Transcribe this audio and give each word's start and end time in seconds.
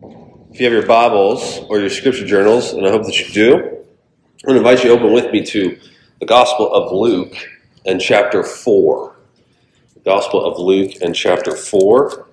If 0.00 0.60
you 0.60 0.64
have 0.64 0.72
your 0.72 0.86
Bibles 0.86 1.58
or 1.68 1.80
your 1.80 1.90
scripture 1.90 2.24
journals, 2.24 2.72
and 2.72 2.86
I 2.86 2.90
hope 2.90 3.04
that 3.04 3.18
you 3.18 3.34
do, 3.34 3.54
I'm 3.56 3.62
going 4.44 4.54
to 4.54 4.56
invite 4.58 4.84
you 4.84 4.90
to 4.90 4.94
open 4.94 5.12
with 5.12 5.32
me 5.32 5.44
to 5.44 5.76
the 6.20 6.26
Gospel 6.26 6.72
of 6.72 6.92
Luke 6.92 7.34
and 7.84 8.00
chapter 8.00 8.44
4. 8.44 9.16
The 9.94 10.00
Gospel 10.00 10.44
of 10.44 10.56
Luke 10.60 10.92
and 11.02 11.16
chapter 11.16 11.56
4. 11.56 12.28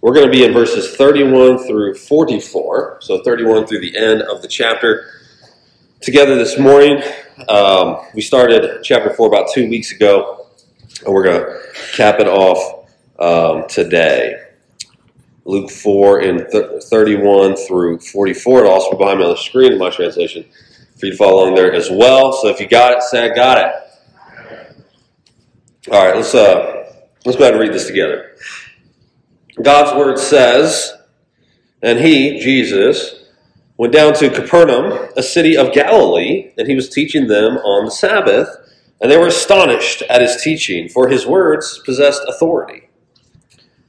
We're 0.00 0.12
going 0.12 0.26
to 0.26 0.32
be 0.32 0.44
in 0.44 0.52
verses 0.52 0.96
31 0.96 1.58
through 1.58 1.94
44, 1.94 2.98
so 3.00 3.22
31 3.22 3.68
through 3.68 3.80
the 3.80 3.96
end 3.96 4.22
of 4.22 4.42
the 4.42 4.48
chapter. 4.48 5.08
Together 6.00 6.34
this 6.34 6.58
morning, 6.58 7.00
um, 7.48 7.98
we 8.12 8.22
started 8.22 8.82
chapter 8.82 9.14
4 9.14 9.28
about 9.28 9.52
two 9.54 9.68
weeks 9.70 9.92
ago, 9.92 10.48
and 11.04 11.14
we're 11.14 11.22
going 11.22 11.40
to 11.40 11.60
cap 11.92 12.18
it 12.18 12.26
off 12.26 12.88
um, 13.20 13.68
today. 13.68 14.49
Luke 15.44 15.70
4 15.70 16.20
and 16.20 16.46
th- 16.50 16.82
31 16.84 17.56
through 17.56 17.98
44. 17.98 18.60
It'll 18.60 18.72
also 18.72 18.90
be 18.92 18.98
behind 18.98 19.18
me 19.18 19.24
on 19.24 19.30
the 19.30 19.36
screen 19.36 19.72
in 19.72 19.78
my 19.78 19.90
translation 19.90 20.44
for 20.98 21.06
you 21.06 21.12
to 21.12 21.18
follow 21.18 21.44
along 21.44 21.54
there 21.54 21.72
as 21.72 21.90
well. 21.90 22.32
So 22.32 22.48
if 22.48 22.60
you 22.60 22.68
got 22.68 22.92
it, 22.92 23.02
say 23.02 23.30
I 23.30 23.34
got 23.34 23.58
it. 23.58 23.74
All 25.90 26.04
right, 26.04 26.14
let's 26.14 26.34
uh, 26.34 26.92
let's 27.24 27.38
go 27.38 27.44
ahead 27.44 27.54
and 27.54 27.60
read 27.60 27.72
this 27.72 27.86
together. 27.86 28.36
God's 29.62 29.96
word 29.96 30.18
says, 30.18 30.92
and 31.82 31.98
he, 31.98 32.38
Jesus, 32.38 33.24
went 33.78 33.92
down 33.94 34.12
to 34.14 34.28
Capernaum, 34.28 35.08
a 35.16 35.22
city 35.22 35.56
of 35.56 35.72
Galilee, 35.72 36.52
and 36.58 36.68
he 36.68 36.74
was 36.74 36.90
teaching 36.90 37.28
them 37.28 37.56
on 37.56 37.86
the 37.86 37.90
Sabbath, 37.90 38.48
and 39.00 39.10
they 39.10 39.16
were 39.16 39.28
astonished 39.28 40.02
at 40.02 40.20
his 40.20 40.42
teaching, 40.42 40.86
for 40.88 41.08
his 41.08 41.26
words 41.26 41.80
possessed 41.86 42.20
authority. 42.28 42.89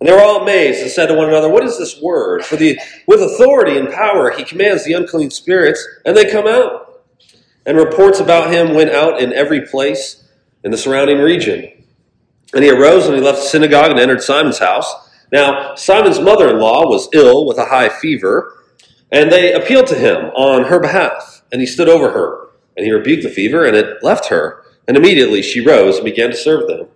And 0.00 0.08
they 0.08 0.12
were 0.12 0.20
all 0.20 0.42
amazed 0.42 0.80
and 0.80 0.90
said 0.90 1.06
to 1.06 1.14
one 1.14 1.28
another, 1.28 1.48
What 1.48 1.64
is 1.64 1.78
this 1.78 2.00
word? 2.00 2.44
For 2.44 2.56
the, 2.56 2.78
with 3.06 3.20
authority 3.20 3.76
and 3.76 3.92
power 3.92 4.30
he 4.30 4.44
commands 4.44 4.84
the 4.84 4.94
unclean 4.94 5.30
spirits, 5.30 5.86
and 6.06 6.16
they 6.16 6.30
come 6.30 6.46
out. 6.46 7.02
And 7.66 7.76
reports 7.76 8.18
about 8.18 8.50
him 8.50 8.74
went 8.74 8.90
out 8.90 9.20
in 9.20 9.34
every 9.34 9.66
place 9.66 10.24
in 10.64 10.70
the 10.70 10.78
surrounding 10.78 11.18
region. 11.18 11.70
And 12.54 12.64
he 12.64 12.70
arose 12.70 13.06
and 13.06 13.14
he 13.14 13.20
left 13.20 13.40
the 13.40 13.44
synagogue 13.44 13.90
and 13.90 14.00
entered 14.00 14.22
Simon's 14.22 14.58
house. 14.58 14.92
Now, 15.30 15.74
Simon's 15.74 16.18
mother 16.18 16.48
in 16.48 16.58
law 16.58 16.88
was 16.88 17.08
ill 17.12 17.46
with 17.46 17.58
a 17.58 17.66
high 17.66 17.90
fever, 17.90 18.64
and 19.12 19.30
they 19.30 19.52
appealed 19.52 19.86
to 19.88 19.94
him 19.94 20.30
on 20.34 20.64
her 20.64 20.80
behalf. 20.80 21.42
And 21.52 21.60
he 21.60 21.66
stood 21.66 21.88
over 21.88 22.10
her, 22.10 22.48
and 22.76 22.86
he 22.86 22.92
rebuked 22.92 23.22
the 23.22 23.28
fever, 23.28 23.66
and 23.66 23.76
it 23.76 24.02
left 24.02 24.26
her. 24.26 24.64
And 24.88 24.96
immediately 24.96 25.42
she 25.42 25.60
rose 25.60 25.96
and 25.96 26.04
began 26.04 26.30
to 26.30 26.36
serve 26.36 26.66
them. 26.66 26.88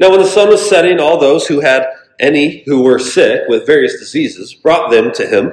Now, 0.00 0.10
when 0.10 0.20
the 0.20 0.26
sun 0.26 0.48
was 0.48 0.66
setting, 0.66 1.00
all 1.00 1.18
those 1.18 1.46
who 1.48 1.60
had 1.60 1.86
any 2.18 2.62
who 2.66 2.82
were 2.82 2.98
sick 2.98 3.42
with 3.48 3.66
various 3.66 3.98
diseases 3.98 4.54
brought 4.54 4.90
them 4.90 5.12
to 5.12 5.26
him, 5.26 5.52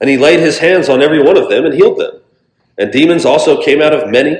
and 0.00 0.10
he 0.10 0.16
laid 0.16 0.40
his 0.40 0.58
hands 0.58 0.88
on 0.88 1.02
every 1.02 1.22
one 1.22 1.36
of 1.36 1.48
them 1.48 1.64
and 1.64 1.74
healed 1.74 1.98
them. 1.98 2.20
And 2.78 2.90
demons 2.90 3.24
also 3.24 3.62
came 3.62 3.80
out 3.80 3.94
of 3.94 4.10
many, 4.10 4.38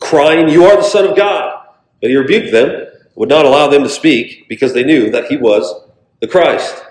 crying, 0.00 0.48
You 0.48 0.64
are 0.64 0.76
the 0.76 0.82
Son 0.82 1.06
of 1.06 1.16
God. 1.16 1.66
But 2.00 2.10
he 2.10 2.16
rebuked 2.16 2.52
them, 2.52 2.86
would 3.14 3.28
not 3.28 3.44
allow 3.44 3.68
them 3.68 3.82
to 3.82 3.88
speak, 3.88 4.48
because 4.48 4.72
they 4.72 4.84
knew 4.84 5.10
that 5.10 5.26
he 5.26 5.36
was 5.36 5.88
the 6.20 6.28
Christ. 6.28 6.82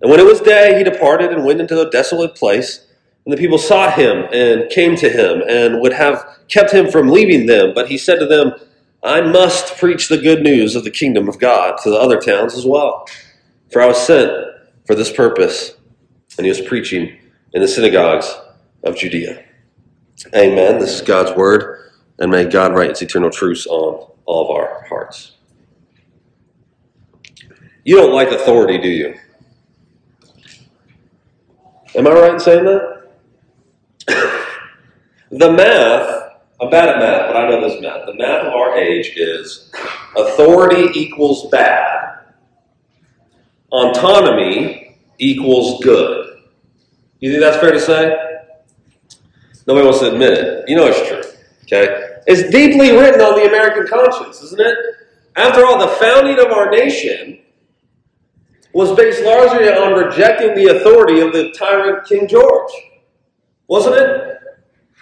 And 0.00 0.10
when 0.10 0.20
it 0.20 0.26
was 0.26 0.40
day, 0.40 0.78
he 0.78 0.84
departed 0.84 1.32
and 1.32 1.44
went 1.44 1.60
into 1.60 1.80
a 1.80 1.90
desolate 1.90 2.34
place. 2.34 2.86
And 3.24 3.32
the 3.32 3.38
people 3.38 3.58
sought 3.58 3.94
him 3.94 4.26
and 4.32 4.68
came 4.68 4.96
to 4.96 5.08
him 5.08 5.42
and 5.48 5.80
would 5.80 5.92
have 5.92 6.40
kept 6.48 6.72
him 6.72 6.90
from 6.90 7.08
leaving 7.08 7.46
them. 7.46 7.72
But 7.72 7.88
he 7.88 7.96
said 7.96 8.18
to 8.18 8.26
them, 8.26 8.54
I 9.02 9.20
must 9.20 9.78
preach 9.78 10.08
the 10.08 10.18
good 10.18 10.42
news 10.42 10.74
of 10.74 10.84
the 10.84 10.90
kingdom 10.90 11.28
of 11.28 11.38
God 11.38 11.78
to 11.82 11.90
the 11.90 11.98
other 11.98 12.20
towns 12.20 12.54
as 12.54 12.66
well. 12.66 13.06
For 13.72 13.82
I 13.82 13.86
was 13.86 14.06
sent 14.06 14.30
for 14.86 14.94
this 14.94 15.10
purpose. 15.10 15.76
And 16.38 16.46
he 16.46 16.50
was 16.50 16.60
preaching 16.60 17.18
in 17.52 17.60
the 17.60 17.68
synagogues 17.68 18.34
of 18.84 18.96
Judea. 18.96 19.44
Amen. 20.34 20.78
This 20.78 20.94
is 20.94 21.00
God's 21.02 21.36
word, 21.36 21.90
and 22.18 22.30
may 22.30 22.44
God 22.44 22.74
write 22.74 22.90
its 22.90 23.02
eternal 23.02 23.30
truths 23.30 23.66
on 23.66 24.08
all 24.24 24.44
of 24.44 24.50
our 24.50 24.84
hearts. 24.88 25.32
You 27.84 27.96
don't 27.96 28.12
like 28.12 28.28
authority, 28.30 28.78
do 28.78 28.88
you? 28.88 29.14
Am 31.94 32.06
I 32.06 32.10
right 32.12 32.34
in 32.34 32.40
saying 32.40 32.64
that? 32.64 33.10
the 35.30 35.52
math, 35.52 36.30
I'm 36.60 36.70
bad 36.70 36.88
at 36.88 36.98
math, 36.98 37.28
but 37.28 37.36
I 37.36 37.48
know 37.50 37.68
this 37.68 37.80
math. 37.82 38.06
The 38.06 38.14
math 38.14 38.46
of 38.46 38.54
our 38.54 38.78
age 38.78 39.12
is 39.16 39.70
authority 40.16 40.98
equals 40.98 41.50
bad, 41.50 42.11
autonomy 43.72 44.98
equals 45.18 45.82
good. 45.82 46.42
You 47.20 47.30
think 47.30 47.42
that's 47.42 47.58
fair 47.58 47.72
to 47.72 47.80
say? 47.80 48.16
Nobody 49.66 49.84
wants 49.84 50.00
to 50.00 50.12
admit 50.12 50.32
it. 50.32 50.68
You 50.68 50.76
know 50.76 50.86
it's 50.86 51.08
true. 51.08 51.22
Okay? 51.64 52.18
It's 52.26 52.50
deeply 52.50 52.92
written 52.92 53.20
on 53.20 53.34
the 53.34 53.48
American 53.48 53.86
conscience, 53.86 54.42
isn't 54.42 54.60
it? 54.60 54.76
After 55.36 55.64
all, 55.64 55.78
the 55.78 55.88
founding 55.88 56.38
of 56.38 56.52
our 56.52 56.70
nation 56.70 57.40
was 58.74 58.92
based 58.96 59.22
largely 59.22 59.68
on 59.68 59.92
rejecting 59.92 60.54
the 60.54 60.76
authority 60.76 61.20
of 61.20 61.32
the 61.32 61.52
tyrant 61.52 62.06
King 62.06 62.28
George. 62.28 62.72
Wasn't 63.68 63.94
it? 63.94 64.38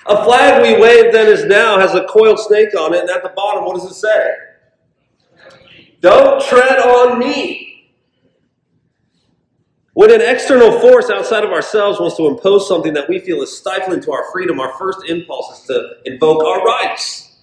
A 0.06 0.25
flag 0.25 0.62
we 0.62 0.80
wave 0.80 1.12
then 1.12 1.26
as 1.26 1.44
now 1.44 1.78
has 1.78 1.94
a 1.94 2.04
coiled 2.04 2.38
snake 2.38 2.75
on 2.78 2.94
it, 2.94 3.00
and 3.00 3.10
at 3.10 3.22
the 3.22 3.30
bottom, 3.30 3.64
what 3.64 3.75
does 3.76 3.91
it 3.91 3.94
say? 3.94 4.34
Don't 6.00 6.42
tread 6.42 6.78
on 6.78 7.19
me. 7.19 7.69
When 9.95 10.12
an 10.12 10.21
external 10.21 10.78
force 10.81 11.11
outside 11.11 11.43
of 11.43 11.51
ourselves 11.51 11.99
wants 11.99 12.17
to 12.17 12.28
impose 12.28 12.69
something 12.69 12.93
that 12.95 13.09
we 13.09 13.19
feel 13.19 13.43
is 13.43 13.56
stifling 13.56 14.01
to 14.03 14.12
our 14.12 14.31
freedom, 14.31 14.61
our 14.61 14.73
first 14.78 15.01
impulse 15.09 15.61
is 15.61 15.67
to 15.67 15.95
invoke 16.05 16.45
our 16.45 16.65
rights. 16.65 17.39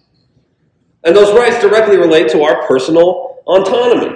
And 1.03 1.15
those 1.15 1.37
rights 1.37 1.59
directly 1.61 1.97
relate 1.97 2.29
to 2.29 2.43
our 2.43 2.65
personal 2.65 3.39
autonomy. 3.45 4.15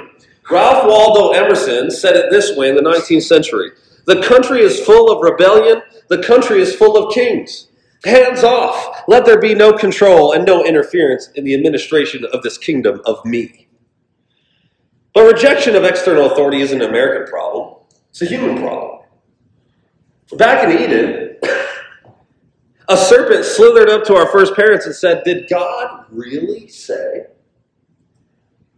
Ralph 0.50 0.88
Waldo 0.88 1.31
Emerson 1.31 1.92
said 1.92 2.16
it 2.16 2.31
this 2.31 2.56
way 2.56 2.69
in 2.69 2.75
the 2.75 2.81
19th 2.81 3.24
century 3.24 3.72
The 4.06 4.22
country 4.22 4.62
is 4.62 4.80
full 4.80 5.12
of 5.12 5.22
rebellion, 5.24 5.81
the 6.09 6.24
country 6.24 6.62
is 6.62 6.74
full 6.74 6.98
of 6.98 7.13
kings. 7.13 7.68
Hands 8.03 8.44
off. 8.44 9.03
Let 9.08 9.25
there 9.25 9.40
be 9.40 9.53
no 9.53 9.74
control 9.74 10.31
and 10.31 10.44
no 10.44 10.66
interference 10.66 11.30
in 11.36 11.44
the 11.44 11.53
administration 11.53 12.25
of 12.34 12.42
this 12.42 12.58
kingdom 12.58 13.02
of 13.06 13.24
me. 13.25 13.68
But 15.13 15.31
rejection 15.31 15.75
of 15.75 15.84
external 15.84 16.31
authority 16.31 16.62
isn't 16.62 16.81
an 16.81 16.90
American 16.90 17.30
problem. 17.30 17.81
It's 18.11 18.22
a 18.22 18.25
human 18.25 18.61
problem. 18.61 19.01
Back 20.38 20.66
in 20.66 20.79
Eden, 20.79 21.38
a 22.89 22.97
serpent 22.97 23.45
slithered 23.45 23.89
up 23.89 24.03
to 24.05 24.16
our 24.16 24.27
first 24.31 24.53
parents 24.55 24.85
and 24.85 24.94
said, 24.94 25.23
Did 25.23 25.49
God 25.49 26.05
really 26.11 26.67
say? 26.67 27.25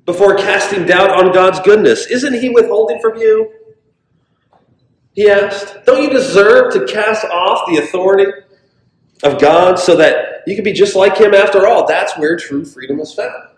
Before 0.05 0.35
casting 0.35 0.85
doubt 0.85 1.11
on 1.11 1.33
God's 1.33 1.59
goodness, 1.61 2.07
isn't 2.07 2.33
He 2.33 2.49
withholding 2.49 3.01
from 3.01 3.17
you? 3.17 3.51
He 5.13 5.29
asked, 5.29 5.85
Don't 5.85 6.03
you 6.03 6.09
deserve 6.09 6.73
to 6.73 6.85
cast 6.85 7.25
off 7.25 7.67
the 7.67 7.77
authority 7.77 8.31
of 9.23 9.40
God 9.40 9.79
so 9.79 9.96
that 9.96 10.43
you 10.46 10.55
can 10.55 10.63
be 10.63 10.73
just 10.73 10.96
like 10.96 11.17
Him 11.17 11.34
after 11.34 11.67
all? 11.67 11.87
That's 11.87 12.17
where 12.17 12.37
true 12.37 12.66
freedom 12.66 12.99
is 12.99 13.13
found. 13.13 13.49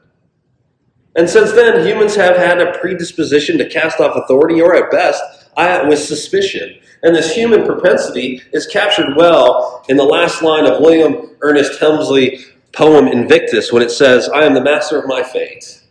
And 1.18 1.30
since 1.30 1.54
then, 1.54 1.86
humans 1.86 2.16
have 2.16 2.36
had 2.36 2.62
a 2.62 2.78
predisposition 2.78 3.58
to 3.58 3.70
cast 3.70 4.00
off 4.00 4.18
authority, 4.18 4.62
or 4.62 4.76
at 4.76 4.92
best, 4.92 5.45
with 5.58 6.00
suspicion. 6.00 6.80
And 7.04 7.16
this 7.16 7.34
human 7.34 7.66
propensity 7.66 8.42
is 8.52 8.68
captured 8.68 9.16
well 9.16 9.86
in 9.88 9.98
the 9.98 10.04
last 10.04 10.42
line 10.42 10.66
of 10.66 10.82
William 10.82 11.36
Ernest 11.42 11.80
Henley's 11.80 12.52
poem 12.72 13.08
Invictus 13.08 13.72
when 13.72 13.82
it 13.82 13.92
says, 13.92 14.28
I 14.30 14.44
am 14.44 14.54
the 14.54 14.62
master 14.62 15.00
of 15.00 15.08
my 15.08 15.24
fate. 15.24 15.84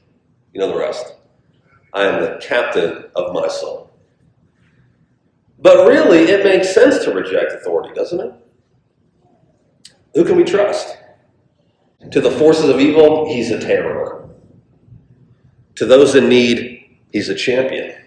You 0.53 0.61
know 0.61 0.69
the 0.69 0.79
rest. 0.79 1.15
I 1.93 2.05
am 2.05 2.21
the 2.21 2.39
captain 2.43 3.05
of 3.15 3.33
my 3.33 3.49
soul. 3.49 3.91
But 5.59 5.87
really, 5.87 6.25
it 6.25 6.45
makes 6.45 6.75
sense 6.75 7.05
to 7.05 7.13
reject 7.13 7.53
authority, 7.53 7.95
doesn't 7.95 8.21
it? 8.21 8.33
Who 10.15 10.25
can 10.25 10.37
we 10.37 10.45
trust? 10.45 10.97
To 12.11 12.21
the 12.21 12.31
forces 12.31 12.69
of 12.69 12.81
evil, 12.81 13.33
he's 13.33 13.51
a 13.51 13.59
terror. 13.59 14.29
To 15.77 15.87
those 15.87 16.15
in 16.15 16.29
need, 16.29 16.99
he's 17.13 17.29
a 17.29 17.35
champion. 17.35 18.04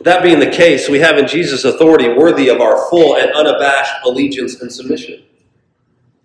That 0.00 0.22
being 0.22 0.40
the 0.40 0.50
case, 0.50 0.88
we 0.88 0.98
have 1.00 1.18
in 1.18 1.26
Jesus 1.26 1.64
authority 1.64 2.08
worthy 2.08 2.48
of 2.48 2.60
our 2.60 2.88
full 2.88 3.16
and 3.16 3.30
unabashed 3.32 3.92
allegiance 4.04 4.60
and 4.60 4.72
submission. 4.72 5.22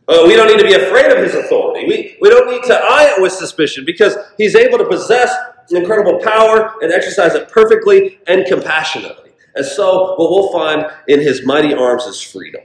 Uh, 0.07 0.24
we 0.27 0.36
don't 0.36 0.48
need 0.48 0.60
to 0.60 0.66
be 0.66 0.74
afraid 0.74 1.12
of 1.12 1.18
his 1.18 1.33
authority. 1.33 1.86
We, 1.88 2.18
we 2.22 2.30
don't 2.30 2.50
need 2.50 2.63
to 2.63 2.74
eye 2.74 3.13
it 3.16 3.22
with 3.22 3.33
suspicion 3.33 3.83
because 3.86 4.16
he's 4.38 4.56
able 4.56 4.77
to 4.77 4.86
possess 4.86 5.36
incredible 5.72 6.19
power 6.19 6.75
and 6.81 6.94
exercise 6.94 7.33
it 7.33 7.50
perfectly 7.50 8.19
and 8.27 8.45
compassionately. 8.45 9.31
And 9.56 9.66
so, 9.66 10.16
what 10.16 10.30
we'll 10.30 10.51
find 10.51 10.86
in 11.07 11.21
his 11.21 11.45
mighty 11.45 11.74
arms 11.74 12.04
is 12.04 12.21
freedom. 12.21 12.62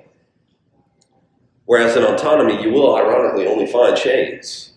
Whereas 1.65 1.97
in 1.97 2.03
autonomy, 2.03 2.63
you 2.63 2.73
will 2.73 2.97
ironically 2.97 3.47
only 3.47 3.67
find 3.67 3.97
chains. 3.97 4.70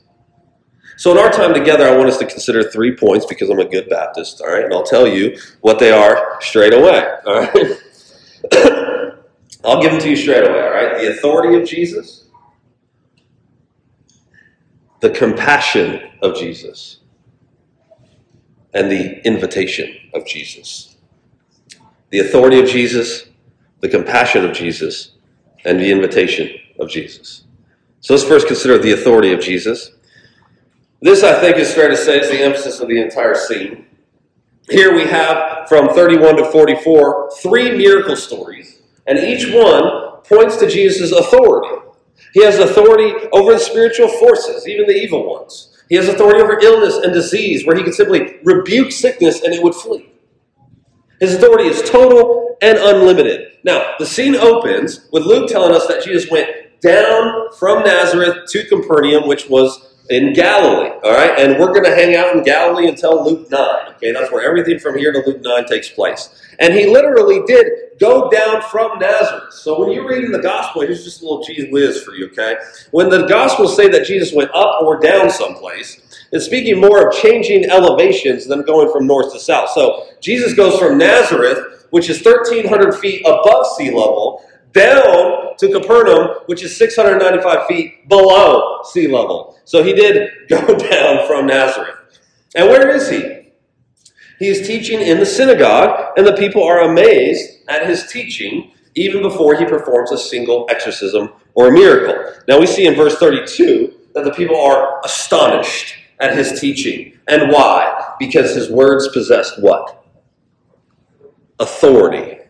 So, 0.96 1.12
in 1.12 1.18
our 1.18 1.32
time 1.32 1.54
together, 1.54 1.88
I 1.88 1.98
want 1.98 2.10
us 2.10 2.18
to 2.20 2.26
consider 2.26 2.64
three 2.64 2.96
points 2.96 3.26
because 3.26 3.50
I'm 3.50 3.60
a 3.60 3.66
good 3.66 3.90
Baptist, 3.90 4.42
all 4.42 4.54
right? 4.54 4.64
And 4.64 4.74
I'll 4.74 4.84
tell 4.84 5.08
you 5.08 5.38
what 5.62 5.80
they 5.80 5.92
are 5.92 6.38
straight 6.42 6.74
away, 6.74 7.08
all 7.26 7.40
right? 7.42 7.54
I'll 9.66 9.82
give 9.82 9.92
them 9.92 10.02
to 10.02 10.10
you 10.10 10.16
straight 10.16 10.48
away, 10.48 10.62
all 10.62 10.72
right? 10.72 10.98
The 10.98 11.10
authority 11.12 11.60
of 11.60 11.68
Jesus, 11.68 12.26
the 15.00 15.10
compassion 15.10 16.02
of 16.22 16.36
Jesus, 16.38 17.00
and 18.74 18.92
the 18.92 19.26
invitation 19.26 19.96
of 20.14 20.26
Jesus. 20.26 20.96
The 22.10 22.20
authority 22.20 22.60
of 22.60 22.68
Jesus, 22.68 23.26
the 23.80 23.90
compassion 23.90 24.46
of 24.46 24.54
Jesus, 24.56 25.12
and 25.66 25.80
the 25.80 25.92
invitation 25.92 26.50
of 26.80 26.90
Jesus. 26.90 27.44
So 28.02 28.14
let's 28.14 28.26
first 28.26 28.48
consider 28.48 28.78
the 28.78 28.92
authority 28.92 29.32
of 29.32 29.40
Jesus. 29.40 29.92
This, 31.04 31.22
I 31.22 31.38
think, 31.38 31.58
is 31.58 31.74
fair 31.74 31.90
to 31.90 31.98
say, 31.98 32.22
is 32.22 32.30
the 32.30 32.40
emphasis 32.40 32.80
of 32.80 32.88
the 32.88 33.02
entire 33.02 33.36
scene. 33.36 33.88
Here 34.70 34.96
we 34.96 35.04
have 35.04 35.68
from 35.68 35.90
31 35.90 36.38
to 36.38 36.46
44 36.46 37.32
three 37.42 37.78
miracle 37.78 38.16
stories, 38.16 38.80
and 39.06 39.20
each 39.20 39.54
one 39.54 40.22
points 40.24 40.56
to 40.58 40.70
Jesus' 40.70 41.12
authority. 41.12 41.76
He 42.34 42.42
has 42.46 42.58
authority 42.58 43.28
over 43.34 43.52
the 43.52 43.60
spiritual 43.60 44.08
forces, 44.08 44.66
even 44.66 44.88
the 44.88 44.96
evil 44.96 45.30
ones. 45.30 45.78
He 45.90 45.96
has 45.98 46.08
authority 46.08 46.42
over 46.42 46.58
illness 46.62 46.96
and 46.96 47.12
disease, 47.12 47.66
where 47.66 47.76
he 47.76 47.84
can 47.84 47.92
simply 47.92 48.38
rebuke 48.46 48.94
sickness 48.94 49.44
and 49.44 49.54
it 49.54 49.62
would 49.62 49.76
flee. 49.76 50.10
His 51.20 51.36
authority 51.36 51.66
is 51.66 51.82
total 51.82 52.56
and 52.62 52.78
unlimited. 52.78 53.58
Now, 53.66 53.96
the 54.00 54.06
scene 54.06 54.38
opens 54.38 55.10
with 55.12 55.26
Luke 55.26 55.50
telling 55.50 55.76
us 55.76 55.86
that 55.88 56.06
Jesus 56.06 56.32
went 56.32 56.80
down 56.80 57.52
from 57.60 57.84
Nazareth 57.84 58.50
to 58.52 58.64
Capernaum, 58.64 59.28
which 59.28 59.50
was 59.50 59.93
in 60.10 60.34
Galilee. 60.34 60.90
All 61.04 61.14
right, 61.14 61.40
and 61.40 61.60
we're 61.60 61.72
going 61.72 61.86
to 61.86 61.96
hang 61.96 62.16
out 62.16 62.36
in 62.36 62.44
Galilee 62.44 62.88
until 62.88 63.24
Luke 63.24 63.50
9. 63.50 63.60
Okay, 63.96 64.12
that's 64.12 64.32
where 64.32 64.48
everything 64.48 64.80
from 64.80 64.98
here 64.98 65.12
to 65.14 65.20
Luke 65.26 65.42
9 65.42 65.66
takes 65.66 65.90
place. 65.90 66.42
And 66.60 66.74
he 66.74 66.88
literally 66.88 67.42
did 67.46 67.68
go 68.00 68.30
down 68.30 68.62
from 68.64 69.00
Nazareth. 69.00 69.54
So 69.54 69.80
when 69.80 69.92
you're 69.92 70.08
reading 70.08 70.32
the 70.32 70.42
gospel, 70.42 70.82
here's 70.82 71.04
just 71.04 71.22
a 71.22 71.24
little 71.24 71.44
cheese 71.44 71.72
whiz 71.72 72.04
for 72.04 72.14
you, 72.14 72.28
okay? 72.28 72.56
When 72.92 73.10
the 73.10 73.26
gospels 73.28 73.76
say 73.76 73.88
that 73.90 74.06
Jesus 74.06 74.34
went 74.34 74.52
up 74.54 74.82
or 74.82 75.00
down 75.00 75.30
someplace, 75.30 76.02
it's 76.32 76.46
speaking 76.46 76.82
more 76.82 77.08
of 77.08 77.16
changing 77.16 77.70
elevations 77.70 78.46
than 78.46 78.64
going 78.64 78.92
from 78.92 79.08
north 79.08 79.32
to 79.34 79.40
south. 79.40 79.70
So 79.70 80.08
Jesus 80.20 80.54
goes 80.54 80.78
from 80.80 80.98
Nazareth, 80.98 81.88
which 81.92 82.10
is 82.10 82.24
1,300 82.24 82.94
feet 82.94 83.22
above 83.26 83.68
sea 83.78 83.90
level, 83.90 84.44
down 84.74 85.56
to 85.58 85.72
Capernaum, 85.72 86.42
which 86.48 86.64
is 86.64 86.76
695 86.78 87.68
feet 87.68 88.10
below 88.10 88.82
sea 88.84 89.08
level. 89.08 89.58
So 89.66 89.84
he 89.84 89.94
did 89.94 90.30
go 90.50 90.76
down 90.78 91.26
from 91.28 91.48
Nazareth. 91.48 92.20
And 92.56 92.70
where 92.70 92.90
is 92.90 93.10
he? 93.10 93.44
He 94.40 94.48
is 94.48 94.68
teaching 94.68 95.00
in 95.00 95.20
the 95.20 95.26
synagogue, 95.26 96.18
and 96.18 96.28
the 96.28 96.34
people 96.34 96.64
are 96.64 96.82
amazed 96.82 97.60
at 97.70 97.88
his 97.88 98.12
teaching 98.12 98.72
even 98.96 99.22
before 99.22 99.56
he 99.56 99.66
performs 99.66 100.12
a 100.12 100.18
single 100.18 100.68
exorcism 100.70 101.30
or 101.56 101.70
a 101.70 101.72
miracle. 101.72 102.34
Now 102.48 102.60
we 102.60 102.68
see 102.68 102.86
in 102.86 102.96
verse 102.96 103.18
32 103.18 103.94
that 104.14 104.24
the 104.24 104.32
people 104.32 104.60
are 104.60 105.00
astonished 105.04 105.96
at 106.20 106.38
his 106.38 106.60
teaching. 106.60 107.18
And 107.28 107.52
why? 107.52 108.16
Because 108.20 108.56
his 108.56 108.70
words 108.70 109.08
possessed 109.10 109.62
what? 109.62 110.06
Authority. 111.60 112.43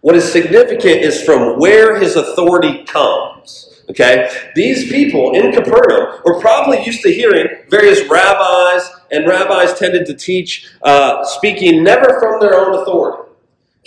What 0.00 0.14
is 0.16 0.30
significant 0.30 1.02
is 1.02 1.22
from 1.22 1.58
where 1.58 1.98
his 1.98 2.16
authority 2.16 2.84
comes. 2.84 3.82
Okay? 3.90 4.30
These 4.54 4.90
people 4.90 5.34
in 5.34 5.52
Capernaum 5.52 6.20
were 6.24 6.40
probably 6.40 6.84
used 6.84 7.02
to 7.02 7.12
hearing 7.12 7.48
various 7.68 8.08
rabbis, 8.08 8.90
and 9.10 9.26
rabbis 9.26 9.78
tended 9.78 10.06
to 10.06 10.14
teach 10.14 10.70
uh, 10.82 11.24
speaking 11.24 11.82
never 11.82 12.20
from 12.20 12.40
their 12.40 12.54
own 12.54 12.80
authority. 12.80 13.32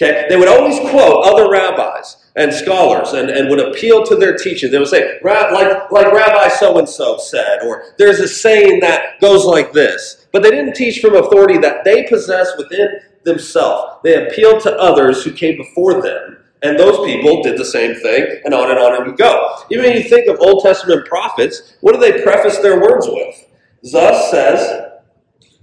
Okay? 0.02 0.26
They 0.28 0.36
would 0.36 0.48
always 0.48 0.80
quote 0.90 1.26
other 1.26 1.50
rabbis 1.50 2.18
and 2.36 2.54
scholars 2.54 3.14
and, 3.14 3.30
and 3.30 3.50
would 3.50 3.60
appeal 3.60 4.04
to 4.06 4.16
their 4.16 4.36
teaching. 4.36 4.72
They 4.72 4.80
would 4.80 4.88
say, 4.88 5.20
like, 5.24 5.92
like 5.92 6.12
Rabbi 6.12 6.48
so 6.50 6.78
and 6.80 6.90
so 6.90 7.18
said, 7.18 7.60
or 7.64 7.94
there's 7.98 8.20
a 8.20 8.28
saying 8.28 8.80
that 8.80 9.20
goes 9.22 9.46
like 9.46 9.72
this. 9.74 10.21
But 10.32 10.44
they 10.44 10.52
didn't 10.52 10.76
teach 10.76 11.00
from 11.00 11.16
authority 11.16 11.58
that 11.60 11.84
they 11.84 12.08
possessed 12.08 12.58
within 12.58 13.00
themselves. 13.24 14.00
They 14.04 14.28
appealed 14.28 14.62
to 14.64 14.78
others 14.78 15.24
who 15.24 15.32
came 15.32 15.58
before 15.58 16.02
them. 16.02 16.38
And 16.64 16.78
those 16.78 17.06
people 17.06 17.42
did 17.42 17.58
the 17.58 17.66
same 17.66 17.96
thing, 17.96 18.42
and 18.46 18.54
on 18.54 18.70
and 18.70 18.80
on 18.80 18.96
and 18.96 19.12
we 19.12 19.18
go. 19.18 19.56
Even 19.72 19.86
when 19.86 19.98
you 19.98 20.04
think 20.04 20.28
of 20.28 20.40
Old 20.40 20.64
Testament 20.64 21.08
prophets, 21.08 21.76
what 21.82 21.94
do 21.94 22.00
they 22.00 22.22
preface 22.22 22.60
their 22.60 22.80
words 22.80 23.08
with? 23.10 23.48
Thus 23.92 24.30
says 24.30 24.92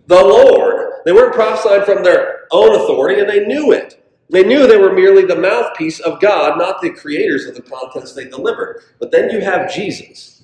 the 0.08 0.14
Lord. 0.14 0.94
They 1.04 1.12
weren't 1.12 1.34
prophesying 1.34 1.84
from 1.84 2.02
their 2.02 2.46
own 2.50 2.74
authority, 2.74 3.20
and 3.20 3.30
they 3.30 3.46
knew 3.46 3.72
it. 3.72 4.04
They 4.30 4.42
knew 4.42 4.66
they 4.66 4.76
were 4.76 4.92
merely 4.92 5.24
the 5.24 5.36
mouthpiece 5.36 6.00
of 6.00 6.20
God, 6.20 6.58
not 6.58 6.82
the 6.82 6.90
creators 6.90 7.46
of 7.46 7.54
the 7.54 7.62
contents 7.62 8.12
they 8.12 8.28
delivered. 8.28 8.82
But 8.98 9.10
then 9.10 9.30
you 9.30 9.40
have 9.40 9.72
Jesus, 9.72 10.42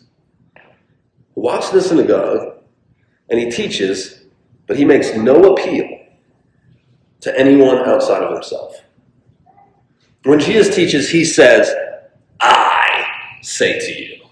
who 1.34 1.42
walks 1.42 1.70
in 1.70 1.76
the 1.76 1.82
synagogue, 1.82 2.58
and 3.28 3.38
he 3.38 3.50
teaches, 3.50 4.24
but 4.66 4.76
he 4.76 4.84
makes 4.84 5.14
no 5.14 5.54
appeal 5.54 5.88
to 7.20 7.38
anyone 7.38 7.78
outside 7.88 8.22
of 8.22 8.32
himself. 8.32 8.76
When 10.24 10.38
Jesus 10.38 10.74
teaches, 10.74 11.10
he 11.10 11.24
says, 11.24 11.70
I 12.40 13.04
say 13.42 13.78
to 13.78 14.02
you. 14.02 14.24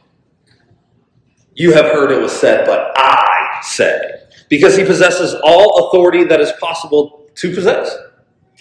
You 1.55 1.73
have 1.75 1.87
heard 1.87 2.11
it 2.11 2.21
was 2.21 2.33
said, 2.33 2.67
but 2.67 2.93
I 2.97 3.61
say. 3.63 4.01
Because 4.49 4.77
he 4.77 4.85
possesses 4.85 5.35
all 5.45 5.89
authority 5.89 6.25
that 6.25 6.41
is 6.41 6.53
possible 6.61 7.27
to 7.35 7.55
possess. 7.55 7.95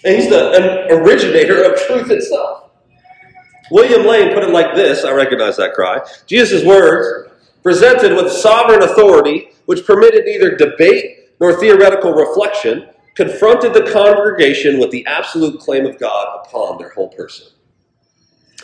And 0.04 0.16
he's 0.16 0.28
the 0.28 0.88
originator 0.90 1.62
of 1.62 1.80
truth 1.80 2.10
itself. 2.10 2.70
William 3.70 4.06
Lane 4.06 4.34
put 4.34 4.42
it 4.42 4.50
like 4.50 4.74
this 4.74 5.04
I 5.04 5.12
recognize 5.12 5.56
that 5.56 5.72
cry. 5.72 6.00
Jesus' 6.26 6.64
words, 6.64 7.30
presented 7.62 8.14
with 8.14 8.30
sovereign 8.30 8.82
authority, 8.82 9.48
which 9.72 9.86
permitted 9.86 10.26
neither 10.26 10.54
debate 10.54 11.30
nor 11.40 11.58
theoretical 11.58 12.12
reflection, 12.12 12.90
confronted 13.14 13.72
the 13.72 13.90
congregation 13.90 14.78
with 14.78 14.90
the 14.90 15.02
absolute 15.06 15.58
claim 15.58 15.86
of 15.86 15.98
God 15.98 16.44
upon 16.44 16.76
their 16.76 16.90
whole 16.90 17.08
person. 17.08 17.46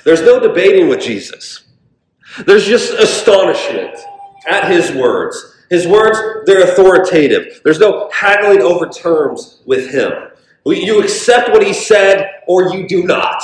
There's 0.05 0.21
no 0.21 0.39
debating 0.39 0.87
with 0.87 1.01
Jesus. 1.01 1.65
There's 2.45 2.67
just 2.67 2.93
astonishment 2.93 3.97
at 4.47 4.71
his 4.71 4.93
words. 4.93 5.65
His 5.71 5.87
words, 5.87 6.19
they're 6.45 6.65
authoritative. 6.65 7.63
There's 7.65 7.79
no 7.79 8.11
haggling 8.13 8.61
over 8.61 8.87
terms 8.87 9.63
with 9.65 9.91
him. 9.91 10.13
You 10.67 11.03
accept 11.03 11.49
what 11.49 11.67
he 11.67 11.73
said 11.73 12.43
or 12.47 12.75
you 12.77 12.87
do 12.87 13.05
not. 13.05 13.43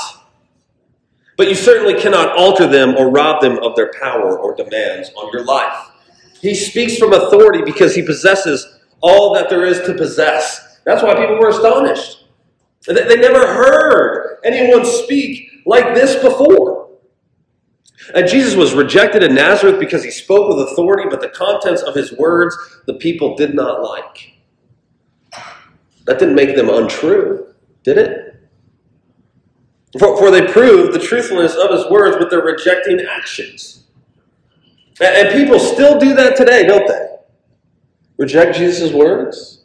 But 1.38 1.48
you 1.48 1.54
certainly 1.54 1.98
cannot 1.98 2.36
alter 2.36 2.66
them 2.66 2.94
or 2.94 3.10
rob 3.10 3.40
them 3.40 3.58
of 3.62 3.74
their 3.74 3.90
power 3.98 4.38
or 4.38 4.54
demands 4.54 5.12
on 5.16 5.30
your 5.32 5.46
life. 5.46 5.92
He 6.44 6.54
speaks 6.54 6.98
from 6.98 7.14
authority 7.14 7.62
because 7.64 7.94
he 7.94 8.02
possesses 8.02 8.78
all 9.00 9.32
that 9.32 9.48
there 9.48 9.64
is 9.64 9.80
to 9.86 9.94
possess. 9.94 10.78
That's 10.84 11.02
why 11.02 11.14
people 11.14 11.38
were 11.38 11.48
astonished. 11.48 12.26
They 12.86 13.16
never 13.16 13.46
heard 13.46 14.40
anyone 14.44 14.84
speak 14.84 15.62
like 15.64 15.94
this 15.94 16.22
before. 16.22 16.90
And 18.14 18.28
Jesus 18.28 18.54
was 18.56 18.74
rejected 18.74 19.22
in 19.22 19.34
Nazareth 19.34 19.80
because 19.80 20.04
he 20.04 20.10
spoke 20.10 20.50
with 20.50 20.68
authority, 20.68 21.08
but 21.08 21.22
the 21.22 21.30
contents 21.30 21.80
of 21.80 21.94
his 21.94 22.12
words 22.12 22.54
the 22.86 22.92
people 22.92 23.36
did 23.36 23.54
not 23.54 23.82
like. 23.82 24.34
That 26.04 26.18
didn't 26.18 26.34
make 26.34 26.56
them 26.56 26.68
untrue, 26.68 27.54
did 27.84 27.96
it? 27.96 28.50
For, 29.98 30.14
for 30.18 30.30
they 30.30 30.46
proved 30.46 30.92
the 30.92 30.98
truthfulness 30.98 31.54
of 31.54 31.70
his 31.70 31.90
words 31.90 32.18
with 32.18 32.28
their 32.28 32.42
rejecting 32.42 33.00
actions. 33.00 33.83
And, 35.00 35.30
people 35.32 35.58
still 35.58 35.98
do 35.98 36.14
that 36.14 36.36
today, 36.36 36.66
don't 36.66 36.86
they? 36.86 37.16
Reject 38.16 38.56
Jesus' 38.56 38.92
words. 38.92 39.64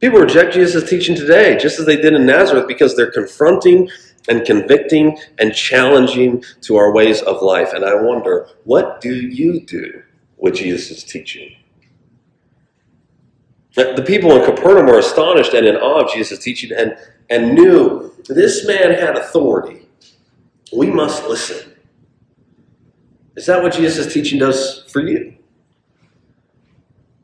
People 0.00 0.18
reject 0.18 0.54
Jesus' 0.54 0.88
teaching 0.88 1.14
today, 1.14 1.56
just 1.58 1.78
as 1.78 1.86
they 1.86 1.96
did 1.96 2.14
in 2.14 2.26
Nazareth, 2.26 2.66
because 2.66 2.96
they're 2.96 3.10
confronting 3.10 3.88
and 4.28 4.44
convicting 4.44 5.18
and 5.38 5.54
challenging 5.54 6.42
to 6.62 6.76
our 6.76 6.92
ways 6.92 7.20
of 7.22 7.42
life. 7.42 7.72
And 7.72 7.84
I 7.84 7.94
wonder, 7.94 8.48
what 8.64 9.00
do 9.00 9.14
you 9.14 9.60
do 9.60 10.02
with 10.38 10.54
Jesus' 10.54 11.04
teaching? 11.04 11.56
The 13.74 14.04
people 14.06 14.32
in 14.32 14.44
Capernaum 14.44 14.86
were 14.86 14.98
astonished 14.98 15.54
and 15.54 15.66
in 15.66 15.76
awe 15.76 16.04
of 16.04 16.12
Jesus' 16.12 16.38
teaching 16.38 16.72
and, 16.76 16.96
and 17.30 17.54
knew 17.54 18.12
this 18.28 18.66
man 18.66 18.92
had 18.92 19.16
authority. 19.16 19.88
We 20.76 20.90
must 20.90 21.24
listen. 21.26 21.71
Is 23.36 23.46
that 23.46 23.62
what 23.62 23.72
Jesus' 23.72 24.12
teaching 24.12 24.38
does 24.38 24.84
for 24.88 25.00
you? 25.00 25.36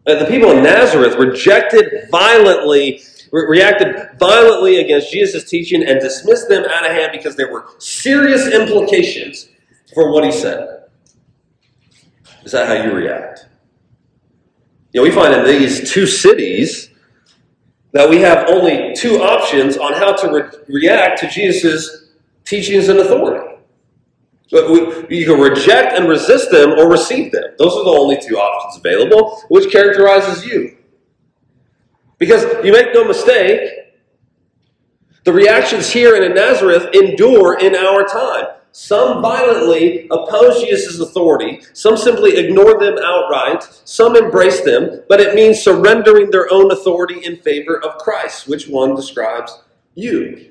Uh, 0.06 0.18
the 0.18 0.24
people 0.24 0.50
in 0.52 0.62
Nazareth 0.62 1.16
rejected 1.16 2.08
violently, 2.10 3.02
re- 3.30 3.46
reacted 3.46 4.18
violently 4.18 4.80
against 4.80 5.12
Jesus' 5.12 5.44
teaching 5.44 5.82
and 5.84 6.00
dismissed 6.00 6.48
them 6.48 6.64
out 6.64 6.86
of 6.86 6.92
hand 6.92 7.12
because 7.12 7.36
there 7.36 7.52
were 7.52 7.66
serious 7.78 8.46
implications 8.46 9.48
for 9.92 10.10
what 10.10 10.24
he 10.24 10.32
said. 10.32 10.84
Is 12.44 12.52
that 12.52 12.66
how 12.66 12.82
you 12.84 12.94
react? 12.94 13.46
You 14.92 15.00
know, 15.00 15.04
we 15.04 15.14
find 15.14 15.34
in 15.34 15.44
these 15.44 15.92
two 15.92 16.06
cities 16.06 16.90
that 17.92 18.08
we 18.08 18.18
have 18.22 18.48
only 18.48 18.94
two 18.94 19.22
options 19.22 19.76
on 19.76 19.92
how 19.92 20.14
to 20.14 20.32
re- 20.32 20.64
react 20.68 21.20
to 21.20 21.28
Jesus' 21.28 22.12
teachings 22.46 22.88
and 22.88 22.98
authority. 22.98 23.47
You 24.50 25.26
can 25.26 25.40
reject 25.40 25.98
and 25.98 26.08
resist 26.08 26.50
them 26.50 26.72
or 26.72 26.90
receive 26.90 27.32
them. 27.32 27.44
Those 27.58 27.74
are 27.74 27.84
the 27.84 27.90
only 27.90 28.18
two 28.20 28.38
options 28.38 28.78
available, 28.78 29.42
which 29.48 29.70
characterizes 29.70 30.46
you. 30.46 30.76
Because 32.18 32.44
you 32.64 32.72
make 32.72 32.94
no 32.94 33.04
mistake, 33.04 33.70
the 35.24 35.32
reactions 35.32 35.90
here 35.90 36.14
and 36.16 36.24
in 36.24 36.34
Nazareth 36.34 36.94
endure 36.94 37.58
in 37.58 37.74
our 37.76 38.04
time. 38.04 38.46
Some 38.72 39.22
violently 39.22 40.06
oppose 40.10 40.62
Jesus' 40.62 41.00
authority, 41.00 41.60
some 41.72 41.96
simply 41.96 42.36
ignore 42.36 42.78
them 42.78 42.96
outright, 43.02 43.62
some 43.84 44.14
embrace 44.16 44.60
them, 44.60 45.02
but 45.08 45.20
it 45.20 45.34
means 45.34 45.60
surrendering 45.60 46.30
their 46.30 46.52
own 46.52 46.70
authority 46.70 47.24
in 47.24 47.38
favor 47.38 47.82
of 47.82 47.98
Christ. 47.98 48.46
Which 48.46 48.68
one 48.68 48.94
describes 48.94 49.62
you? 49.94 50.47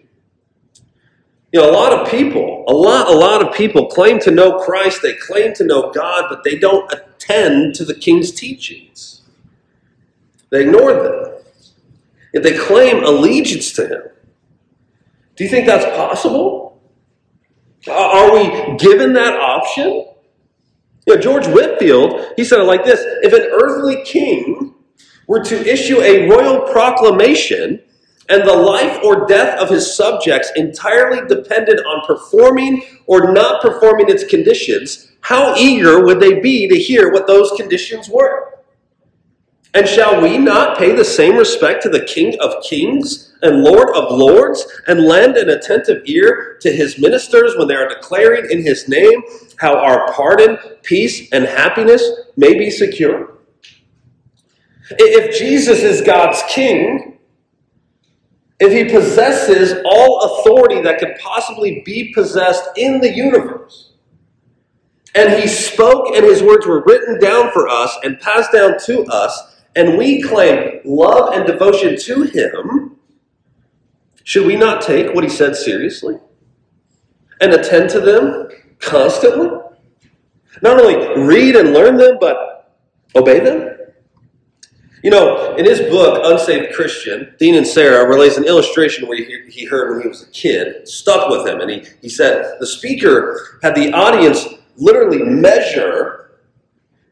You 1.54 1.62
know, 1.62 1.70
a 1.70 1.74
lot 1.74 1.94
of 1.94 2.10
people, 2.10 2.66
a 2.68 2.74
lot, 2.74 3.08
a 3.08 3.18
lot 3.18 3.42
of 3.42 3.56
people 3.56 3.88
claim 3.88 4.20
to 4.20 4.32
know 4.32 4.60
Christ, 4.60 5.02
they 5.02 5.16
claim 5.16 5.54
to 5.56 5.64
know 5.64 5.92
God, 5.92 6.26
but 6.30 6.44
they 6.44 6.58
don't 6.58 6.92
attend 6.92 7.76
to 7.76 7.86
the 7.86 7.96
king's 7.96 8.32
teachings. 8.32 9.22
They 10.50 10.62
ignore 10.62 10.94
them. 10.94 11.34
Yet 12.34 12.44
they 12.44 12.58
claim 12.58 13.04
allegiance 13.04 13.72
to 13.74 13.88
him. 13.88 14.02
Do 15.36 15.44
you 15.44 15.50
think 15.50 15.68
that's 15.68 15.86
possible? 15.96 16.82
Are 17.90 18.34
we 18.34 18.78
given 18.78 19.14
that 19.14 19.40
option? 19.40 20.06
You 21.06 21.16
know, 21.16 21.22
George 21.22 21.48
Whitefield, 21.48 22.34
he 22.36 22.44
said 22.44 22.60
it 22.60 22.64
like 22.64 22.84
this 22.84 23.00
If 23.22 23.32
an 23.32 23.50
earthly 23.54 24.04
king 24.04 24.76
were 25.28 25.44
to 25.44 25.56
issue 25.66 26.02
a 26.02 26.28
royal 26.30 26.62
proclamation 26.72 27.82
and 28.30 28.48
the 28.48 28.54
life 28.54 29.00
or 29.04 29.26
death 29.26 29.60
of 29.60 29.70
his 29.70 29.96
subjects 29.96 30.52
entirely 30.56 31.26
depended 31.28 31.80
on 31.80 32.06
performing 32.06 32.84
or 33.06 33.32
not 33.32 33.62
performing 33.62 34.10
its 34.10 34.26
conditions, 34.26 35.12
how 35.22 35.56
eager 35.56 36.04
would 36.04 36.20
they 36.20 36.40
be 36.40 36.68
to 36.68 36.78
hear 36.78 37.12
what 37.12 37.28
those 37.28 37.52
conditions 37.58 38.10
were? 38.10 38.60
And 39.74 39.88
shall 39.88 40.22
we 40.22 40.38
not 40.38 40.78
pay 40.78 40.96
the 40.96 41.06
same 41.06 41.36
respect 41.36 41.84
to 41.84 41.90
the 41.90 42.04
King 42.06 42.36
of 42.40 42.64
kings 42.64 43.34
and 43.42 43.64
Lord 43.64 43.96
of 43.96 44.12
lords 44.12 44.66
and 44.88 45.06
lend 45.06 45.38
an 45.38 45.50
attentive 45.50 46.02
ear 46.06 46.58
to 46.62 46.72
his 46.72 46.98
ministers 46.98 47.54
when 47.58 47.68
they 47.68 47.76
are 47.76 47.88
declaring 47.88 48.50
in 48.50 48.64
his 48.64 48.88
name 48.88 49.22
how 49.58 49.78
our 49.78 50.12
pardon, 50.14 50.58
peace, 50.84 51.32
and 51.32 51.46
happiness 51.46 52.04
may 52.36 52.58
be 52.58 52.70
secure? 52.70 53.38
If 54.90 55.38
Jesus 55.38 55.84
is 55.84 56.02
God's 56.02 56.42
king, 56.48 57.17
if 58.60 58.72
he 58.74 58.92
possesses 58.92 59.82
all 59.86 60.22
authority 60.22 60.82
that 60.82 61.00
could 61.00 61.16
possibly 61.20 61.82
be 61.86 62.14
possessed 62.14 62.64
in 62.76 63.00
the 63.00 63.14
universe, 63.14 63.94
and 65.14 65.40
he 65.40 65.48
spoke 65.48 66.16
and 66.16 66.26
his 66.26 66.44
words 66.44 66.66
were 66.66 66.84
written 66.86 67.20
down 67.20 67.52
for 67.52 67.68
us 67.68 67.96
and 68.04 68.20
passed 68.20 68.52
down 68.52 68.76
to 68.86 69.04
us, 69.06 69.56
and 69.76 69.98
we 69.98 70.22
claim 70.22 70.80
love 70.86 71.34
and 71.34 71.46
devotion 71.46 71.98
to 71.98 72.24
him, 72.24 72.98
should 74.24 74.46
we 74.46 74.56
not 74.56 74.82
take 74.82 75.14
what 75.14 75.24
he 75.24 75.30
said 75.30 75.56
seriously 75.56 76.18
and 77.40 77.54
attend 77.54 77.90
to 77.92 78.00
them 78.00 78.50
constantly? 78.80 79.50
Not 80.62 80.82
only 80.82 81.24
read 81.24 81.56
and 81.56 81.74
learn 81.74 81.98
them, 81.98 82.18
but 82.20 82.76
obey 83.16 83.40
them? 83.40 83.77
You 85.04 85.12
know, 85.12 85.56
in 85.56 85.66
his 85.66 85.80
book, 85.82 86.22
Unsaved 86.24 86.74
Christian, 86.74 87.36
Dean 87.38 87.54
Inserra 87.54 88.08
relays 88.10 88.38
an 88.38 88.46
illustration 88.46 89.08
where 89.08 89.18
he 89.18 89.66
heard 89.66 89.92
when 89.92 90.02
he 90.02 90.08
was 90.08 90.24
a 90.24 90.32
kid, 90.32 90.88
stuck 90.88 91.30
with 91.30 91.48
him. 91.48 91.62
And 91.62 91.70
he, 91.70 91.86
he 92.02 92.10
said 92.10 92.58
the 92.60 92.66
speaker 92.66 93.60
had 93.62 93.76
the 93.76 93.94
audience 93.94 94.48
literally 94.76 95.24
measure 95.24 96.40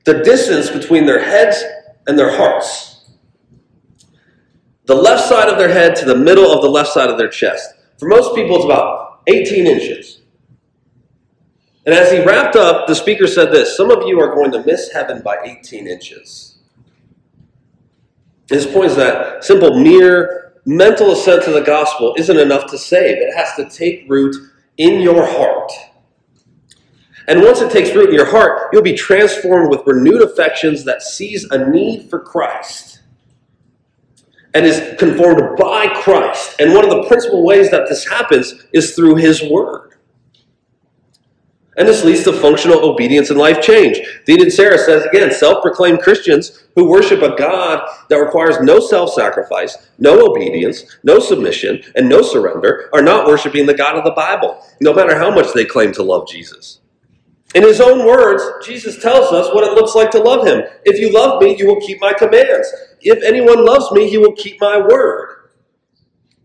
the 0.06 0.24
distance 0.24 0.70
between 0.70 1.06
their 1.06 1.24
heads 1.24 1.64
and 2.08 2.18
their 2.18 2.36
hearts. 2.36 3.12
The 4.86 4.96
left 4.96 5.28
side 5.28 5.50
of 5.50 5.58
their 5.58 5.70
head 5.70 5.96
to 5.98 6.06
the 6.06 6.16
middle 6.16 6.52
of 6.52 6.62
the 6.62 6.70
left 6.70 6.90
side 6.90 7.10
of 7.10 7.18
their 7.18 7.30
chest. 7.30 7.74
For 8.00 8.08
most 8.08 8.36
people, 8.36 8.56
it's 8.58 8.66
about 8.66 9.22
18 9.28 9.66
inches. 9.66 10.22
And 11.86 11.94
as 11.94 12.12
he 12.12 12.24
wrapped 12.24 12.56
up, 12.56 12.88
the 12.88 12.96
speaker 12.96 13.28
said 13.28 13.52
this 13.52 13.78
Some 13.78 13.92
of 13.92 14.08
you 14.08 14.20
are 14.20 14.34
going 14.34 14.52
to 14.52 14.64
miss 14.64 14.92
heaven 14.92 15.22
by 15.24 15.38
18 15.44 15.88
inches. 15.88 16.55
His 18.50 18.66
point 18.66 18.92
is 18.92 18.96
that 18.96 19.44
simple, 19.44 19.80
mere 19.80 20.54
mental 20.66 21.12
assent 21.12 21.44
to 21.44 21.52
the 21.52 21.62
gospel 21.62 22.16
isn't 22.18 22.38
enough 22.38 22.70
to 22.72 22.78
save. 22.78 23.18
It 23.18 23.36
has 23.36 23.56
to 23.56 23.70
take 23.70 24.06
root 24.10 24.36
in 24.78 25.02
your 25.02 25.26
heart. 25.26 25.72
And 27.28 27.42
once 27.42 27.62
it 27.62 27.72
takes 27.72 27.96
root 27.96 28.10
in 28.10 28.16
your 28.16 28.30
heart, 28.30 28.70
you'll 28.72 28.84
be 28.84 28.96
transformed 28.96 29.70
with 29.70 29.82
renewed 29.86 30.22
affections 30.22 30.84
that 30.86 31.02
sees 31.02 31.44
a 31.46 31.70
need 31.70 32.10
for 32.10 32.20
Christ 32.20 33.02
and 34.54 34.66
is 34.66 34.98
conformed 34.98 35.58
by 35.58 35.88
Christ. 36.02 36.56
And 36.60 36.74
one 36.74 36.84
of 36.86 36.92
the 36.92 37.08
principal 37.08 37.44
ways 37.44 37.72
that 37.72 37.90
this 37.90 38.08
happens 38.08 38.66
is 38.74 38.96
through 38.96 39.16
His 39.16 39.44
Word. 39.44 39.95
And 41.78 41.88
this 41.88 42.06
leads 42.06 42.24
to 42.24 42.34
functional 42.34 42.90
obedience 42.90 43.30
and 43.30 43.40
life 43.40 43.62
change. 43.62 44.00
Dean 44.26 44.40
Inserra 44.40 44.78
says 44.78 45.04
again 45.06 45.32
self 45.32 45.62
proclaimed 45.62 46.02
Christians 46.02 46.64
who 46.76 46.90
worship 46.90 47.22
a 47.22 47.36
God 47.36 47.88
that 48.10 48.18
requires 48.18 48.60
no 48.62 48.80
self 48.80 49.14
sacrifice, 49.14 49.90
no 50.00 50.32
obedience, 50.32 50.98
no 51.04 51.20
submission, 51.20 51.82
and 51.96 52.08
no 52.08 52.22
surrender 52.22 52.90
are 52.94 53.02
not 53.02 53.28
worshiping 53.28 53.66
the 53.66 53.74
God 53.74 53.98
of 53.98 54.06
the 54.06 54.12
Bible, 54.12 54.64
no 54.80 54.94
matter 54.94 55.18
how 55.18 55.30
much 55.34 55.54
they 55.54 55.66
claim 55.66 55.92
to 55.94 56.04
love 56.04 56.28
Jesus. 56.28 56.80
In 57.54 57.64
his 57.64 57.80
own 57.80 58.06
words, 58.06 58.44
Jesus 58.66 59.02
tells 59.02 59.32
us 59.32 59.54
what 59.54 59.64
it 59.64 59.74
looks 59.74 59.96
like 59.96 60.12
to 60.12 60.20
love 60.20 60.46
him. 60.46 60.64
If 60.84 61.00
you 61.00 61.14
love 61.14 61.42
me, 61.42 61.56
you 61.58 61.68
will 61.68 61.80
keep 61.80 62.02
my 62.02 62.14
commands. 62.14 62.68
If 63.02 63.24
anyone 63.24 63.66
loves 63.66 63.92
me, 63.92 64.10
he 64.10 64.18
will 64.18 64.34
keep 64.34 64.60
my 64.60 64.78
word. 64.78 65.52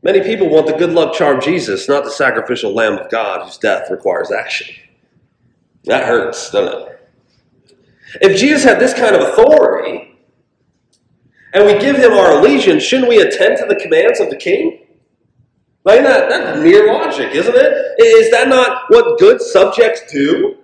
Many 0.02 0.22
people 0.22 0.48
want 0.48 0.66
the 0.66 0.72
good 0.72 0.92
luck 0.92 1.14
charm 1.14 1.40
Jesus, 1.40 1.88
not 1.88 2.04
the 2.04 2.10
sacrificial 2.10 2.72
Lamb 2.72 2.96
of 2.96 3.10
God 3.10 3.44
whose 3.44 3.58
death 3.58 3.90
requires 3.90 4.30
action. 4.30 4.74
That 5.84 6.04
hurts, 6.04 6.50
doesn't 6.50 6.88
it? 6.88 7.10
If 8.20 8.38
Jesus 8.38 8.64
had 8.64 8.80
this 8.80 8.94
kind 8.94 9.14
of 9.14 9.22
authority 9.22 10.18
and 11.54 11.64
we 11.64 11.78
give 11.78 11.96
him 11.96 12.12
our 12.12 12.38
allegiance, 12.38 12.82
shouldn't 12.82 13.08
we 13.08 13.20
attend 13.20 13.58
to 13.58 13.66
the 13.66 13.76
commands 13.76 14.20
of 14.20 14.30
the 14.30 14.36
king? 14.36 14.86
Like 15.84 16.02
that, 16.02 16.28
that's 16.28 16.60
mere 16.60 16.92
logic, 16.92 17.34
isn't 17.34 17.54
it? 17.56 17.94
Is 17.98 18.30
that 18.30 18.48
not 18.48 18.84
what 18.88 19.18
good 19.18 19.40
subjects 19.40 20.02
do? 20.12 20.56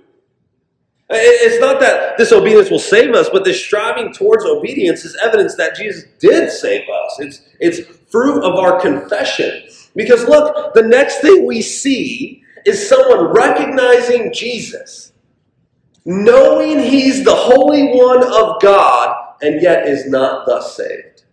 It's 1.08 1.60
not 1.60 1.80
that 1.80 2.18
disobedience 2.18 2.68
will 2.68 2.80
save 2.80 3.14
us, 3.14 3.28
but 3.32 3.44
this 3.44 3.60
striving 3.60 4.12
towards 4.12 4.44
obedience 4.44 5.04
is 5.04 5.16
evidence 5.22 5.54
that 5.54 5.76
Jesus 5.76 6.04
did 6.18 6.50
save 6.50 6.82
us. 6.88 7.16
It's, 7.20 7.40
it's 7.60 7.80
fruit 8.10 8.42
of 8.42 8.56
our 8.56 8.80
confession. 8.80 9.68
Because 9.94 10.24
look, 10.24 10.74
the 10.74 10.82
next 10.82 11.20
thing 11.20 11.46
we 11.46 11.62
see 11.62 12.42
is 12.66 12.88
someone 12.88 13.32
recognizing 13.32 14.32
Jesus, 14.32 15.12
knowing 16.04 16.80
he's 16.80 17.24
the 17.24 17.34
Holy 17.34 17.92
One 17.92 18.24
of 18.24 18.60
God, 18.60 19.36
and 19.40 19.62
yet 19.62 19.86
is 19.86 20.06
not 20.06 20.46
thus 20.46 20.76
saved. 20.76 21.24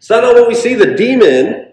Is 0.00 0.08
that 0.08 0.22
not 0.22 0.34
what 0.34 0.48
we 0.48 0.54
see? 0.54 0.74
The 0.74 0.94
demon 0.94 1.72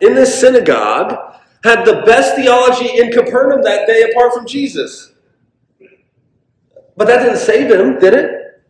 in 0.00 0.14
this 0.14 0.40
synagogue 0.40 1.14
had 1.62 1.84
the 1.84 2.02
best 2.06 2.36
theology 2.36 2.98
in 2.98 3.12
Capernaum 3.12 3.62
that 3.62 3.86
day 3.86 4.10
apart 4.10 4.32
from 4.32 4.46
Jesus. 4.46 5.12
But 6.96 7.06
that 7.06 7.18
didn't 7.22 7.38
save 7.38 7.70
him, 7.70 7.98
did 7.98 8.14
it? 8.14 8.62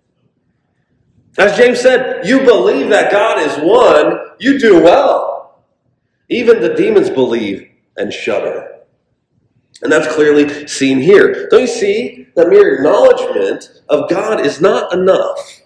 As 1.37 1.57
James 1.57 1.81
said, 1.81 2.27
you 2.27 2.41
believe 2.41 2.91
that 2.91 3.11
God 3.11 3.41
is 3.41 3.57
one, 3.59 4.19
you 4.39 4.59
do 4.59 4.83
well. 4.83 5.65
Even 6.29 6.61
the 6.61 6.75
demons 6.75 7.11
believe 7.11 7.69
and 7.97 8.13
shudder. 8.13 8.74
And 9.83 9.93
that's 9.93 10.13
clearly 10.15 10.67
seen 10.67 11.01
here. 11.01 11.49
Don't 11.49 11.63
you 11.63 11.67
see 11.67 12.29
that 12.37 12.49
mere 12.49 12.77
acknowledgement 12.77 13.83
of 13.89 14.09
God 14.09 14.45
is 14.45 14.61
not 14.61 14.93
enough? 14.93 15.61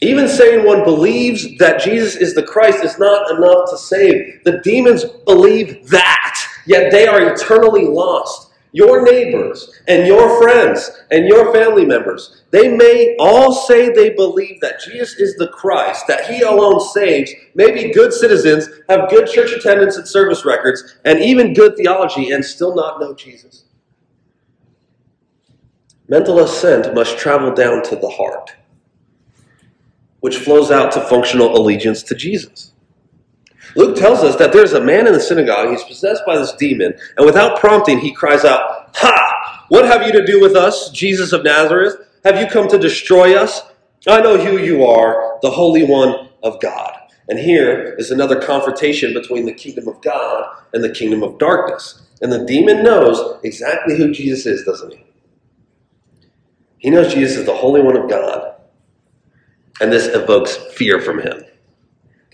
Even 0.00 0.28
saying 0.28 0.66
one 0.66 0.84
believes 0.84 1.56
that 1.58 1.80
Jesus 1.80 2.16
is 2.16 2.34
the 2.34 2.42
Christ 2.42 2.84
is 2.84 2.98
not 2.98 3.30
enough 3.30 3.70
to 3.70 3.78
save. 3.78 4.44
The 4.44 4.60
demons 4.62 5.04
believe 5.24 5.88
that, 5.88 6.38
yet 6.66 6.90
they 6.90 7.06
are 7.06 7.32
eternally 7.32 7.86
lost. 7.86 8.45
Your 8.76 9.10
neighbors 9.10 9.70
and 9.88 10.06
your 10.06 10.38
friends 10.38 10.90
and 11.10 11.26
your 11.26 11.50
family 11.50 11.86
members, 11.86 12.42
they 12.50 12.76
may 12.76 13.16
all 13.18 13.54
say 13.54 13.88
they 13.88 14.10
believe 14.10 14.60
that 14.60 14.82
Jesus 14.82 15.14
is 15.18 15.34
the 15.36 15.48
Christ, 15.48 16.06
that 16.08 16.26
he 16.26 16.42
alone 16.42 16.78
saves, 16.80 17.32
may 17.54 17.70
be 17.70 17.90
good 17.90 18.12
citizens, 18.12 18.68
have 18.90 19.08
good 19.08 19.28
church 19.28 19.50
attendance 19.52 19.96
and 19.96 20.06
service 20.06 20.44
records, 20.44 20.98
and 21.06 21.20
even 21.20 21.54
good 21.54 21.74
theology, 21.78 22.32
and 22.32 22.44
still 22.44 22.74
not 22.74 23.00
know 23.00 23.14
Jesus. 23.14 23.64
Mental 26.06 26.40
assent 26.40 26.94
must 26.94 27.16
travel 27.16 27.54
down 27.54 27.82
to 27.84 27.96
the 27.96 28.10
heart, 28.10 28.56
which 30.20 30.36
flows 30.36 30.70
out 30.70 30.92
to 30.92 31.00
functional 31.00 31.56
allegiance 31.56 32.02
to 32.02 32.14
Jesus. 32.14 32.74
Luke 33.76 33.96
tells 33.96 34.20
us 34.20 34.36
that 34.36 34.52
there's 34.52 34.72
a 34.72 34.80
man 34.80 35.06
in 35.06 35.12
the 35.12 35.20
synagogue, 35.20 35.70
he's 35.70 35.84
possessed 35.84 36.22
by 36.26 36.36
this 36.36 36.52
demon, 36.52 36.94
and 37.16 37.26
without 37.26 37.60
prompting, 37.60 37.98
he 37.98 38.12
cries 38.12 38.44
out, 38.44 38.90
Ha! 38.96 39.64
What 39.68 39.84
have 39.84 40.06
you 40.06 40.12
to 40.12 40.24
do 40.24 40.40
with 40.40 40.56
us, 40.56 40.90
Jesus 40.90 41.32
of 41.32 41.44
Nazareth? 41.44 41.96
Have 42.24 42.40
you 42.40 42.46
come 42.46 42.68
to 42.68 42.78
destroy 42.78 43.36
us? 43.36 43.62
I 44.08 44.20
know 44.20 44.38
who 44.38 44.58
you 44.58 44.86
are, 44.86 45.38
the 45.42 45.50
Holy 45.50 45.84
One 45.84 46.28
of 46.42 46.60
God. 46.60 46.92
And 47.28 47.38
here 47.38 47.94
is 47.98 48.10
another 48.10 48.40
confrontation 48.40 49.12
between 49.12 49.44
the 49.44 49.52
kingdom 49.52 49.88
of 49.88 50.00
God 50.00 50.56
and 50.72 50.82
the 50.82 50.90
kingdom 50.90 51.22
of 51.22 51.38
darkness. 51.38 52.02
And 52.22 52.32
the 52.32 52.44
demon 52.44 52.84
knows 52.84 53.40
exactly 53.42 53.96
who 53.96 54.12
Jesus 54.12 54.46
is, 54.46 54.64
doesn't 54.64 54.92
he? 54.92 55.04
He 56.78 56.90
knows 56.90 57.12
Jesus 57.12 57.38
is 57.38 57.46
the 57.46 57.54
Holy 57.54 57.82
One 57.82 57.96
of 57.96 58.08
God. 58.08 58.54
And 59.80 59.92
this 59.92 60.06
evokes 60.14 60.56
fear 60.74 61.00
from 61.00 61.20
him. 61.20 61.45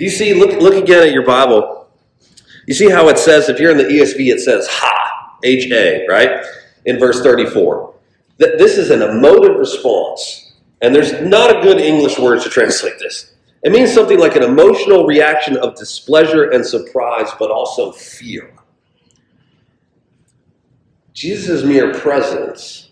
You 0.02 0.10
see, 0.10 0.34
look, 0.34 0.60
look 0.60 0.74
again 0.74 1.06
at 1.06 1.12
your 1.12 1.24
Bible. 1.24 1.88
You 2.66 2.74
see 2.74 2.90
how 2.90 3.08
it 3.08 3.18
says, 3.18 3.48
if 3.48 3.60
you're 3.60 3.70
in 3.70 3.78
the 3.78 3.84
ESV, 3.84 4.32
it 4.32 4.40
says 4.40 4.66
ha, 4.68 5.38
H 5.44 5.70
A, 5.70 6.04
right? 6.08 6.44
In 6.84 6.98
verse 6.98 7.22
34. 7.22 7.94
That 8.38 8.58
this 8.58 8.78
is 8.78 8.90
an 8.90 9.00
emotive 9.00 9.56
response. 9.56 10.54
And 10.80 10.92
there's 10.92 11.12
not 11.20 11.56
a 11.56 11.62
good 11.62 11.78
English 11.78 12.18
word 12.18 12.42
to 12.42 12.48
translate 12.48 12.98
this. 12.98 13.34
It 13.62 13.70
means 13.70 13.94
something 13.94 14.18
like 14.18 14.34
an 14.34 14.42
emotional 14.42 15.06
reaction 15.06 15.56
of 15.56 15.76
displeasure 15.76 16.50
and 16.50 16.66
surprise, 16.66 17.28
but 17.38 17.52
also 17.52 17.92
fear. 17.92 18.52
Jesus' 21.12 21.62
mere 21.62 21.94
presence 21.94 22.90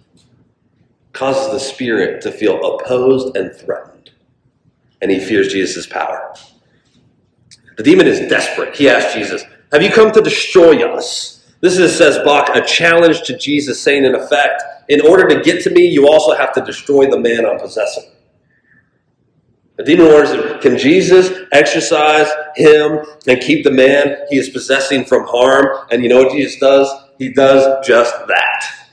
causes 1.13 1.51
the 1.51 1.59
spirit 1.59 2.23
to 2.23 2.31
feel 2.31 2.65
opposed 2.65 3.37
and 3.37 3.53
threatened, 3.53 4.11
and 5.03 5.11
he 5.11 5.19
fears 5.19 5.49
Jesus' 5.49 5.89
power. 5.89 6.33
The 7.81 7.85
demon 7.93 8.09
is 8.09 8.21
desperate. 8.29 8.77
He 8.77 8.91
asks 8.91 9.15
Jesus, 9.15 9.43
Have 9.73 9.83
you 9.83 9.91
come 9.91 10.13
to 10.13 10.21
destroy 10.21 10.87
us? 10.87 11.51
This 11.63 11.79
is, 11.79 11.97
says 11.97 12.19
Bock, 12.27 12.51
a 12.55 12.61
challenge 12.61 13.23
to 13.23 13.39
Jesus, 13.39 13.83
saying, 13.83 14.05
in 14.05 14.15
effect, 14.15 14.63
in 14.91 15.01
order 15.01 15.27
to 15.27 15.41
get 15.41 15.65
to 15.65 15.71
me, 15.71 15.87
you 15.87 16.07
also 16.07 16.35
have 16.35 16.53
to 16.53 16.61
destroy 16.61 17.11
the 17.11 17.19
man 17.19 17.47
I'm 17.47 17.59
possessing. 17.59 18.05
The 19.79 19.85
demon 19.85 20.09
orders 20.09 20.33
him, 20.33 20.61
Can 20.61 20.77
Jesus 20.77 21.31
exorcise 21.53 22.29
him 22.55 22.99
and 23.27 23.41
keep 23.41 23.65
the 23.65 23.71
man 23.71 24.27
he 24.29 24.37
is 24.37 24.51
possessing 24.51 25.07
from 25.07 25.27
harm? 25.27 25.87
And 25.91 26.03
you 26.03 26.11
know 26.11 26.25
what 26.25 26.33
Jesus 26.33 26.61
does? 26.61 26.87
He 27.19 27.33
does 27.33 27.87
just 27.87 28.15
that. 28.27 28.91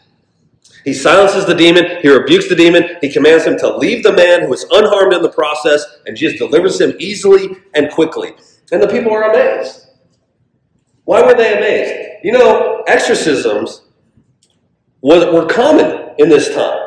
He 0.85 0.93
silences 0.93 1.45
the 1.45 1.55
demon, 1.55 1.97
he 2.01 2.07
rebukes 2.07 2.47
the 2.47 2.55
demon, 2.55 2.95
he 3.01 3.11
commands 3.11 3.43
him 3.43 3.57
to 3.57 3.75
leave 3.75 4.03
the 4.03 4.13
man 4.13 4.43
who 4.43 4.53
is 4.53 4.65
unharmed 4.71 5.11
in 5.11 5.23
the 5.23 5.29
process, 5.29 5.83
and 6.05 6.15
Jesus 6.15 6.39
delivers 6.39 6.79
him 6.79 6.93
easily 6.99 7.49
and 7.73 7.91
quickly. 7.91 8.33
And 8.71 8.81
the 8.81 8.87
people 8.87 9.11
are 9.11 9.31
amazed. 9.31 9.87
Why 11.05 11.21
were 11.21 11.33
they 11.33 11.57
amazed? 11.57 12.23
You 12.23 12.33
know, 12.33 12.83
exorcisms 12.87 13.83
were 15.01 15.45
common 15.45 16.09
in 16.17 16.29
this 16.29 16.53
time. 16.53 16.83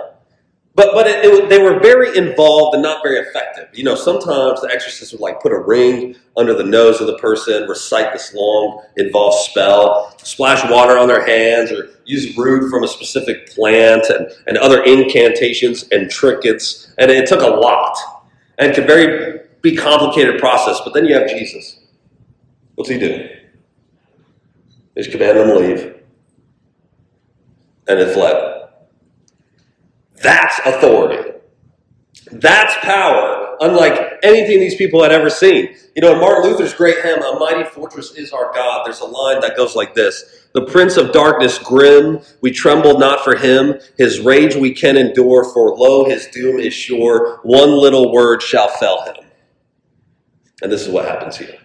But, 0.74 0.94
but 0.94 1.06
it, 1.06 1.24
it, 1.24 1.48
they 1.48 1.58
were 1.58 1.80
very 1.80 2.16
involved 2.16 2.74
and 2.74 2.82
not 2.82 3.02
very 3.02 3.18
effective. 3.18 3.68
You 3.72 3.84
know, 3.84 3.94
sometimes 3.94 4.62
the 4.62 4.70
exorcist 4.72 5.12
would 5.12 5.20
like 5.20 5.40
put 5.40 5.52
a 5.52 5.58
ring 5.58 6.16
under 6.36 6.54
the 6.54 6.64
nose 6.64 7.00
of 7.00 7.06
the 7.06 7.18
person, 7.18 7.68
recite 7.68 8.12
this 8.12 8.32
long, 8.32 8.82
involved 8.96 9.38
spell, 9.38 10.16
splash 10.22 10.68
water 10.70 10.96
on 10.96 11.08
their 11.08 11.26
hands, 11.26 11.72
or 11.72 11.90
use 12.04 12.36
root 12.36 12.70
from 12.70 12.84
a 12.84 12.88
specific 12.88 13.50
plant, 13.50 14.06
and, 14.10 14.30
and 14.46 14.56
other 14.58 14.82
incantations 14.84 15.88
and 15.90 16.10
trinkets. 16.10 16.94
And 16.98 17.10
it 17.10 17.28
took 17.28 17.42
a 17.42 17.46
lot. 17.46 17.96
And 18.58 18.74
could 18.74 18.86
very 18.86 19.40
be 19.62 19.76
complicated 19.76 20.38
process. 20.38 20.80
But 20.84 20.94
then 20.94 21.04
you 21.04 21.14
have 21.14 21.28
Jesus. 21.28 21.80
What's 22.74 22.90
he 22.90 22.98
do? 22.98 23.28
He's 24.94 25.06
just 25.06 25.10
commanded 25.10 25.46
them 25.46 25.48
to 25.48 25.58
leave. 25.58 25.94
And 27.88 27.98
it 27.98 28.12
fled. 28.14 28.68
That's 30.22 30.60
authority. 30.64 31.30
That's 32.32 32.76
power, 32.84 33.56
unlike 33.60 34.20
anything 34.22 34.60
these 34.60 34.76
people 34.76 35.02
had 35.02 35.10
ever 35.10 35.30
seen. 35.30 35.74
You 35.96 36.02
know, 36.02 36.12
in 36.12 36.20
Martin 36.20 36.50
Luther's 36.50 36.74
great 36.74 37.02
hymn, 37.02 37.22
A 37.22 37.38
Mighty 37.38 37.64
Fortress 37.64 38.12
is 38.14 38.32
Our 38.32 38.52
God, 38.54 38.86
there's 38.86 39.00
a 39.00 39.06
line 39.06 39.40
that 39.40 39.56
goes 39.56 39.74
like 39.74 39.94
this 39.94 40.48
The 40.54 40.64
Prince 40.66 40.96
of 40.96 41.12
Darkness 41.12 41.58
grim, 41.58 42.20
we 42.40 42.52
tremble 42.52 42.98
not 42.98 43.24
for 43.24 43.34
him. 43.34 43.74
His 43.98 44.20
rage 44.20 44.54
we 44.54 44.72
can 44.72 44.96
endure, 44.96 45.44
for 45.52 45.76
lo, 45.76 46.04
his 46.04 46.28
doom 46.28 46.60
is 46.60 46.72
sure. 46.72 47.40
One 47.42 47.70
little 47.70 48.12
word 48.12 48.42
shall 48.42 48.68
fell 48.68 49.04
him. 49.04 49.29
And 50.62 50.70
this 50.70 50.82
is 50.82 50.88
what 50.88 51.06
happens 51.06 51.36
here. 51.36 51.58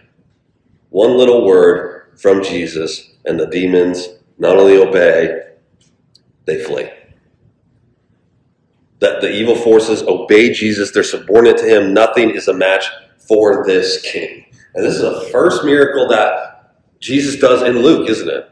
One 0.90 1.16
little 1.16 1.44
word 1.44 2.18
from 2.18 2.42
Jesus, 2.42 3.10
and 3.24 3.38
the 3.38 3.46
demons 3.46 4.08
not 4.38 4.56
only 4.56 4.76
obey, 4.78 5.42
they 6.46 6.62
flee. 6.62 6.90
That 9.00 9.20
the 9.20 9.30
evil 9.30 9.56
forces 9.56 10.02
obey 10.02 10.52
Jesus, 10.52 10.90
they're 10.90 11.02
subordinate 11.02 11.58
to 11.58 11.66
him. 11.66 11.92
Nothing 11.92 12.30
is 12.30 12.48
a 12.48 12.54
match 12.54 12.84
for 13.18 13.66
this 13.66 14.00
king. 14.00 14.46
And 14.74 14.84
this 14.84 14.94
is 14.94 15.02
the 15.02 15.28
first 15.32 15.64
miracle 15.64 16.08
that 16.08 16.74
Jesus 17.00 17.36
does 17.36 17.62
in 17.62 17.82
Luke, 17.82 18.08
isn't 18.08 18.28
it? 18.28 18.50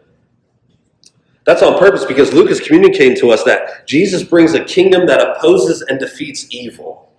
That's 1.44 1.62
on 1.62 1.78
purpose 1.78 2.04
because 2.04 2.32
Luke 2.32 2.50
is 2.50 2.60
communicating 2.60 3.16
to 3.18 3.30
us 3.30 3.44
that 3.44 3.86
Jesus 3.86 4.22
brings 4.22 4.54
a 4.54 4.64
kingdom 4.64 5.06
that 5.06 5.20
opposes 5.20 5.82
and 5.82 5.98
defeats 5.98 6.46
evil. 6.50 7.12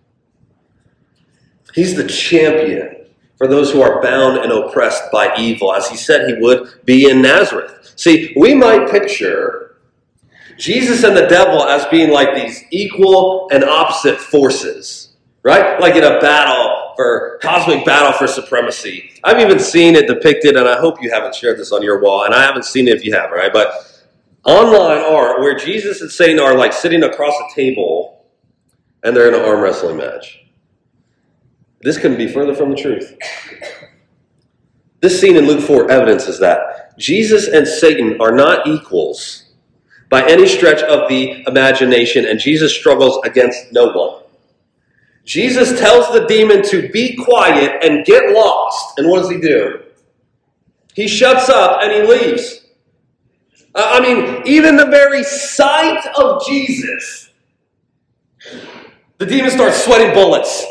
He's 1.73 1.95
the 1.95 2.07
champion 2.07 3.04
for 3.37 3.47
those 3.47 3.71
who 3.71 3.81
are 3.81 4.01
bound 4.01 4.37
and 4.37 4.51
oppressed 4.51 5.11
by 5.11 5.35
evil, 5.37 5.73
as 5.73 5.89
he 5.89 5.97
said 5.97 6.27
he 6.27 6.41
would 6.41 6.85
be 6.85 7.09
in 7.09 7.21
Nazareth. 7.21 7.93
See, 7.95 8.33
we 8.35 8.53
might 8.53 8.89
picture 8.89 9.77
Jesus 10.57 11.03
and 11.03 11.15
the 11.15 11.27
devil 11.27 11.63
as 11.63 11.85
being 11.87 12.11
like 12.11 12.33
these 12.33 12.63
equal 12.71 13.49
and 13.51 13.63
opposite 13.63 14.17
forces, 14.19 15.15
right? 15.43 15.79
Like 15.79 15.95
in 15.95 16.03
a 16.03 16.19
battle 16.19 16.93
for 16.95 17.39
cosmic 17.41 17.85
battle 17.85 18.13
for 18.13 18.25
supremacy. 18.25 19.11
I've 19.23 19.41
even 19.41 19.59
seen 19.59 19.95
it 19.95 20.07
depicted, 20.07 20.55
and 20.55 20.67
I 20.67 20.79
hope 20.79 21.01
you 21.01 21.11
haven't 21.11 21.35
shared 21.35 21.59
this 21.59 21.73
on 21.73 21.83
your 21.83 22.01
wall, 22.01 22.23
and 22.23 22.33
I 22.33 22.41
haven't 22.41 22.63
seen 22.63 22.87
it 22.87 22.95
if 22.95 23.03
you 23.03 23.13
have, 23.13 23.31
right? 23.31 23.51
But 23.51 23.95
online 24.45 24.99
art 24.99 25.41
where 25.41 25.57
Jesus 25.57 26.01
and 26.01 26.09
Satan 26.09 26.39
are 26.39 26.55
like 26.55 26.71
sitting 26.71 27.03
across 27.03 27.33
a 27.33 27.55
table 27.55 28.25
and 29.03 29.15
they're 29.15 29.27
in 29.27 29.33
an 29.33 29.41
arm 29.41 29.61
wrestling 29.61 29.97
match. 29.97 30.44
This 31.81 31.97
couldn't 31.97 32.17
be 32.17 32.27
further 32.27 32.55
from 32.55 32.71
the 32.71 32.75
truth. 32.75 33.15
This 35.01 35.19
scene 35.19 35.35
in 35.35 35.45
Luke 35.45 35.61
4 35.61 35.91
evidences 35.91 36.39
that 36.39 36.97
Jesus 36.97 37.47
and 37.47 37.67
Satan 37.67 38.19
are 38.19 38.31
not 38.31 38.65
equals 38.65 39.43
by 40.09 40.27
any 40.27 40.47
stretch 40.47 40.81
of 40.83 41.09
the 41.09 41.43
imagination, 41.47 42.25
and 42.25 42.39
Jesus 42.39 42.73
struggles 42.73 43.19
against 43.25 43.71
no 43.71 43.87
one. 43.87 44.23
Jesus 45.25 45.79
tells 45.79 46.11
the 46.13 46.25
demon 46.27 46.63
to 46.69 46.87
be 46.89 47.15
quiet 47.15 47.83
and 47.83 48.05
get 48.05 48.31
lost. 48.31 48.97
And 48.97 49.09
what 49.09 49.21
does 49.21 49.29
he 49.29 49.39
do? 49.39 49.81
He 50.93 51.07
shuts 51.07 51.49
up 51.49 51.81
and 51.81 51.91
he 51.91 52.01
leaves. 52.03 52.61
I 53.73 53.99
mean, 53.99 54.43
even 54.45 54.77
the 54.77 54.85
very 54.85 55.23
sight 55.23 56.05
of 56.15 56.45
Jesus, 56.45 57.31
the 59.17 59.25
demon 59.25 59.51
starts 59.51 59.83
sweating 59.83 60.13
bullets. 60.13 60.65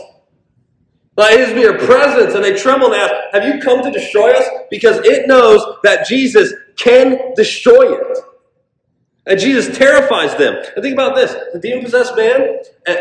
By 1.17 1.37
his 1.37 1.55
mere 1.55 1.79
presence, 1.79 2.35
and 2.35 2.43
they 2.43 2.57
tremble 2.57 2.93
and 2.93 2.97
ask, 2.97 3.15
Have 3.33 3.45
you 3.45 3.61
come 3.61 3.83
to 3.83 3.91
destroy 3.91 4.33
us? 4.33 4.45
Because 4.71 4.99
it 5.05 5.29
knows 5.29 5.61
that 5.85 6.07
Jesus 6.07 6.53
can 6.77 7.35
destroy 7.37 7.95
it. 7.95 8.19
And 9.27 9.39
Jesus 9.39 9.77
terrifies 9.77 10.37
them. 10.37 10.57
And 10.75 10.83
think 10.83 10.93
about 10.93 11.15
this 11.15 11.35
the 11.53 11.61
demon 11.61 11.85
possessed 11.85 12.17
man, 12.17 12.59
uh, 12.87 12.97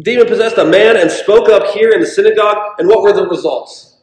demon 0.00 0.26
possessed 0.26 0.58
a 0.58 0.64
man 0.64 0.96
and 0.96 1.10
spoke 1.10 1.48
up 1.48 1.74
here 1.74 1.90
in 1.90 2.00
the 2.00 2.06
synagogue, 2.06 2.74
and 2.78 2.88
what 2.88 3.02
were 3.02 3.12
the 3.12 3.26
results? 3.26 3.98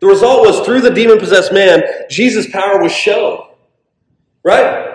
The 0.00 0.06
result 0.06 0.46
was 0.46 0.66
through 0.66 0.82
the 0.82 0.90
demon 0.90 1.18
possessed 1.18 1.52
man, 1.52 1.82
Jesus' 2.10 2.50
power 2.50 2.82
was 2.82 2.92
shown. 2.92 3.42
Right? 4.44 4.94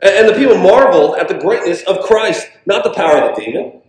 And 0.00 0.28
the 0.28 0.34
people 0.34 0.56
marveled 0.58 1.16
at 1.16 1.28
the 1.28 1.34
greatness 1.34 1.82
of 1.84 2.00
Christ, 2.00 2.46
not 2.66 2.84
the 2.84 2.92
power 2.92 3.22
of 3.22 3.36
the 3.36 3.44
demon. 3.44 3.80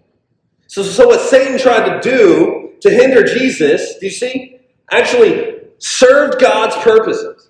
So, 0.68 0.84
so 0.84 1.08
what 1.08 1.22
Satan 1.22 1.58
tried 1.60 1.90
to 1.90 2.02
do 2.02 2.74
to 2.82 2.90
hinder 2.90 3.24
Jesus, 3.24 3.98
do 4.00 4.08
you 4.08 4.12
see? 4.12 4.60
Actually 4.92 5.56
served 5.80 6.40
God's 6.42 6.76
purposes. 6.78 7.50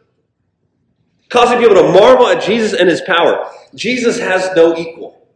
causing 1.30 1.60
people 1.60 1.76
to 1.76 1.84
marvel 1.92 2.28
at 2.28 2.44
Jesus 2.44 2.74
and 2.80 2.90
his 2.90 3.02
power. 3.02 3.50
Jesus 3.76 4.20
has 4.20 4.50
no 4.56 4.76
equal. 4.78 5.28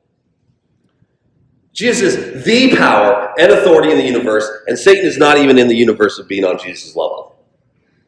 Jesus 1.73 2.15
is 2.15 2.45
the 2.45 2.75
power 2.75 3.33
and 3.39 3.51
authority 3.51 3.91
in 3.91 3.97
the 3.97 4.05
universe, 4.05 4.49
and 4.67 4.77
Satan 4.77 5.05
is 5.05 5.17
not 5.17 5.37
even 5.37 5.57
in 5.59 5.67
the 5.67 5.75
universe 5.75 6.19
of 6.19 6.27
being 6.27 6.45
on 6.45 6.59
Jesus' 6.59 6.95
level. 6.95 7.37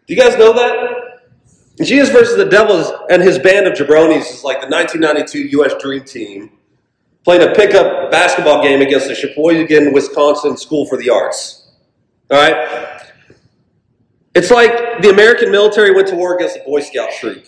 Do 0.07 0.13
you 0.13 0.21
guys 0.21 0.38
know 0.38 0.53
that? 0.53 1.21
Jesus 1.84 2.10
versus 2.10 2.38
the 2.38 2.45
devil 2.45 3.07
and 3.10 3.21
his 3.23 3.39
band 3.39 3.67
of 3.67 3.73
jabronis 3.73 4.31
is 4.31 4.43
like 4.43 4.62
the 4.62 4.67
1992 4.67 5.39
U.S. 5.60 5.73
Dream 5.81 6.03
Team 6.03 6.51
playing 7.23 7.47
a 7.47 7.53
pickup 7.53 8.12
basketball 8.12 8.62
game 8.63 8.81
against 8.81 9.07
the 9.07 9.15
Sheboygan, 9.15 9.93
Wisconsin 9.93 10.57
School 10.57 10.86
for 10.86 10.97
the 10.97 11.10
Arts. 11.10 11.69
All 12.29 12.38
right? 12.39 13.01
It's 14.34 14.49
like 14.49 15.01
the 15.01 15.10
American 15.10 15.51
military 15.51 15.93
went 15.93 16.07
to 16.07 16.15
war 16.15 16.36
against 16.36 16.55
the 16.55 16.62
Boy 16.62 16.79
Scout 16.81 17.10
troop. 17.19 17.45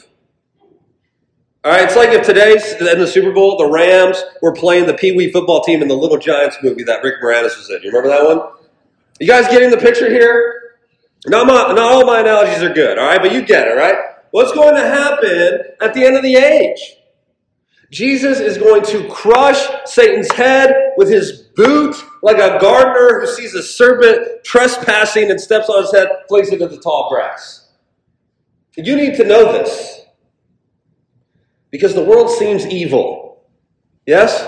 All 1.64 1.72
right, 1.72 1.84
it's 1.84 1.96
like 1.96 2.10
if 2.10 2.26
today 2.26 2.52
in 2.52 3.00
the 3.00 3.08
Super 3.08 3.32
Bowl, 3.32 3.56
the 3.58 3.70
Rams 3.70 4.22
were 4.42 4.52
playing 4.52 4.86
the 4.86 4.94
Pee 4.94 5.16
Wee 5.16 5.32
football 5.32 5.64
team 5.64 5.82
in 5.82 5.88
the 5.88 5.96
Little 5.96 6.18
Giants 6.18 6.58
movie 6.62 6.84
that 6.84 7.02
Rick 7.04 7.22
Moranis 7.24 7.58
was 7.58 7.70
in. 7.70 7.82
You 7.84 7.90
remember 7.90 8.10
that 8.10 8.26
one? 8.26 8.50
You 9.22 9.28
guys 9.28 9.48
getting 9.48 9.70
the 9.70 9.78
picture 9.78 10.10
here? 10.10 10.76
Not, 11.28 11.48
my, 11.48 11.54
not 11.54 11.80
all 11.80 12.06
my 12.06 12.20
analogies 12.20 12.62
are 12.62 12.74
good, 12.74 12.98
all 12.98 13.08
right, 13.08 13.22
but 13.22 13.32
you 13.32 13.44
get 13.44 13.70
it, 13.70 13.78
right? 13.78 13.96
What's 14.32 14.52
going 14.52 14.76
to 14.76 14.82
happen 14.82 15.60
at 15.80 15.94
the 15.94 16.04
end 16.04 16.18
of 16.18 16.24
the 16.24 16.36
age? 16.36 16.98
Jesus 17.94 18.40
is 18.40 18.58
going 18.58 18.82
to 18.86 19.08
crush 19.08 19.68
Satan's 19.86 20.32
head 20.32 20.94
with 20.98 21.10
his 21.10 21.44
boot 21.56 21.96
like 22.24 22.38
a 22.38 22.60
gardener 22.60 23.20
who 23.20 23.28
sees 23.28 23.54
a 23.54 23.62
serpent 23.62 24.44
trespassing 24.44 25.30
and 25.30 25.40
steps 25.40 25.70
on 25.70 25.84
his 25.84 25.94
head, 25.94 26.08
flings 26.28 26.50
it 26.50 26.60
into 26.60 26.76
the 26.76 26.82
tall 26.82 27.08
grass. 27.12 27.70
You 28.76 28.96
need 28.96 29.16
to 29.18 29.24
know 29.24 29.52
this. 29.52 30.06
Because 31.70 31.94
the 31.94 32.04
world 32.04 32.32
seems 32.32 32.66
evil. 32.66 33.44
Yes? 34.08 34.42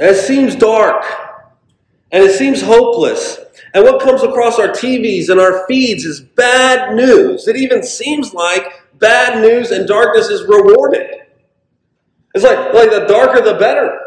And 0.00 0.10
it 0.10 0.20
seems 0.20 0.56
dark. 0.56 1.04
And 2.10 2.24
it 2.24 2.36
seems 2.36 2.60
hopeless. 2.60 3.38
And 3.74 3.84
what 3.84 4.02
comes 4.02 4.24
across 4.24 4.58
our 4.58 4.70
TVs 4.70 5.28
and 5.28 5.38
our 5.38 5.68
feeds 5.68 6.04
is 6.04 6.20
bad 6.20 6.96
news. 6.96 7.46
It 7.46 7.54
even 7.54 7.84
seems 7.84 8.34
like 8.34 8.64
bad 8.98 9.40
news 9.40 9.70
and 9.70 9.86
darkness 9.86 10.26
is 10.26 10.42
rewarded. 10.48 11.27
It's 12.38 12.46
like, 12.46 12.72
like 12.72 12.90
the 12.90 13.04
darker 13.08 13.42
the 13.42 13.58
better. 13.58 13.98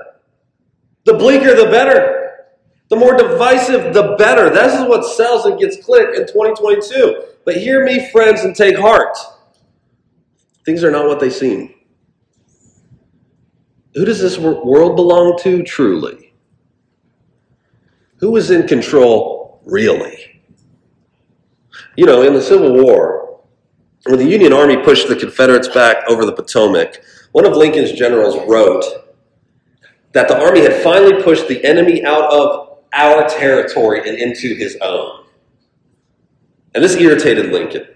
The 1.04 1.16
bleaker 1.16 1.54
the 1.54 1.66
better. 1.66 2.46
The 2.90 2.96
more 2.96 3.18
divisive 3.18 3.94
the 3.94 4.16
better. 4.18 4.50
This 4.50 4.74
is 4.74 4.88
what 4.88 5.06
sells 5.06 5.46
and 5.46 5.60
gets 5.60 5.84
clicked 5.84 6.16
in 6.16 6.26
2022. 6.28 7.24
But 7.44 7.58
hear 7.58 7.84
me, 7.84 8.10
friends, 8.10 8.42
and 8.42 8.56
take 8.56 8.78
heart. 8.78 9.18
Things 10.66 10.82
are 10.82 10.92
not 10.92 11.08
what 11.08 11.20
they 11.20 11.30
seem. 11.30 11.74
Who 13.96 14.06
does 14.06 14.22
this 14.22 14.38
world 14.38 14.96
belong 14.96 15.38
to 15.42 15.64
truly? 15.64 16.34
Who 18.18 18.38
is 18.38 18.50
in 18.50 18.66
control 18.66 19.62
really? 19.66 20.42
You 21.98 22.06
know, 22.06 22.22
in 22.22 22.34
the 22.34 22.42
Civil 22.42 22.82
War, 22.82 23.42
when 24.06 24.20
the 24.20 24.26
Union 24.26 24.54
Army 24.54 24.78
pushed 24.78 25.10
the 25.10 25.18
Confederates 25.18 25.68
back 25.68 26.08
over 26.08 26.26
the 26.26 26.32
Potomac, 26.32 27.02
one 27.32 27.46
of 27.46 27.56
Lincoln's 27.56 27.92
generals 27.94 28.36
wrote 28.48 28.84
that 30.14 30.28
the 30.28 30.40
Army 30.40 30.62
had 30.62 30.84
finally 30.84 31.22
pushed 31.24 31.48
the 31.48 31.64
enemy 31.64 32.04
out 32.04 32.32
of 32.32 32.80
our 32.94 33.28
territory 33.30 34.08
and 34.08 34.18
into 34.18 34.56
his 34.56 34.78
own. 34.82 35.26
And 36.74 36.84
this 36.84 36.96
irritated 36.96 37.52
Lincoln. 37.52 37.88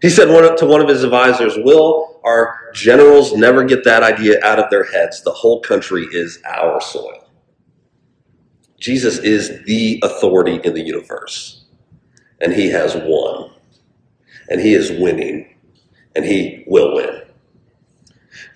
He 0.00 0.08
said 0.08 0.26
to 0.26 0.66
one 0.66 0.80
of 0.80 0.88
his 0.88 1.02
advisors, 1.02 1.56
Will 1.58 2.20
our 2.24 2.70
generals 2.72 3.34
never 3.34 3.64
get 3.64 3.84
that 3.84 4.02
idea 4.02 4.38
out 4.44 4.58
of 4.58 4.70
their 4.70 4.84
heads? 4.84 5.22
The 5.22 5.32
whole 5.32 5.60
country 5.60 6.06
is 6.12 6.40
our 6.46 6.80
soil. 6.80 7.28
Jesus 8.78 9.18
is 9.18 9.64
the 9.64 10.00
authority 10.04 10.60
in 10.62 10.72
the 10.72 10.80
universe, 10.80 11.64
and 12.40 12.52
he 12.52 12.68
has 12.70 12.94
won, 12.94 13.50
and 14.48 14.60
he 14.60 14.72
is 14.72 14.92
winning, 14.92 15.56
and 16.14 16.24
he 16.24 16.64
will 16.68 16.94
win. 16.94 17.22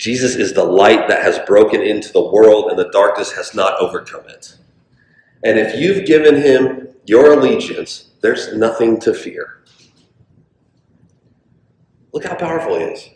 Jesus 0.03 0.35
is 0.35 0.53
the 0.53 0.65
light 0.65 1.07
that 1.07 1.23
has 1.23 1.39
broken 1.47 1.81
into 1.81 2.13
the 2.13 2.29
world, 2.29 2.71
and 2.71 2.77
the 2.77 2.91
darkness 2.91 3.31
has 3.37 3.55
not 3.55 3.81
overcome 3.81 4.29
it. 4.29 4.57
And 5.45 5.61
if 5.61 5.79
you've 5.79 6.07
given 6.07 6.35
him 6.43 6.89
your 7.07 7.39
allegiance, 7.39 8.11
there's 8.21 8.53
nothing 8.53 8.99
to 8.99 9.15
fear. 9.15 9.63
Look 12.13 12.25
how 12.25 12.35
powerful 12.35 12.81
he 12.81 12.85
is. 12.85 13.11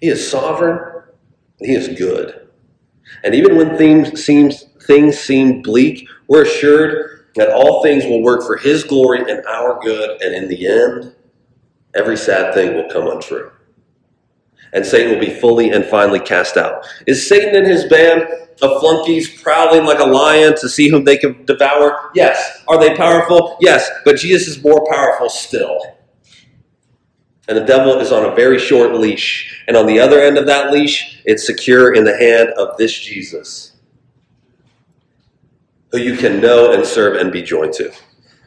He 0.00 0.08
is 0.08 0.30
sovereign, 0.30 1.02
he 1.58 1.74
is 1.74 1.88
good. 1.88 2.48
And 3.22 3.34
even 3.34 3.58
when 3.58 3.76
things 3.76 4.22
things 4.86 5.18
seem 5.18 5.60
bleak, 5.60 6.08
we're 6.26 6.44
assured 6.44 7.26
that 7.34 7.50
all 7.50 7.82
things 7.82 8.06
will 8.06 8.22
work 8.22 8.46
for 8.46 8.56
his 8.56 8.82
glory 8.82 9.30
and 9.30 9.44
our 9.44 9.78
good, 9.82 10.22
and 10.22 10.34
in 10.34 10.48
the 10.48 10.66
end, 10.66 11.14
every 11.94 12.16
sad 12.16 12.54
thing 12.54 12.74
will 12.74 12.88
come 12.88 13.08
untrue. 13.08 13.52
And 14.72 14.84
Satan 14.86 15.12
will 15.12 15.20
be 15.20 15.34
fully 15.34 15.70
and 15.70 15.84
finally 15.84 16.20
cast 16.20 16.56
out. 16.56 16.86
Is 17.06 17.28
Satan 17.28 17.54
and 17.54 17.66
his 17.66 17.84
band 17.84 18.22
of 18.62 18.80
flunkies 18.80 19.42
prowling 19.42 19.84
like 19.84 19.98
a 19.98 20.04
lion 20.04 20.54
to 20.60 20.68
see 20.68 20.88
whom 20.88 21.04
they 21.04 21.18
can 21.18 21.44
devour? 21.44 22.10
Yes. 22.14 22.62
Are 22.68 22.78
they 22.78 22.96
powerful? 22.96 23.58
Yes. 23.60 23.90
But 24.04 24.16
Jesus 24.16 24.56
is 24.56 24.64
more 24.64 24.86
powerful 24.90 25.28
still. 25.28 25.78
And 27.48 27.58
the 27.58 27.64
devil 27.64 27.98
is 27.98 28.12
on 28.12 28.24
a 28.24 28.34
very 28.34 28.58
short 28.58 28.94
leash. 28.94 29.62
And 29.66 29.76
on 29.76 29.86
the 29.86 29.98
other 29.98 30.20
end 30.20 30.38
of 30.38 30.46
that 30.46 30.72
leash, 30.72 31.20
it's 31.24 31.46
secure 31.46 31.94
in 31.94 32.04
the 32.04 32.16
hand 32.16 32.50
of 32.50 32.76
this 32.78 32.98
Jesus, 32.98 33.72
who 35.90 35.98
you 35.98 36.16
can 36.16 36.40
know 36.40 36.72
and 36.72 36.86
serve 36.86 37.16
and 37.16 37.32
be 37.32 37.42
joined 37.42 37.72
to. 37.74 37.92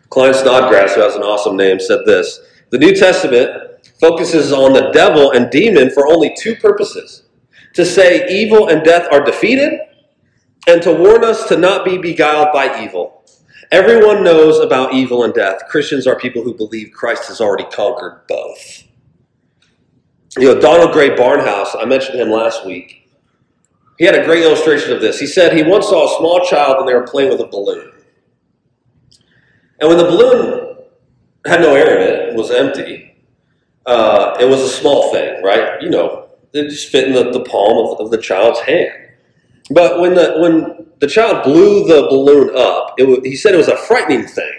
Klyne 0.10 0.34
Snodgrass, 0.34 0.96
who 0.96 1.02
has 1.02 1.16
an 1.16 1.24
awesome 1.24 1.58
name, 1.58 1.80
said 1.80 2.00
this 2.06 2.40
The 2.70 2.78
New 2.78 2.96
Testament 2.96 3.65
focuses 4.00 4.52
on 4.52 4.74
the 4.74 4.92
devil 4.92 5.32
and 5.32 5.50
demon 5.50 5.90
for 5.92 6.08
only 6.08 6.36
two 6.38 6.56
purposes 6.56 7.24
to 7.76 7.86
say 7.86 8.26
evil 8.30 8.70
and 8.70 8.84
death 8.84 9.08
are 9.12 9.24
defeated, 9.24 9.80
and 10.68 10.82
to 10.82 10.92
warn 10.92 11.24
us 11.24 11.48
to 11.48 11.58
not 11.58 11.86
be 11.86 11.98
beguiled 11.98 12.52
by 12.54 12.84
evil. 12.84 13.24
Everyone 13.72 14.24
knows 14.24 14.60
about 14.60 14.94
evil 14.94 15.24
and 15.24 15.34
death. 15.34 15.60
Christians 15.70 16.08
are 16.08 16.18
people 16.18 16.42
who 16.42 16.54
believe 16.54 16.92
Christ 16.92 17.28
has 17.28 17.42
already 17.42 17.66
conquered 17.66 18.22
both. 18.28 18.84
You 20.38 20.54
know, 20.54 20.60
Donald 20.60 20.94
Grey 20.94 21.10
Barnhouse, 21.12 21.76
I 21.78 21.86
mentioned 21.86 22.20
him 22.20 22.30
last 22.30 22.66
week. 22.66 23.10
He 23.98 24.06
had 24.06 24.16
a 24.16 24.26
great 24.26 24.44
illustration 24.44 24.92
of 24.92 25.02
this. 25.02 25.20
He 25.20 25.28
said 25.28 25.54
he 25.54 25.64
once 25.64 25.88
saw 25.88 26.06
a 26.06 26.18
small 26.18 26.46
child 26.46 26.78
and 26.80 26.88
they 26.88 26.94
were 26.94 27.08
playing 27.08 27.30
with 27.30 27.42
a 27.42 27.48
balloon. 27.48 27.92
And 29.80 29.90
when 29.90 29.98
the 29.98 30.06
balloon 30.06 30.78
had 31.46 31.62
no 31.62 31.76
air 31.76 32.00
in 32.00 32.30
it 32.30 32.36
was 32.36 32.52
empty, 32.52 33.15
uh, 33.86 34.38
it 34.40 34.46
was 34.46 34.62
a 34.62 34.70
small 34.70 35.12
thing, 35.12 35.44
right? 35.44 35.82
You 35.82 35.90
know, 35.90 36.30
it 36.54 36.70
just 36.70 36.90
fit 36.90 37.08
in 37.08 37.14
the, 37.14 37.32
the 37.32 37.44
palm 37.44 37.86
of, 37.86 38.06
of 38.06 38.12
the 38.12 38.18
child's 38.18 38.60
hand. 38.62 38.92
But 39.72 40.00
when 40.00 40.14
the, 40.14 40.36
when 40.40 40.88
the 41.00 41.08
child 41.08 41.44
blew 41.44 41.88
the 41.88 42.08
balloon 42.10 42.56
up, 42.56 42.94
it, 42.98 43.26
he 43.26 43.36
said 43.36 43.54
it 43.54 43.58
was 43.58 43.68
a 43.68 43.78
frightening 43.78 44.28
thing. 44.28 44.54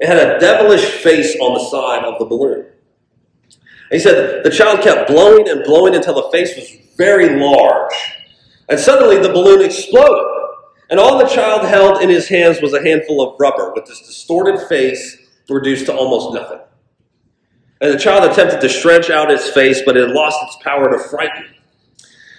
It 0.00 0.06
had 0.06 0.18
a 0.18 0.38
devilish 0.38 0.84
face 0.84 1.36
on 1.40 1.54
the 1.54 1.60
side 1.60 2.04
of 2.04 2.18
the 2.18 2.24
balloon. 2.24 2.66
He 3.90 3.98
said 3.98 4.44
the 4.44 4.50
child 4.50 4.80
kept 4.80 5.08
blowing 5.08 5.48
and 5.48 5.62
blowing 5.64 5.94
until 5.94 6.14
the 6.14 6.28
face 6.30 6.56
was 6.56 6.68
very 6.96 7.38
large. 7.38 7.94
And 8.68 8.78
suddenly 8.78 9.18
the 9.18 9.32
balloon 9.32 9.64
exploded. 9.64 10.24
And 10.90 10.98
all 11.00 11.18
the 11.18 11.28
child 11.28 11.66
held 11.66 12.02
in 12.02 12.08
his 12.08 12.28
hands 12.28 12.60
was 12.60 12.72
a 12.72 12.82
handful 12.82 13.20
of 13.22 13.38
rubber 13.38 13.72
with 13.74 13.86
this 13.86 14.00
distorted 14.00 14.66
face 14.68 15.16
reduced 15.48 15.86
to 15.86 15.94
almost 15.94 16.34
nothing. 16.34 16.60
And 17.84 17.92
the 17.92 17.98
child 17.98 18.24
attempted 18.24 18.62
to 18.62 18.68
stretch 18.70 19.10
out 19.10 19.30
its 19.30 19.50
face, 19.50 19.82
but 19.84 19.94
it 19.94 20.08
lost 20.08 20.38
its 20.44 20.56
power 20.64 20.90
to 20.90 20.98
frighten. 20.98 21.44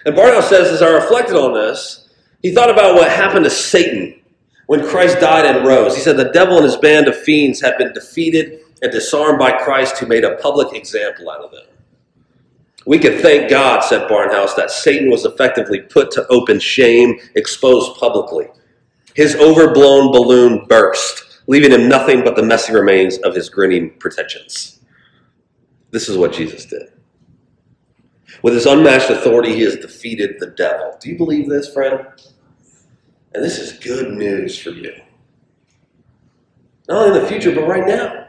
And 0.03 0.15
Barnhouse 0.15 0.49
says, 0.49 0.69
as 0.69 0.81
I 0.81 0.89
reflected 0.89 1.35
on 1.35 1.53
this, 1.53 2.09
he 2.41 2.51
thought 2.51 2.71
about 2.71 2.95
what 2.95 3.11
happened 3.11 3.45
to 3.45 3.51
Satan 3.51 4.21
when 4.65 4.83
Christ 4.83 5.19
died 5.19 5.45
and 5.45 5.63
rose. 5.63 5.95
He 5.95 6.01
said 6.01 6.17
the 6.17 6.31
devil 6.31 6.55
and 6.55 6.65
his 6.65 6.77
band 6.77 7.07
of 7.07 7.15
fiends 7.15 7.61
had 7.61 7.77
been 7.77 7.93
defeated 7.93 8.61
and 8.81 8.91
disarmed 8.91 9.37
by 9.37 9.51
Christ, 9.51 9.99
who 9.99 10.07
made 10.07 10.23
a 10.23 10.35
public 10.37 10.73
example 10.73 11.29
out 11.29 11.41
of 11.41 11.51
them. 11.51 11.67
We 12.87 12.97
can 12.97 13.19
thank 13.19 13.47
God, 13.47 13.81
said 13.81 14.09
Barnhouse, 14.09 14.55
that 14.55 14.71
Satan 14.71 15.11
was 15.11 15.25
effectively 15.25 15.81
put 15.81 16.09
to 16.13 16.25
open 16.29 16.59
shame, 16.59 17.19
exposed 17.35 17.99
publicly. 17.99 18.47
His 19.13 19.35
overblown 19.35 20.11
balloon 20.11 20.65
burst, 20.67 21.43
leaving 21.45 21.71
him 21.71 21.87
nothing 21.87 22.23
but 22.23 22.35
the 22.35 22.41
messy 22.41 22.73
remains 22.73 23.19
of 23.19 23.35
his 23.35 23.47
grinning 23.47 23.91
pretensions. 23.99 24.74
This 25.91 26.09
is 26.09 26.17
what 26.17 26.33
Jesus 26.33 26.65
did. 26.65 26.91
With 28.41 28.53
his 28.53 28.65
unmatched 28.65 29.09
authority, 29.09 29.55
he 29.55 29.61
has 29.61 29.75
defeated 29.75 30.35
the 30.39 30.47
devil. 30.47 30.97
Do 30.99 31.09
you 31.09 31.17
believe 31.17 31.49
this, 31.49 31.71
friend? 31.71 32.05
And 33.33 33.43
this 33.43 33.57
is 33.57 33.73
good 33.79 34.13
news 34.13 34.57
for 34.57 34.71
you. 34.71 34.93
Not 36.87 37.07
only 37.07 37.17
in 37.17 37.23
the 37.23 37.29
future, 37.29 37.53
but 37.53 37.67
right 37.67 37.87
now. 37.87 38.27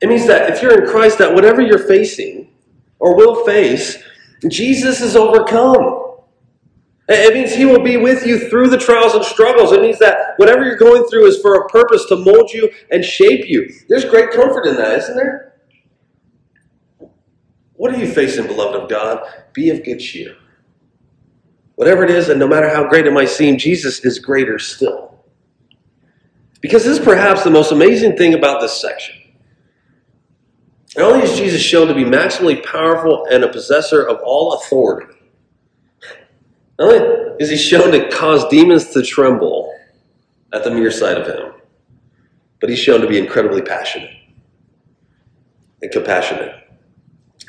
It 0.00 0.08
means 0.08 0.26
that 0.26 0.50
if 0.50 0.62
you're 0.62 0.84
in 0.84 0.90
Christ, 0.90 1.18
that 1.18 1.34
whatever 1.34 1.60
you're 1.60 1.86
facing, 1.86 2.50
or 2.98 3.16
will 3.16 3.44
face, 3.44 4.02
Jesus 4.48 5.00
is 5.00 5.16
overcome. 5.16 6.16
It 7.08 7.34
means 7.34 7.52
He 7.52 7.64
will 7.64 7.82
be 7.82 7.96
with 7.96 8.24
you 8.24 8.48
through 8.48 8.68
the 8.68 8.78
trials 8.78 9.14
and 9.14 9.24
struggles. 9.24 9.72
It 9.72 9.82
means 9.82 9.98
that 9.98 10.34
whatever 10.36 10.64
you're 10.64 10.76
going 10.76 11.04
through 11.08 11.26
is 11.26 11.40
for 11.40 11.54
a 11.54 11.68
purpose 11.68 12.04
to 12.06 12.16
mold 12.16 12.50
you 12.52 12.70
and 12.90 13.04
shape 13.04 13.48
you. 13.48 13.68
There's 13.88 14.04
great 14.04 14.30
comfort 14.30 14.66
in 14.66 14.76
that, 14.76 14.98
isn't 14.98 15.16
there? 15.16 15.49
What 17.80 17.94
are 17.94 17.96
you 17.96 18.12
facing, 18.12 18.46
beloved 18.46 18.78
of 18.78 18.90
God? 18.90 19.26
Be 19.54 19.70
of 19.70 19.82
good 19.82 20.00
cheer. 20.00 20.36
Whatever 21.76 22.04
it 22.04 22.10
is, 22.10 22.28
and 22.28 22.38
no 22.38 22.46
matter 22.46 22.68
how 22.68 22.86
great 22.86 23.06
it 23.06 23.12
might 23.14 23.30
seem, 23.30 23.56
Jesus 23.56 24.00
is 24.00 24.18
greater 24.18 24.58
still. 24.58 25.18
Because 26.60 26.84
this 26.84 26.98
is 26.98 27.02
perhaps 27.02 27.42
the 27.42 27.48
most 27.48 27.72
amazing 27.72 28.18
thing 28.18 28.34
about 28.34 28.60
this 28.60 28.78
section. 28.78 29.16
Not 30.94 31.10
only 31.10 31.24
is 31.24 31.38
Jesus 31.38 31.62
shown 31.62 31.88
to 31.88 31.94
be 31.94 32.04
maximally 32.04 32.62
powerful 32.62 33.26
and 33.30 33.44
a 33.44 33.48
possessor 33.48 34.06
of 34.06 34.20
all 34.22 34.52
authority, 34.58 35.14
not 36.78 36.92
only 36.92 37.36
is 37.40 37.48
he 37.48 37.56
shown 37.56 37.92
to 37.92 38.10
cause 38.10 38.46
demons 38.48 38.90
to 38.90 39.02
tremble 39.02 39.74
at 40.52 40.64
the 40.64 40.70
mere 40.70 40.90
sight 40.90 41.16
of 41.16 41.26
him, 41.26 41.54
but 42.60 42.68
he's 42.68 42.78
shown 42.78 43.00
to 43.00 43.08
be 43.08 43.16
incredibly 43.16 43.62
passionate 43.62 44.10
and 45.80 45.90
compassionate. 45.90 46.59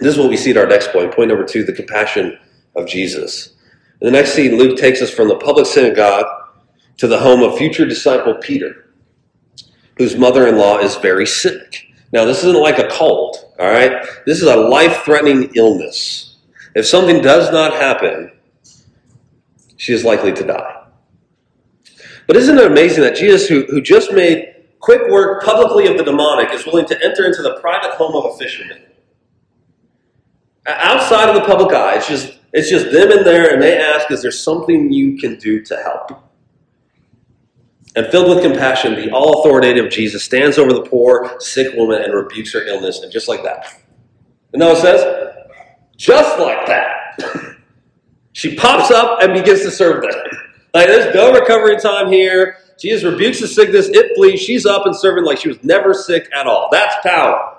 This 0.01 0.15
is 0.15 0.19
what 0.19 0.29
we 0.29 0.37
see 0.37 0.49
at 0.49 0.57
our 0.57 0.65
next 0.65 0.91
point. 0.91 1.13
Point 1.13 1.29
number 1.29 1.45
two 1.45 1.63
the 1.63 1.73
compassion 1.73 2.37
of 2.75 2.87
Jesus. 2.87 3.53
In 4.01 4.05
the 4.07 4.11
next 4.11 4.33
scene, 4.33 4.57
Luke 4.57 4.77
takes 4.77 4.99
us 4.99 5.11
from 5.11 5.27
the 5.27 5.37
public 5.37 5.67
synagogue 5.67 6.25
to 6.97 7.07
the 7.07 7.19
home 7.19 7.43
of 7.43 7.55
future 7.55 7.85
disciple 7.85 8.33
Peter, 8.33 8.89
whose 9.97 10.15
mother 10.15 10.47
in 10.47 10.57
law 10.57 10.79
is 10.79 10.95
very 10.95 11.27
sick. 11.27 11.85
Now, 12.11 12.25
this 12.25 12.39
isn't 12.43 12.59
like 12.59 12.79
a 12.79 12.87
cold, 12.87 13.53
all 13.59 13.67
right? 13.67 14.03
This 14.25 14.41
is 14.41 14.47
a 14.47 14.55
life 14.55 15.03
threatening 15.03 15.51
illness. 15.55 16.37
If 16.73 16.87
something 16.87 17.21
does 17.21 17.51
not 17.51 17.73
happen, 17.73 18.31
she 19.77 19.93
is 19.93 20.03
likely 20.03 20.33
to 20.33 20.43
die. 20.43 20.83
But 22.25 22.37
isn't 22.37 22.57
it 22.57 22.65
amazing 22.65 23.03
that 23.03 23.15
Jesus, 23.15 23.47
who, 23.47 23.65
who 23.69 23.81
just 23.81 24.13
made 24.13 24.55
quick 24.79 25.09
work 25.11 25.43
publicly 25.43 25.85
of 25.85 25.97
the 25.97 26.03
demonic, 26.03 26.51
is 26.53 26.65
willing 26.65 26.87
to 26.87 27.05
enter 27.05 27.25
into 27.25 27.43
the 27.43 27.59
private 27.61 27.91
home 27.91 28.15
of 28.15 28.33
a 28.33 28.37
fisherman? 28.37 28.81
Outside 30.65 31.29
of 31.29 31.35
the 31.35 31.41
public 31.41 31.73
eye, 31.73 31.95
it's 31.95 32.07
just, 32.07 32.37
it's 32.53 32.69
just 32.69 32.91
them 32.91 33.11
in 33.11 33.23
there, 33.23 33.51
and 33.51 33.61
they 33.61 33.79
ask, 33.79 34.11
Is 34.11 34.21
there 34.21 34.31
something 34.31 34.91
you 34.91 35.17
can 35.17 35.37
do 35.37 35.61
to 35.63 35.75
help? 35.77 36.23
And 37.95 38.07
filled 38.07 38.29
with 38.29 38.43
compassion, 38.43 38.95
the 38.95 39.11
all 39.11 39.41
authoritative 39.41 39.91
Jesus 39.91 40.23
stands 40.23 40.57
over 40.57 40.71
the 40.71 40.83
poor, 40.83 41.35
sick 41.39 41.75
woman 41.75 42.01
and 42.01 42.13
rebukes 42.13 42.53
her 42.53 42.65
illness, 42.65 43.01
and 43.01 43.11
just 43.11 43.27
like 43.27 43.43
that. 43.43 43.81
Know 44.53 44.69
what 44.69 44.77
it 44.77 44.81
says? 44.81 45.35
Just 45.97 46.39
like 46.39 46.65
that. 46.67 47.57
she 48.33 48.55
pops 48.55 48.91
up 48.91 49.21
and 49.21 49.33
begins 49.33 49.61
to 49.61 49.71
serve 49.71 50.01
them. 50.01 50.11
Like 50.73 50.87
there's 50.87 51.13
no 51.13 51.33
recovery 51.33 51.77
time 51.81 52.09
here. 52.09 52.55
Jesus 52.79 53.03
rebukes 53.03 53.41
the 53.41 53.47
sickness, 53.47 53.89
it 53.89 54.15
flees, 54.15 54.39
she's 54.39 54.65
up 54.65 54.85
and 54.85 54.95
serving 54.95 55.25
like 55.25 55.37
she 55.37 55.49
was 55.49 55.61
never 55.65 55.93
sick 55.93 56.29
at 56.33 56.47
all. 56.47 56.69
That's 56.71 56.95
power. 57.05 57.57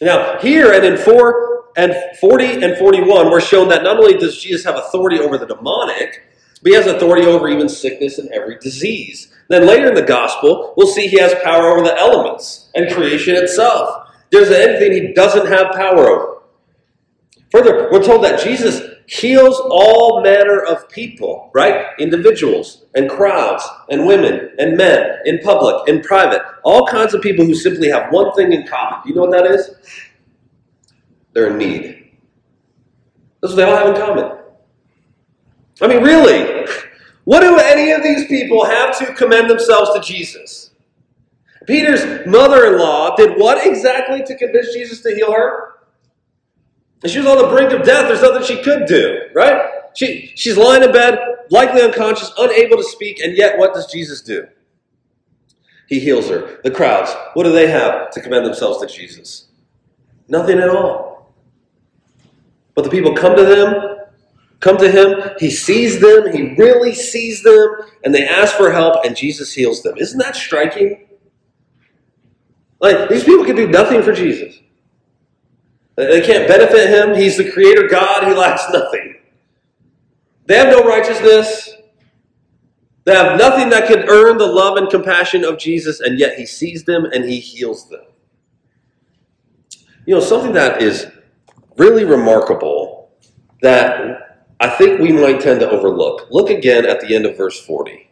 Now, 0.00 0.36
here 0.40 0.72
and 0.72 0.84
in 0.84 0.96
4 0.98 1.55
and 1.76 1.94
40 2.20 2.62
and 2.62 2.76
41, 2.76 3.30
we're 3.30 3.40
shown 3.40 3.68
that 3.68 3.82
not 3.82 3.98
only 3.98 4.16
does 4.16 4.40
Jesus 4.40 4.64
have 4.64 4.76
authority 4.76 5.18
over 5.18 5.36
the 5.38 5.46
demonic, 5.46 6.22
but 6.62 6.70
he 6.70 6.74
has 6.74 6.86
authority 6.86 7.26
over 7.26 7.48
even 7.48 7.68
sickness 7.68 8.18
and 8.18 8.30
every 8.30 8.58
disease. 8.58 9.32
Then 9.48 9.66
later 9.66 9.88
in 9.88 9.94
the 9.94 10.02
gospel, 10.02 10.74
we'll 10.76 10.86
see 10.86 11.06
he 11.06 11.20
has 11.20 11.34
power 11.44 11.68
over 11.68 11.84
the 11.84 11.96
elements 11.98 12.70
and 12.74 12.92
creation 12.92 13.36
itself. 13.36 14.10
There's 14.32 14.50
anything 14.50 14.92
he 14.92 15.12
doesn't 15.12 15.46
have 15.46 15.72
power 15.72 16.08
over. 16.08 16.36
Further, 17.52 17.88
we're 17.92 18.02
told 18.02 18.24
that 18.24 18.42
Jesus 18.42 18.82
heals 19.06 19.60
all 19.70 20.20
manner 20.22 20.60
of 20.64 20.88
people, 20.88 21.50
right? 21.54 21.86
Individuals 21.98 22.86
and 22.94 23.08
crowds 23.08 23.64
and 23.88 24.06
women 24.06 24.50
and 24.58 24.76
men 24.76 25.20
in 25.26 25.38
public, 25.40 25.88
in 25.88 26.00
private, 26.02 26.42
all 26.64 26.86
kinds 26.86 27.14
of 27.14 27.22
people 27.22 27.44
who 27.44 27.54
simply 27.54 27.88
have 27.88 28.10
one 28.12 28.32
thing 28.34 28.52
in 28.52 28.66
common. 28.66 29.00
Do 29.02 29.08
you 29.08 29.14
know 29.14 29.22
what 29.22 29.30
that 29.30 29.46
is? 29.46 29.70
They're 31.36 31.50
in 31.50 31.58
need. 31.58 32.12
That's 33.42 33.52
what 33.52 33.56
they 33.56 33.62
all 33.64 33.76
have 33.76 33.88
in 33.88 33.94
common. 33.94 34.38
I 35.82 35.86
mean, 35.86 36.02
really, 36.02 36.66
what 37.24 37.40
do 37.40 37.58
any 37.58 37.90
of 37.92 38.02
these 38.02 38.26
people 38.26 38.64
have 38.64 38.98
to 39.00 39.12
commend 39.12 39.50
themselves 39.50 39.92
to 39.92 40.00
Jesus? 40.00 40.70
Peter's 41.66 42.26
mother 42.26 42.72
in 42.72 42.78
law 42.78 43.14
did 43.16 43.38
what 43.38 43.66
exactly 43.66 44.22
to 44.22 44.34
convince 44.34 44.72
Jesus 44.72 45.02
to 45.02 45.14
heal 45.14 45.30
her? 45.30 45.74
And 47.02 47.12
she 47.12 47.18
was 47.18 47.26
on 47.26 47.36
the 47.36 47.48
brink 47.48 47.70
of 47.70 47.84
death. 47.84 48.08
There's 48.08 48.22
nothing 48.22 48.42
she 48.42 48.62
could 48.62 48.86
do, 48.86 49.28
right? 49.34 49.72
She, 49.94 50.32
she's 50.36 50.56
lying 50.56 50.84
in 50.84 50.90
bed, 50.90 51.18
likely 51.50 51.82
unconscious, 51.82 52.32
unable 52.38 52.78
to 52.78 52.84
speak, 52.84 53.20
and 53.20 53.36
yet 53.36 53.58
what 53.58 53.74
does 53.74 53.92
Jesus 53.92 54.22
do? 54.22 54.46
He 55.86 56.00
heals 56.00 56.30
her. 56.30 56.60
The 56.64 56.70
crowds, 56.70 57.14
what 57.34 57.44
do 57.44 57.52
they 57.52 57.68
have 57.68 58.10
to 58.12 58.22
commend 58.22 58.46
themselves 58.46 58.80
to 58.80 58.86
Jesus? 58.86 59.48
Nothing 60.28 60.60
at 60.60 60.70
all. 60.70 61.15
But 62.76 62.84
the 62.84 62.90
people 62.90 63.14
come 63.14 63.34
to 63.34 63.44
them 63.44 63.96
come 64.60 64.78
to 64.78 64.90
him. 64.90 65.32
He 65.38 65.50
sees 65.50 66.00
them. 66.00 66.32
He 66.32 66.54
really 66.54 66.94
sees 66.94 67.42
them. 67.42 67.68
And 68.04 68.14
they 68.14 68.26
ask 68.26 68.56
for 68.56 68.72
help, 68.72 69.04
and 69.04 69.16
Jesus 69.16 69.52
heals 69.52 69.82
them. 69.82 69.96
Isn't 69.96 70.18
that 70.18 70.36
striking? 70.36 71.06
Like, 72.80 73.08
these 73.08 73.24
people 73.24 73.44
can 73.44 73.56
do 73.56 73.68
nothing 73.68 74.02
for 74.02 74.12
Jesus. 74.12 74.58
They 75.96 76.20
can't 76.20 76.46
benefit 76.46 76.90
him. 76.90 77.16
He's 77.16 77.36
the 77.36 77.50
creator 77.50 77.88
God. 77.88 78.24
He 78.28 78.34
lacks 78.34 78.64
nothing. 78.70 79.16
They 80.44 80.56
have 80.56 80.68
no 80.68 80.82
righteousness. 80.82 81.70
They 83.04 83.14
have 83.14 83.38
nothing 83.38 83.70
that 83.70 83.86
could 83.86 84.08
earn 84.08 84.36
the 84.36 84.46
love 84.46 84.76
and 84.76 84.90
compassion 84.90 85.44
of 85.44 85.58
Jesus, 85.58 86.00
and 86.00 86.18
yet 86.18 86.38
he 86.38 86.44
sees 86.44 86.84
them 86.84 87.04
and 87.04 87.24
he 87.24 87.38
heals 87.38 87.88
them. 87.88 88.04
You 90.06 90.16
know, 90.16 90.20
something 90.20 90.52
that 90.52 90.82
is 90.82 91.06
really 91.76 92.04
remarkable 92.04 93.10
that 93.62 94.44
I 94.60 94.68
think 94.70 95.00
we 95.00 95.12
might 95.12 95.40
tend 95.40 95.60
to 95.60 95.70
overlook. 95.70 96.28
Look 96.30 96.50
again 96.50 96.86
at 96.86 97.00
the 97.00 97.14
end 97.14 97.26
of 97.26 97.36
verse 97.36 97.60
40. 97.60 98.10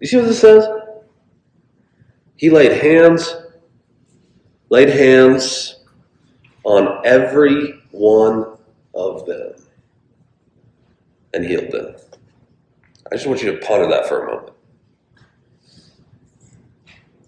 You 0.00 0.06
see 0.06 0.16
what 0.16 0.26
this 0.26 0.40
says? 0.40 0.66
He 2.36 2.48
laid 2.48 2.72
hands, 2.72 3.34
laid 4.70 4.88
hands 4.88 5.80
on 6.64 7.02
every 7.04 7.82
one 7.90 8.56
of 8.94 9.26
them 9.26 9.52
and 11.34 11.44
healed 11.44 11.70
them. 11.70 11.96
I 13.12 13.16
just 13.16 13.26
want 13.26 13.42
you 13.42 13.52
to 13.52 13.58
ponder 13.58 13.88
that 13.88 14.06
for 14.06 14.24
a 14.24 14.34
moment. 14.34 14.49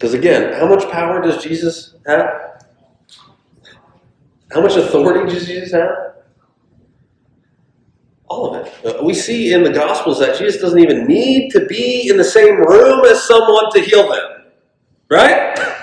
Because 0.02 0.14
again, 0.14 0.52
how 0.54 0.66
much 0.66 0.90
power 0.90 1.22
does 1.22 1.40
Jesus 1.40 1.94
have? 2.08 2.64
How 4.50 4.60
much 4.60 4.74
authority 4.74 5.32
does 5.32 5.46
Jesus 5.46 5.70
have? 5.70 6.14
All 8.26 8.52
of 8.52 8.66
it. 8.66 8.84
Uh, 8.84 9.04
we 9.04 9.14
see 9.14 9.52
in 9.52 9.62
the 9.62 9.70
Gospels 9.70 10.18
that 10.18 10.36
Jesus 10.36 10.60
doesn't 10.60 10.80
even 10.80 11.06
need 11.06 11.52
to 11.52 11.66
be 11.66 12.08
in 12.10 12.16
the 12.16 12.24
same 12.24 12.56
room 12.56 13.04
as 13.04 13.22
someone 13.22 13.70
to 13.74 13.80
heal 13.80 14.10
them. 14.10 14.46
Right? 15.08 15.56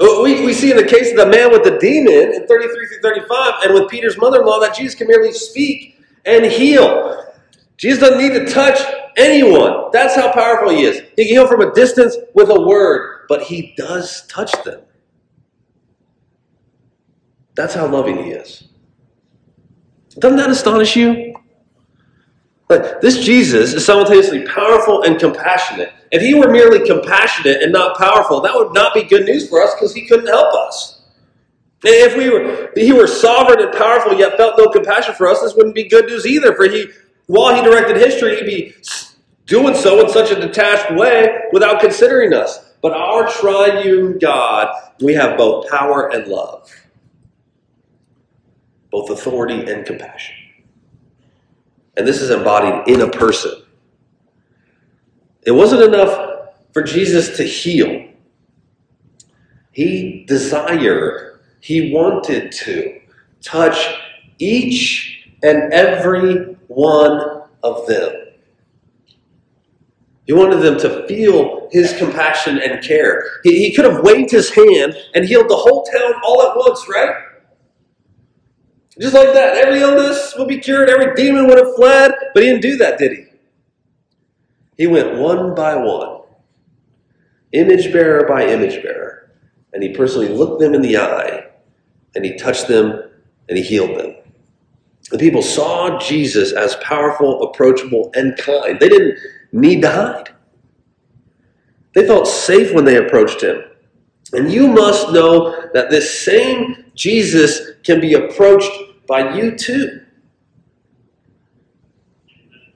Uh, 0.00 0.22
we, 0.22 0.44
we 0.44 0.52
see 0.52 0.70
in 0.70 0.76
the 0.76 0.86
case 0.86 1.10
of 1.10 1.16
the 1.16 1.26
man 1.26 1.50
with 1.50 1.64
the 1.64 1.76
demon 1.80 2.32
in 2.32 2.46
33 2.46 2.86
through 2.86 3.00
35 3.02 3.54
and 3.64 3.74
with 3.74 3.90
Peter's 3.90 4.16
mother 4.16 4.38
in 4.38 4.46
law 4.46 4.60
that 4.60 4.72
Jesus 4.72 4.94
can 4.94 5.08
merely 5.08 5.32
speak 5.32 6.00
and 6.24 6.44
heal. 6.44 7.27
Jesus 7.78 8.00
doesn't 8.00 8.18
need 8.18 8.34
to 8.34 8.46
touch 8.52 8.78
anyone. 9.16 9.90
That's 9.92 10.14
how 10.14 10.30
powerful 10.32 10.70
he 10.70 10.82
is. 10.82 11.00
He 11.16 11.24
can 11.24 11.34
heal 11.34 11.48
from 11.48 11.62
a 11.62 11.72
distance 11.72 12.16
with 12.34 12.50
a 12.50 12.60
word, 12.60 13.24
but 13.28 13.42
he 13.42 13.74
does 13.76 14.26
touch 14.26 14.52
them. 14.64 14.82
That's 17.58 17.74
how 17.74 17.88
loving 17.88 18.22
He 18.22 18.30
is. 18.30 18.68
Doesn't 20.20 20.36
that 20.36 20.48
astonish 20.48 20.94
you? 20.94 21.34
But 22.68 23.00
this 23.00 23.24
Jesus 23.24 23.74
is 23.74 23.84
simultaneously 23.84 24.46
powerful 24.46 25.02
and 25.02 25.18
compassionate. 25.18 25.92
If 26.12 26.22
he 26.22 26.34
were 26.34 26.52
merely 26.52 26.86
compassionate 26.86 27.60
and 27.60 27.72
not 27.72 27.98
powerful, 27.98 28.40
that 28.42 28.54
would 28.54 28.74
not 28.74 28.94
be 28.94 29.02
good 29.02 29.24
news 29.24 29.48
for 29.48 29.60
us 29.60 29.74
because 29.74 29.92
he 29.92 30.06
couldn't 30.06 30.28
help 30.28 30.54
us. 30.54 31.02
And 31.84 31.94
if 31.94 32.16
we 32.16 32.30
were 32.30 32.70
he 32.76 32.92
were 32.92 33.08
sovereign 33.08 33.60
and 33.60 33.72
powerful 33.76 34.14
yet 34.16 34.36
felt 34.36 34.56
no 34.56 34.68
compassion 34.68 35.14
for 35.16 35.26
us, 35.26 35.40
this 35.40 35.54
wouldn't 35.56 35.74
be 35.74 35.88
good 35.88 36.06
news 36.06 36.26
either. 36.26 36.54
For 36.54 36.70
he 36.70 36.86
while 37.28 37.54
he 37.54 37.62
directed 37.62 37.96
history, 37.96 38.36
he'd 38.36 38.46
be 38.46 38.74
doing 39.46 39.74
so 39.74 40.04
in 40.04 40.12
such 40.12 40.32
a 40.32 40.40
detached 40.40 40.92
way 40.98 41.42
without 41.52 41.80
considering 41.80 42.34
us. 42.34 42.74
But 42.82 42.92
our 42.92 43.28
triune 43.28 44.18
God, 44.18 44.68
we 45.00 45.14
have 45.14 45.38
both 45.38 45.70
power 45.70 46.10
and 46.10 46.26
love 46.26 46.70
both 48.90 49.10
authority 49.10 49.70
and 49.70 49.84
compassion. 49.86 50.34
And 51.96 52.06
this 52.06 52.22
is 52.22 52.30
embodied 52.30 52.88
in 52.88 53.02
a 53.02 53.10
person. 53.10 53.62
It 55.42 55.52
wasn't 55.52 55.82
enough 55.82 56.54
for 56.72 56.82
Jesus 56.82 57.36
to 57.36 57.44
heal, 57.44 58.08
He 59.72 60.24
desired, 60.26 61.40
he 61.60 61.92
wanted 61.92 62.52
to 62.52 63.00
touch 63.42 63.94
each 64.38 65.17
and 65.42 65.72
every 65.72 66.56
one 66.68 67.42
of 67.62 67.86
them. 67.86 68.12
He 70.26 70.34
wanted 70.34 70.60
them 70.60 70.78
to 70.80 71.06
feel 71.06 71.68
his 71.70 71.96
compassion 71.96 72.58
and 72.58 72.84
care. 72.84 73.24
He, 73.44 73.66
he 73.66 73.74
could 73.74 73.86
have 73.86 74.02
waved 74.02 74.30
his 74.30 74.50
hand 74.50 74.94
and 75.14 75.24
healed 75.24 75.48
the 75.48 75.56
whole 75.56 75.84
town 75.84 76.20
all 76.22 76.42
at 76.42 76.56
once, 76.56 76.86
right? 76.88 77.14
Just 79.00 79.14
like 79.14 79.32
that. 79.32 79.56
Every 79.56 79.80
illness 79.80 80.34
would 80.36 80.48
be 80.48 80.58
cured, 80.58 80.90
every 80.90 81.14
demon 81.14 81.46
would 81.46 81.58
have 81.58 81.74
fled, 81.76 82.12
but 82.34 82.42
he 82.42 82.50
didn't 82.50 82.62
do 82.62 82.76
that, 82.76 82.98
did 82.98 83.12
he? 83.12 83.24
He 84.76 84.86
went 84.86 85.18
one 85.18 85.54
by 85.54 85.76
one, 85.76 86.22
image 87.52 87.92
bearer 87.92 88.28
by 88.28 88.46
image 88.46 88.82
bearer, 88.82 89.32
and 89.72 89.82
he 89.82 89.94
personally 89.94 90.28
looked 90.28 90.60
them 90.60 90.74
in 90.74 90.82
the 90.82 90.98
eye 90.98 91.46
and 92.14 92.24
he 92.24 92.36
touched 92.36 92.68
them 92.68 93.10
and 93.48 93.56
he 93.56 93.64
healed 93.64 93.98
them. 93.98 94.14
The 95.10 95.18
people 95.18 95.42
saw 95.42 95.98
Jesus 95.98 96.52
as 96.52 96.76
powerful, 96.76 97.42
approachable, 97.42 98.10
and 98.14 98.36
kind. 98.36 98.78
They 98.78 98.88
didn't 98.88 99.18
need 99.52 99.82
to 99.82 99.90
hide. 99.90 100.30
They 101.94 102.06
felt 102.06 102.28
safe 102.28 102.74
when 102.74 102.84
they 102.84 102.96
approached 102.96 103.42
him. 103.42 103.62
And 104.32 104.52
you 104.52 104.68
must 104.68 105.12
know 105.12 105.70
that 105.72 105.90
this 105.90 106.20
same 106.20 106.92
Jesus 106.94 107.70
can 107.82 108.00
be 108.00 108.14
approached 108.14 108.70
by 109.06 109.34
you 109.34 109.56
too. 109.56 110.02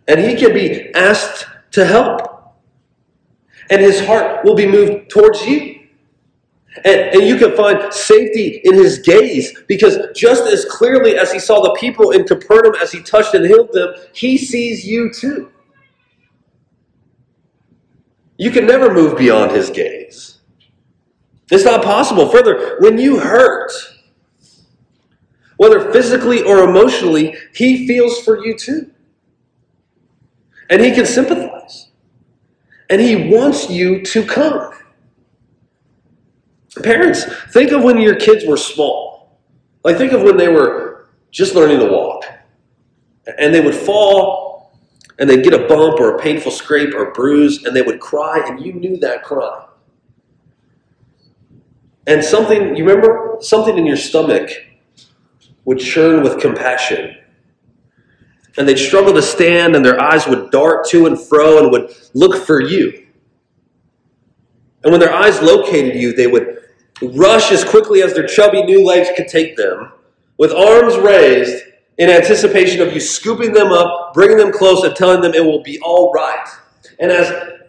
And 0.08 0.18
he 0.18 0.34
can 0.34 0.54
be 0.54 0.92
asked 0.94 1.46
to 1.72 1.84
help. 1.84 2.56
And 3.70 3.80
his 3.80 4.04
heart 4.04 4.44
will 4.44 4.54
be 4.54 4.66
moved 4.66 5.10
towards 5.10 5.44
you. 5.46 5.71
And, 6.84 6.86
and 6.86 7.22
you 7.26 7.36
can 7.36 7.54
find 7.54 7.92
safety 7.92 8.62
in 8.64 8.74
his 8.74 8.98
gaze 8.98 9.52
because 9.68 9.98
just 10.16 10.44
as 10.44 10.64
clearly 10.64 11.16
as 11.16 11.30
he 11.30 11.38
saw 11.38 11.60
the 11.62 11.76
people 11.78 12.12
in 12.12 12.24
Capernaum 12.24 12.74
as 12.80 12.90
he 12.90 13.02
touched 13.02 13.34
and 13.34 13.44
healed 13.44 13.72
them, 13.72 13.94
he 14.14 14.38
sees 14.38 14.84
you 14.86 15.12
too. 15.12 15.50
You 18.38 18.50
can 18.50 18.66
never 18.66 18.92
move 18.92 19.18
beyond 19.18 19.52
his 19.52 19.68
gaze. 19.70 20.38
It's 21.50 21.64
not 21.64 21.84
possible. 21.84 22.28
Further, 22.30 22.78
when 22.80 22.96
you 22.96 23.20
hurt, 23.20 23.70
whether 25.58 25.92
physically 25.92 26.42
or 26.42 26.60
emotionally, 26.60 27.36
he 27.54 27.86
feels 27.86 28.20
for 28.24 28.44
you 28.44 28.56
too. 28.56 28.90
And 30.70 30.80
he 30.80 30.92
can 30.92 31.04
sympathize. 31.04 31.90
And 32.88 33.00
he 33.00 33.30
wants 33.30 33.68
you 33.68 34.02
to 34.02 34.24
come. 34.24 34.72
Parents, 36.80 37.24
think 37.52 37.70
of 37.72 37.82
when 37.82 38.00
your 38.00 38.14
kids 38.14 38.46
were 38.46 38.56
small. 38.56 39.38
Like, 39.84 39.98
think 39.98 40.12
of 40.12 40.22
when 40.22 40.36
they 40.36 40.48
were 40.48 41.08
just 41.30 41.54
learning 41.54 41.80
to 41.80 41.86
walk. 41.86 42.24
And 43.38 43.54
they 43.54 43.60
would 43.60 43.74
fall, 43.74 44.78
and 45.18 45.28
they'd 45.28 45.44
get 45.44 45.54
a 45.54 45.66
bump 45.66 46.00
or 46.00 46.16
a 46.16 46.18
painful 46.18 46.50
scrape 46.50 46.94
or 46.94 47.12
bruise, 47.12 47.64
and 47.64 47.76
they 47.76 47.82
would 47.82 48.00
cry, 48.00 48.42
and 48.46 48.64
you 48.64 48.72
knew 48.72 48.96
that 48.98 49.22
cry. 49.22 49.66
And 52.06 52.24
something, 52.24 52.74
you 52.74 52.84
remember? 52.84 53.36
Something 53.40 53.76
in 53.76 53.86
your 53.86 53.96
stomach 53.96 54.50
would 55.64 55.78
churn 55.78 56.22
with 56.22 56.40
compassion. 56.40 57.16
And 58.56 58.68
they'd 58.68 58.78
struggle 58.78 59.14
to 59.14 59.22
stand, 59.22 59.76
and 59.76 59.84
their 59.84 60.00
eyes 60.00 60.26
would 60.26 60.50
dart 60.50 60.86
to 60.88 61.06
and 61.06 61.20
fro 61.20 61.58
and 61.58 61.70
would 61.70 61.94
look 62.14 62.44
for 62.44 62.60
you. 62.60 63.06
And 64.82 64.90
when 64.90 65.00
their 65.00 65.14
eyes 65.14 65.40
located 65.40 65.94
you, 65.94 66.12
they 66.12 66.26
would 66.26 66.58
rush 67.02 67.52
as 67.52 67.64
quickly 67.64 68.02
as 68.02 68.14
their 68.14 68.26
chubby 68.26 68.62
new 68.62 68.84
legs 68.84 69.08
could 69.16 69.28
take 69.28 69.56
them, 69.56 69.92
with 70.38 70.52
arms 70.52 70.96
raised 70.96 71.64
in 71.98 72.08
anticipation 72.10 72.80
of 72.80 72.92
you 72.92 73.00
scooping 73.00 73.52
them 73.52 73.72
up, 73.72 74.14
bringing 74.14 74.38
them 74.38 74.52
close, 74.52 74.84
and 74.84 74.94
telling 74.96 75.20
them 75.20 75.34
it 75.34 75.44
will 75.44 75.62
be 75.62 75.78
all 75.80 76.12
right. 76.12 76.46
And 76.98 77.10
as 77.10 77.60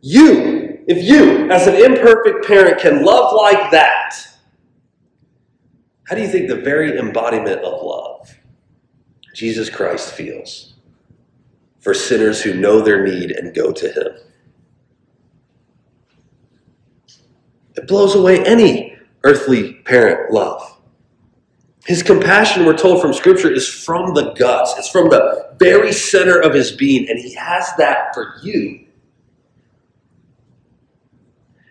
you, 0.00 0.84
if 0.86 1.02
you, 1.02 1.50
as 1.50 1.66
an 1.66 1.76
imperfect 1.76 2.46
parent, 2.46 2.78
can 2.78 3.04
love 3.04 3.32
like 3.34 3.70
that, 3.70 4.14
how 6.06 6.14
do 6.14 6.20
you 6.20 6.28
think 6.28 6.48
the 6.48 6.56
very 6.56 6.98
embodiment 6.98 7.62
of 7.62 7.82
love 7.82 8.36
Jesus 9.34 9.70
Christ 9.70 10.12
feels 10.12 10.74
for 11.80 11.94
sinners 11.94 12.42
who 12.42 12.54
know 12.54 12.80
their 12.80 13.02
need 13.02 13.30
and 13.30 13.54
go 13.54 13.72
to 13.72 13.88
Him? 13.88 14.12
It 17.76 17.86
blows 17.88 18.14
away 18.14 18.44
any 18.44 18.96
earthly 19.24 19.74
parent 19.74 20.32
love. 20.32 20.80
His 21.86 22.02
compassion, 22.02 22.64
we're 22.64 22.76
told 22.76 23.02
from 23.02 23.12
Scripture, 23.12 23.50
is 23.50 23.68
from 23.68 24.14
the 24.14 24.32
guts. 24.32 24.74
It's 24.78 24.88
from 24.88 25.10
the 25.10 25.54
very 25.58 25.92
center 25.92 26.40
of 26.40 26.54
his 26.54 26.72
being, 26.72 27.08
and 27.10 27.18
he 27.18 27.34
has 27.34 27.70
that 27.76 28.14
for 28.14 28.36
you. 28.42 28.86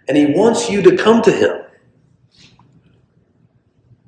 And 0.07 0.17
he 0.17 0.27
wants 0.27 0.69
you 0.69 0.81
to 0.83 0.97
come 0.97 1.21
to 1.23 1.31
him 1.31 1.61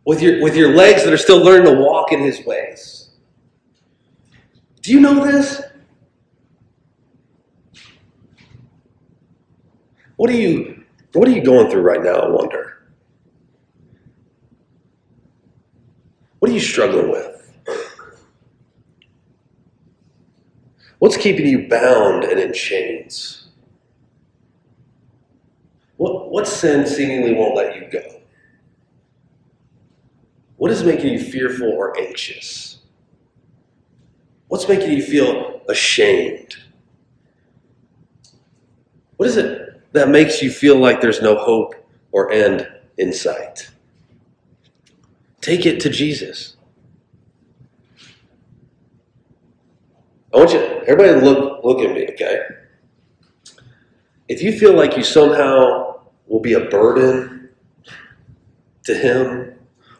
with 0.06 0.22
your, 0.22 0.44
with 0.44 0.56
your 0.56 0.76
legs 0.76 1.04
that 1.04 1.14
are 1.14 1.18
still 1.18 1.44
learning 1.44 1.74
to 1.74 1.82
walk 1.82 2.12
in 2.12 2.20
his 2.20 2.46
ways. 2.46 3.10
Do 4.82 4.92
you 4.92 5.00
know 5.00 5.26
this? 5.26 5.64
What 10.18 10.30
are 10.30 10.34
you 10.34 10.75
what 11.16 11.28
are 11.30 11.32
you 11.32 11.44
going 11.44 11.70
through 11.70 11.82
right 11.82 12.04
now, 12.04 12.16
I 12.16 12.30
wonder? 12.30 12.84
What 16.40 16.52
are 16.52 16.54
you 16.54 16.60
struggling 16.60 17.10
with? 17.10 17.32
What's 21.00 21.18
keeping 21.18 21.48
you 21.48 21.68
bound 21.68 22.24
and 22.24 22.40
in 22.40 22.54
chains? 22.54 23.48
What, 25.98 26.30
what 26.32 26.48
sin 26.48 26.86
seemingly 26.86 27.34
won't 27.34 27.56
let 27.56 27.76
you 27.76 27.90
go? 27.90 28.22
What 30.58 30.72
is 30.72 30.84
making 30.84 31.14
you 31.14 31.20
fearful 31.20 31.70
or 31.70 31.98
anxious? 31.98 32.80
What's 34.48 34.68
making 34.68 34.92
you 34.92 35.04
feel 35.04 35.62
ashamed? 35.70 36.56
What 39.18 39.30
is 39.30 39.38
it 39.38 39.65
that 39.96 40.10
makes 40.10 40.42
you 40.42 40.52
feel 40.52 40.78
like 40.78 41.00
there's 41.00 41.22
no 41.22 41.36
hope 41.38 41.74
or 42.12 42.32
end 42.32 42.68
in 42.98 43.14
sight. 43.14 43.70
Take 45.42 45.66
it 45.66 45.80
to 45.82 45.90
Jesus. 45.90 46.58
I 50.34 50.38
want 50.38 50.52
you, 50.52 50.60
everybody 50.60 51.22
look, 51.22 51.64
look 51.64 51.80
at 51.80 51.96
me, 51.96 52.10
okay? 52.10 52.42
If 54.28 54.42
you 54.42 54.58
feel 54.60 54.74
like 54.74 54.98
you 54.98 55.04
somehow 55.04 56.02
will 56.28 56.42
be 56.42 56.54
a 56.54 56.66
burden 56.66 57.50
to 58.84 58.94
Him, 58.94 59.54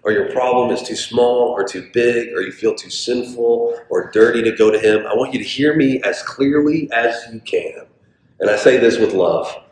or 0.04 0.12
your 0.12 0.30
problem 0.32 0.72
is 0.72 0.84
too 0.84 0.96
small 0.96 1.50
or 1.50 1.64
too 1.64 1.90
big, 1.94 2.34
or 2.34 2.42
you 2.42 2.52
feel 2.52 2.76
too 2.76 2.90
sinful 2.90 3.80
or 3.90 4.12
dirty 4.12 4.44
to 4.44 4.52
go 4.52 4.70
to 4.70 4.78
Him, 4.78 5.08
I 5.08 5.16
want 5.16 5.32
you 5.34 5.40
to 5.40 5.46
hear 5.46 5.76
me 5.76 6.02
as 6.04 6.22
clearly 6.24 6.90
as 6.92 7.16
you 7.32 7.40
can. 7.40 7.86
And 8.42 8.50
I 8.50 8.58
say 8.58 8.78
this 8.78 8.98
with 8.98 9.14
love. 9.14 9.65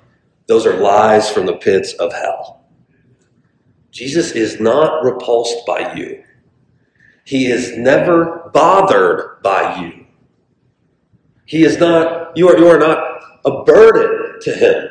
Those 0.47 0.65
are 0.65 0.77
lies 0.77 1.29
from 1.29 1.45
the 1.45 1.57
pits 1.57 1.93
of 1.93 2.13
hell. 2.13 2.65
Jesus 3.91 4.31
is 4.31 4.59
not 4.59 5.03
repulsed 5.03 5.65
by 5.65 5.93
you. 5.93 6.23
He 7.25 7.45
is 7.47 7.77
never 7.77 8.49
bothered 8.53 9.41
by 9.43 9.81
you. 9.81 10.05
He 11.45 11.63
is 11.63 11.77
not, 11.77 12.35
you 12.35 12.49
are, 12.49 12.57
you 12.57 12.67
are 12.67 12.79
not 12.79 12.99
a 13.45 13.63
burden 13.63 14.39
to 14.41 14.53
him. 14.53 14.89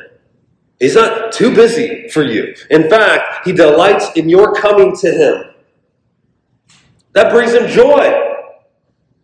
He's 0.79 0.95
not 0.95 1.31
too 1.31 1.53
busy 1.53 2.07
for 2.09 2.23
you. 2.23 2.55
In 2.69 2.89
fact, 2.89 3.45
he 3.45 3.51
delights 3.51 4.11
in 4.15 4.29
your 4.29 4.53
coming 4.53 4.95
to 4.97 5.11
him. 5.11 5.53
That 7.13 7.31
brings 7.31 7.53
him 7.53 7.67
joy. 7.67 8.22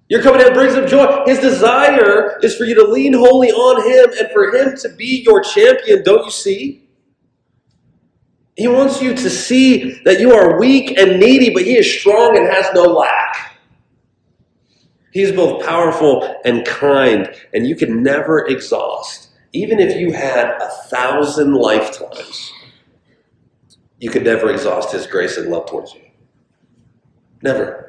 Your 0.09 0.23
coming 0.23 0.45
in 0.45 0.53
brings 0.53 0.73
him 0.73 0.87
joy. 0.87 1.23
His 1.27 1.39
desire 1.39 2.39
is 2.41 2.55
for 2.57 2.63
you 2.63 2.73
to 2.75 2.91
lean 2.91 3.13
wholly 3.13 3.51
on 3.51 3.87
him 3.87 4.17
and 4.19 4.31
for 4.33 4.51
him 4.51 4.75
to 4.77 4.89
be 4.89 5.23
your 5.23 5.41
champion, 5.41 6.03
don't 6.03 6.25
you 6.25 6.31
see? 6.31 6.89
He 8.57 8.67
wants 8.67 9.01
you 9.01 9.13
to 9.13 9.29
see 9.29 10.01
that 10.03 10.19
you 10.19 10.33
are 10.33 10.59
weak 10.59 10.97
and 10.97 11.19
needy, 11.19 11.51
but 11.53 11.63
he 11.63 11.77
is 11.77 11.99
strong 11.99 12.35
and 12.35 12.47
has 12.47 12.73
no 12.73 12.83
lack. 12.83 13.57
He 15.11 15.21
is 15.21 15.31
both 15.31 15.65
powerful 15.65 16.41
and 16.43 16.65
kind, 16.65 17.29
and 17.53 17.67
you 17.67 17.75
can 17.75 18.03
never 18.03 18.47
exhaust. 18.47 19.29
Even 19.53 19.79
if 19.79 19.99
you 19.99 20.11
had 20.11 20.47
a 20.59 20.69
thousand 20.87 21.53
lifetimes, 21.53 22.51
you 23.99 24.09
could 24.09 24.23
never 24.23 24.51
exhaust 24.51 24.91
his 24.91 25.07
grace 25.07 25.37
and 25.37 25.49
love 25.49 25.67
towards 25.67 25.93
you. 25.93 26.01
Never. 27.41 27.88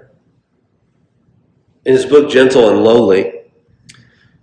In 1.91 1.97
his 1.97 2.07
book, 2.07 2.31
Gentle 2.31 2.69
and 2.69 2.85
Lowly, 2.85 3.33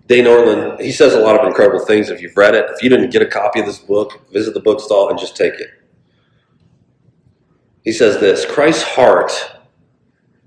Dane 0.08 0.26
Ortlund, 0.26 0.82
he 0.82 0.92
says 0.92 1.14
a 1.14 1.20
lot 1.22 1.40
of 1.40 1.48
incredible 1.48 1.80
things 1.80 2.10
if 2.10 2.22
you've 2.22 2.36
read 2.36 2.56
it. 2.56 2.66
If 2.72 2.84
you 2.84 2.90
didn't 2.90 3.10
get 3.10 3.22
a 3.22 3.26
copy 3.26 3.62
of 3.62 3.66
this 3.66 3.80
book, 3.80 4.30
visit 4.34 4.54
the 4.54 4.60
bookstall 4.60 5.10
and 5.10 5.18
just 5.18 5.38
take 5.38 5.54
it. 5.54 5.70
he 7.86 7.94
says 7.94 8.20
this 8.20 8.46
Christ's 8.46 8.84
heart 8.84 9.32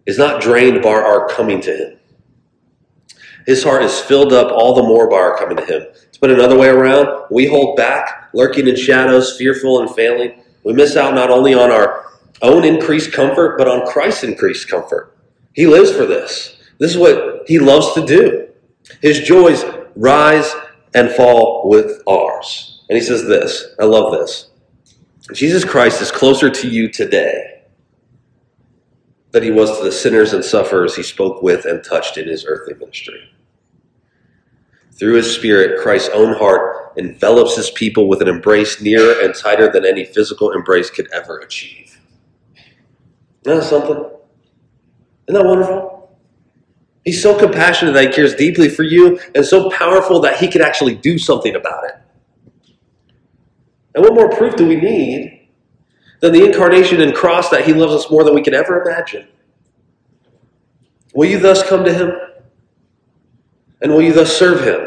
is 0.04 0.18
not 0.18 0.42
drained 0.42 0.82
by 0.82 0.90
our 0.90 1.26
coming 1.26 1.62
to 1.62 1.74
him. 1.74 1.98
His 3.46 3.64
heart 3.64 3.82
is 3.82 3.98
filled 3.98 4.34
up 4.34 4.52
all 4.52 4.74
the 4.74 4.82
more 4.82 5.08
by 5.08 5.16
our 5.16 5.38
coming 5.38 5.56
to 5.56 5.64
him. 5.64 5.86
To 6.12 6.20
put 6.20 6.30
another 6.30 6.58
way 6.58 6.68
around, 6.68 7.08
we 7.30 7.46
hold 7.46 7.78
back, 7.78 8.28
lurking 8.34 8.68
in 8.68 8.76
shadows, 8.76 9.38
fearful 9.38 9.80
and 9.80 9.90
failing. 9.96 10.42
We 10.64 10.74
miss 10.74 10.96
out 10.96 11.14
not 11.14 11.30
only 11.30 11.54
on 11.54 11.70
our 11.70 12.12
own 12.42 12.62
increased 12.62 13.14
comfort, 13.14 13.56
but 13.56 13.68
on 13.68 13.86
Christ's 13.86 14.24
increased 14.24 14.68
comfort. 14.68 15.16
He 15.54 15.66
lives 15.66 15.90
for 15.92 16.04
this. 16.04 16.58
This 16.80 16.92
is 16.92 16.98
what 16.98 17.42
he 17.46 17.58
loves 17.58 17.92
to 17.92 18.04
do. 18.04 18.48
His 19.02 19.20
joys 19.20 19.64
rise 19.94 20.50
and 20.94 21.10
fall 21.10 21.68
with 21.68 22.02
ours. 22.08 22.82
And 22.88 22.96
he 22.96 23.04
says 23.04 23.26
this 23.26 23.76
I 23.78 23.84
love 23.84 24.12
this. 24.12 24.50
Jesus 25.32 25.64
Christ 25.64 26.00
is 26.00 26.10
closer 26.10 26.50
to 26.50 26.68
you 26.68 26.88
today 26.88 27.62
than 29.30 29.42
he 29.44 29.50
was 29.50 29.78
to 29.78 29.84
the 29.84 29.92
sinners 29.92 30.32
and 30.32 30.44
sufferers 30.44 30.96
he 30.96 31.04
spoke 31.04 31.42
with 31.42 31.66
and 31.66 31.84
touched 31.84 32.16
in 32.16 32.26
his 32.26 32.44
earthly 32.46 32.74
ministry. 32.74 33.30
Through 34.98 35.14
his 35.14 35.32
Spirit, 35.32 35.80
Christ's 35.80 36.10
own 36.14 36.34
heart 36.34 36.94
envelops 36.96 37.56
his 37.56 37.70
people 37.70 38.08
with 38.08 38.22
an 38.22 38.28
embrace 38.28 38.80
nearer 38.80 39.22
and 39.22 39.34
tighter 39.34 39.70
than 39.70 39.84
any 39.84 40.04
physical 40.04 40.50
embrace 40.52 40.90
could 40.90 41.10
ever 41.12 41.38
achieve. 41.38 42.00
Isn't 43.44 43.60
that 43.60 43.64
something? 43.64 44.10
Isn't 45.28 45.40
that 45.40 45.44
wonderful? 45.44 45.99
He's 47.04 47.22
so 47.22 47.38
compassionate 47.38 47.94
that 47.94 48.08
he 48.08 48.12
cares 48.12 48.34
deeply 48.34 48.68
for 48.68 48.82
you 48.82 49.18
and 49.34 49.44
so 49.44 49.70
powerful 49.70 50.20
that 50.20 50.38
he 50.38 50.48
could 50.48 50.60
actually 50.60 50.94
do 50.94 51.18
something 51.18 51.54
about 51.54 51.84
it. 51.84 51.94
And 53.94 54.04
what 54.04 54.14
more 54.14 54.30
proof 54.30 54.54
do 54.56 54.66
we 54.66 54.76
need 54.76 55.48
than 56.20 56.32
the 56.32 56.44
incarnation 56.44 57.00
and 57.00 57.14
cross 57.14 57.48
that 57.50 57.64
he 57.64 57.72
loves 57.72 57.92
us 57.94 58.10
more 58.10 58.22
than 58.22 58.34
we 58.34 58.42
can 58.42 58.54
ever 58.54 58.82
imagine? 58.82 59.26
Will 61.14 61.28
you 61.28 61.40
thus 61.40 61.66
come 61.66 61.84
to 61.84 61.92
him? 61.92 62.12
And 63.80 63.92
will 63.92 64.02
you 64.02 64.12
thus 64.12 64.36
serve 64.36 64.62
him? 64.62 64.86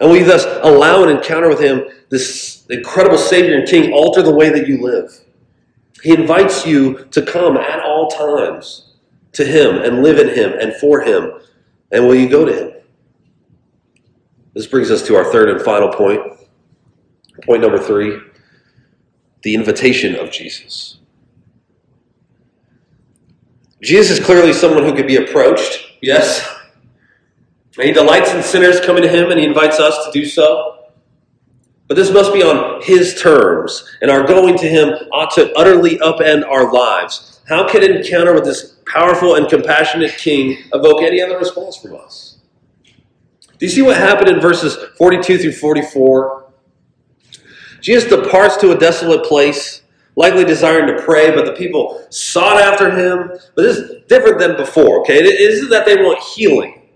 And 0.00 0.10
will 0.10 0.16
you 0.16 0.24
thus 0.24 0.46
allow 0.62 1.02
an 1.02 1.10
encounter 1.10 1.48
with 1.48 1.60
him, 1.60 1.82
this 2.08 2.64
incredible 2.70 3.18
Savior 3.18 3.58
and 3.58 3.68
King, 3.68 3.92
alter 3.92 4.22
the 4.22 4.34
way 4.34 4.50
that 4.50 4.68
you 4.68 4.80
live? 4.80 5.12
He 6.02 6.14
invites 6.14 6.64
you 6.64 7.04
to 7.10 7.22
come 7.22 7.56
at 7.56 7.80
all 7.80 8.08
times 8.08 8.91
to 9.32 9.44
him 9.44 9.76
and 9.76 10.02
live 10.02 10.18
in 10.18 10.28
him 10.28 10.52
and 10.58 10.74
for 10.74 11.00
him. 11.00 11.40
And 11.90 12.06
will 12.06 12.14
you 12.14 12.28
go 12.28 12.44
to 12.44 12.52
him? 12.52 12.72
This 14.54 14.66
brings 14.66 14.90
us 14.90 15.06
to 15.06 15.16
our 15.16 15.30
third 15.32 15.48
and 15.48 15.60
final 15.60 15.88
point. 15.88 16.20
Point 17.44 17.62
number 17.62 17.78
three 17.78 18.18
the 19.42 19.54
invitation 19.54 20.14
of 20.14 20.30
Jesus. 20.30 20.98
Jesus 23.82 24.18
is 24.18 24.24
clearly 24.24 24.52
someone 24.52 24.84
who 24.84 24.94
could 24.94 25.08
be 25.08 25.16
approached, 25.16 25.96
yes. 26.00 26.48
And 27.76 27.86
he 27.86 27.92
delights 27.92 28.32
in 28.32 28.42
sinners 28.42 28.80
coming 28.80 29.02
to 29.02 29.08
him, 29.08 29.32
and 29.32 29.40
he 29.40 29.46
invites 29.46 29.80
us 29.80 30.06
to 30.06 30.12
do 30.12 30.24
so. 30.24 30.84
But 31.88 31.96
this 31.96 32.12
must 32.12 32.32
be 32.32 32.42
on 32.42 32.80
his 32.82 33.20
terms, 33.20 33.84
and 34.00 34.10
our 34.10 34.24
going 34.24 34.56
to 34.58 34.68
him 34.68 34.90
ought 35.12 35.34
to 35.34 35.52
utterly 35.54 35.98
upend 35.98 36.46
our 36.46 36.72
lives. 36.72 37.40
How 37.48 37.68
can 37.68 37.82
an 37.82 37.96
encounter 37.96 38.32
with 38.34 38.44
this 38.44 38.71
powerful 38.86 39.36
and 39.36 39.48
compassionate 39.48 40.16
king 40.18 40.58
evoke 40.72 41.02
any 41.02 41.20
other 41.20 41.38
response 41.38 41.76
from 41.76 41.96
us? 41.96 42.38
Do 43.58 43.66
you 43.66 43.70
see 43.70 43.82
what 43.82 43.96
happened 43.96 44.28
in 44.28 44.40
verses 44.40 44.76
42 44.98 45.38
through 45.38 45.52
44? 45.52 46.52
Jesus 47.80 48.08
departs 48.08 48.56
to 48.58 48.72
a 48.72 48.78
desolate 48.78 49.24
place, 49.24 49.82
likely 50.16 50.44
desiring 50.44 50.86
to 50.86 51.02
pray, 51.02 51.34
but 51.34 51.46
the 51.46 51.52
people 51.52 52.06
sought 52.10 52.60
after 52.60 52.90
him. 52.90 53.28
But 53.54 53.62
this 53.62 53.76
is 53.76 54.04
different 54.08 54.38
than 54.38 54.56
before, 54.56 55.00
okay? 55.00 55.18
It 55.18 55.26
isn't 55.26 55.70
that 55.70 55.86
they 55.86 55.96
want 55.96 56.20
healing. 56.22 56.88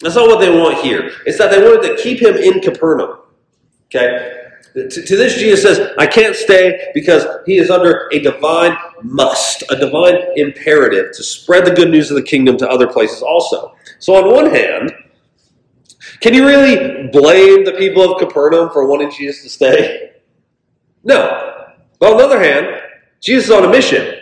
That's 0.00 0.16
not 0.16 0.28
what 0.28 0.40
they 0.40 0.50
want 0.50 0.78
here. 0.78 1.10
It's 1.24 1.38
that 1.38 1.50
they 1.50 1.62
wanted 1.62 1.96
to 1.96 2.02
keep 2.02 2.20
him 2.20 2.36
in 2.36 2.60
Capernaum. 2.60 3.18
Okay? 3.86 4.43
To, 4.74 4.88
to, 4.88 5.16
this, 5.16 5.36
Jesus 5.36 5.62
says, 5.62 5.90
I 5.98 6.06
can't 6.06 6.34
stay 6.34 6.90
because 6.94 7.24
he 7.46 7.58
is 7.58 7.70
under 7.70 8.08
a 8.12 8.18
divine 8.18 8.76
must, 9.02 9.62
a 9.70 9.76
divine 9.76 10.16
imperative 10.34 11.12
to 11.14 11.22
spread 11.22 11.64
the 11.64 11.70
good 11.70 11.90
news 11.90 12.10
of 12.10 12.16
the 12.16 12.22
kingdom 12.22 12.56
to 12.56 12.68
other 12.68 12.88
places 12.88 13.22
also. 13.22 13.76
So, 14.00 14.16
on 14.16 14.34
one 14.34 14.50
hand, 14.52 14.92
can 16.20 16.34
you 16.34 16.44
really 16.44 17.08
blame 17.08 17.64
the 17.64 17.74
people 17.78 18.02
of 18.02 18.18
Capernaum 18.18 18.70
for 18.70 18.88
wanting 18.88 19.12
Jesus 19.12 19.44
to 19.44 19.48
stay? 19.48 20.12
No. 21.04 21.66
But 22.00 22.12
on 22.12 22.18
the 22.18 22.24
other 22.24 22.40
hand, 22.40 22.66
Jesus 23.20 23.46
is 23.46 23.50
on 23.52 23.64
a 23.64 23.68
mission, 23.68 24.14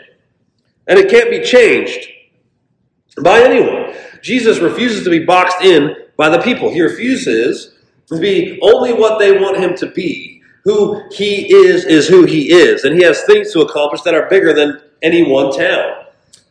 and 0.86 0.98
it 0.98 1.10
can't 1.10 1.30
be 1.30 1.42
changed 1.42 2.08
by 3.22 3.40
anyone. 3.40 3.94
Jesus 4.22 4.58
refuses 4.58 5.02
to 5.04 5.10
be 5.10 5.24
boxed 5.24 5.62
in 5.62 5.96
by 6.16 6.28
the 6.28 6.40
people. 6.42 6.70
He 6.70 6.82
refuses 6.82 7.74
to 8.06 8.20
be 8.20 8.58
only 8.62 8.92
what 8.92 9.18
they 9.18 9.38
want 9.38 9.56
him 9.58 9.74
to 9.76 9.86
be. 9.86 10.31
Who 10.64 11.02
he 11.10 11.52
is 11.52 11.84
is 11.84 12.08
who 12.08 12.24
he 12.24 12.52
is, 12.52 12.84
and 12.84 12.94
he 12.94 13.02
has 13.04 13.22
things 13.24 13.52
to 13.52 13.60
accomplish 13.60 14.02
that 14.02 14.14
are 14.14 14.28
bigger 14.28 14.52
than 14.52 14.80
any 15.02 15.28
one 15.28 15.52
town. 15.52 16.04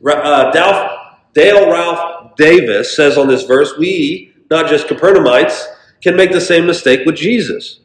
Uh, 0.06 0.52
Dale 1.34 1.72
Ralph 1.72 2.36
Davis 2.36 2.96
says 2.96 3.18
on 3.18 3.28
this 3.28 3.44
verse, 3.44 3.74
we, 3.78 4.34
not 4.50 4.68
just 4.70 4.88
Capernaumites, 4.88 5.66
can 6.02 6.16
make 6.16 6.32
the 6.32 6.42
same 6.42 6.66
mistake 6.66 7.06
with 7.06 7.16
Jesus. 7.16 7.80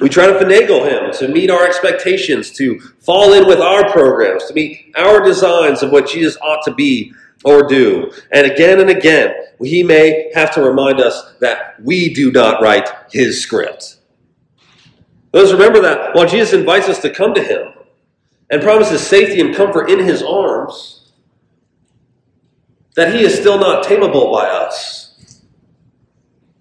We 0.00 0.08
try 0.08 0.26
to 0.26 0.32
finagle 0.32 0.88
him 0.88 1.12
to 1.18 1.28
meet 1.28 1.50
our 1.50 1.66
expectations, 1.66 2.50
to 2.52 2.80
fall 3.00 3.34
in 3.34 3.46
with 3.46 3.60
our 3.60 3.90
programs, 3.90 4.46
to 4.46 4.54
meet 4.54 4.94
our 4.96 5.20
designs 5.20 5.82
of 5.82 5.90
what 5.90 6.08
Jesus 6.08 6.38
ought 6.38 6.64
to 6.64 6.74
be 6.74 7.12
or 7.44 7.66
do. 7.66 8.10
And 8.32 8.50
again 8.50 8.80
and 8.80 8.88
again, 8.88 9.34
he 9.62 9.82
may 9.82 10.30
have 10.34 10.54
to 10.54 10.62
remind 10.62 11.00
us 11.00 11.34
that 11.40 11.74
we 11.82 12.14
do 12.14 12.32
not 12.32 12.62
write 12.62 12.88
his 13.10 13.42
script. 13.42 13.96
Let's 15.32 15.52
remember 15.52 15.80
that 15.82 16.14
while 16.14 16.26
Jesus 16.26 16.52
invites 16.52 16.88
us 16.88 17.00
to 17.02 17.10
come 17.10 17.34
to 17.34 17.42
him 17.42 17.72
and 18.50 18.62
promises 18.62 19.06
safety 19.06 19.40
and 19.40 19.54
comfort 19.54 19.88
in 19.88 20.00
his 20.00 20.22
arms, 20.22 21.12
that 22.96 23.14
he 23.14 23.22
is 23.22 23.38
still 23.38 23.58
not 23.58 23.84
tameable 23.84 24.32
by 24.32 24.46
us. 24.48 25.42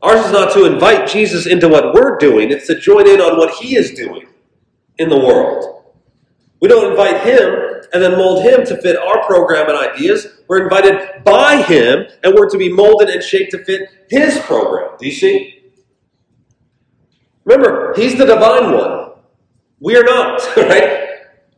Ours 0.02 0.26
is 0.26 0.32
not 0.32 0.54
to 0.54 0.66
invite 0.66 1.10
Jesus 1.10 1.46
into 1.46 1.68
what 1.68 1.94
we're 1.94 2.18
doing, 2.18 2.52
it's 2.52 2.68
to 2.68 2.80
join 2.80 3.10
in 3.10 3.20
on 3.20 3.38
what 3.38 3.56
he 3.56 3.76
is 3.76 3.92
doing 3.92 4.28
in 4.98 5.10
the 5.10 5.18
world. 5.18 5.84
We 6.62 6.68
don't 6.70 6.92
invite 6.92 7.22
him 7.22 7.82
and 7.92 8.04
then 8.04 8.12
mold 8.12 8.44
him 8.44 8.66
to 8.66 8.82
fit 8.82 8.98
our 8.98 9.26
program 9.26 9.70
and 9.70 9.78
ideas. 9.78 10.28
We're 10.48 10.64
invited 10.64 11.24
by 11.24 11.62
him 11.64 12.06
and 12.24 12.36
we're 12.36 12.50
to 12.50 12.58
be 12.58 12.72
molded 12.72 13.10
and 13.10 13.24
shaped 13.24 13.52
to 13.52 13.64
fit 13.64 13.90
his 14.10 14.38
program. 14.40 14.92
Do 15.00 15.06
you 15.06 15.12
see? 15.12 15.59
Remember, 17.50 17.94
he's 17.96 18.16
the 18.16 18.26
divine 18.26 18.72
one. 18.72 19.14
We 19.80 19.98
are 19.98 20.04
not, 20.04 20.40
right? 20.58 21.10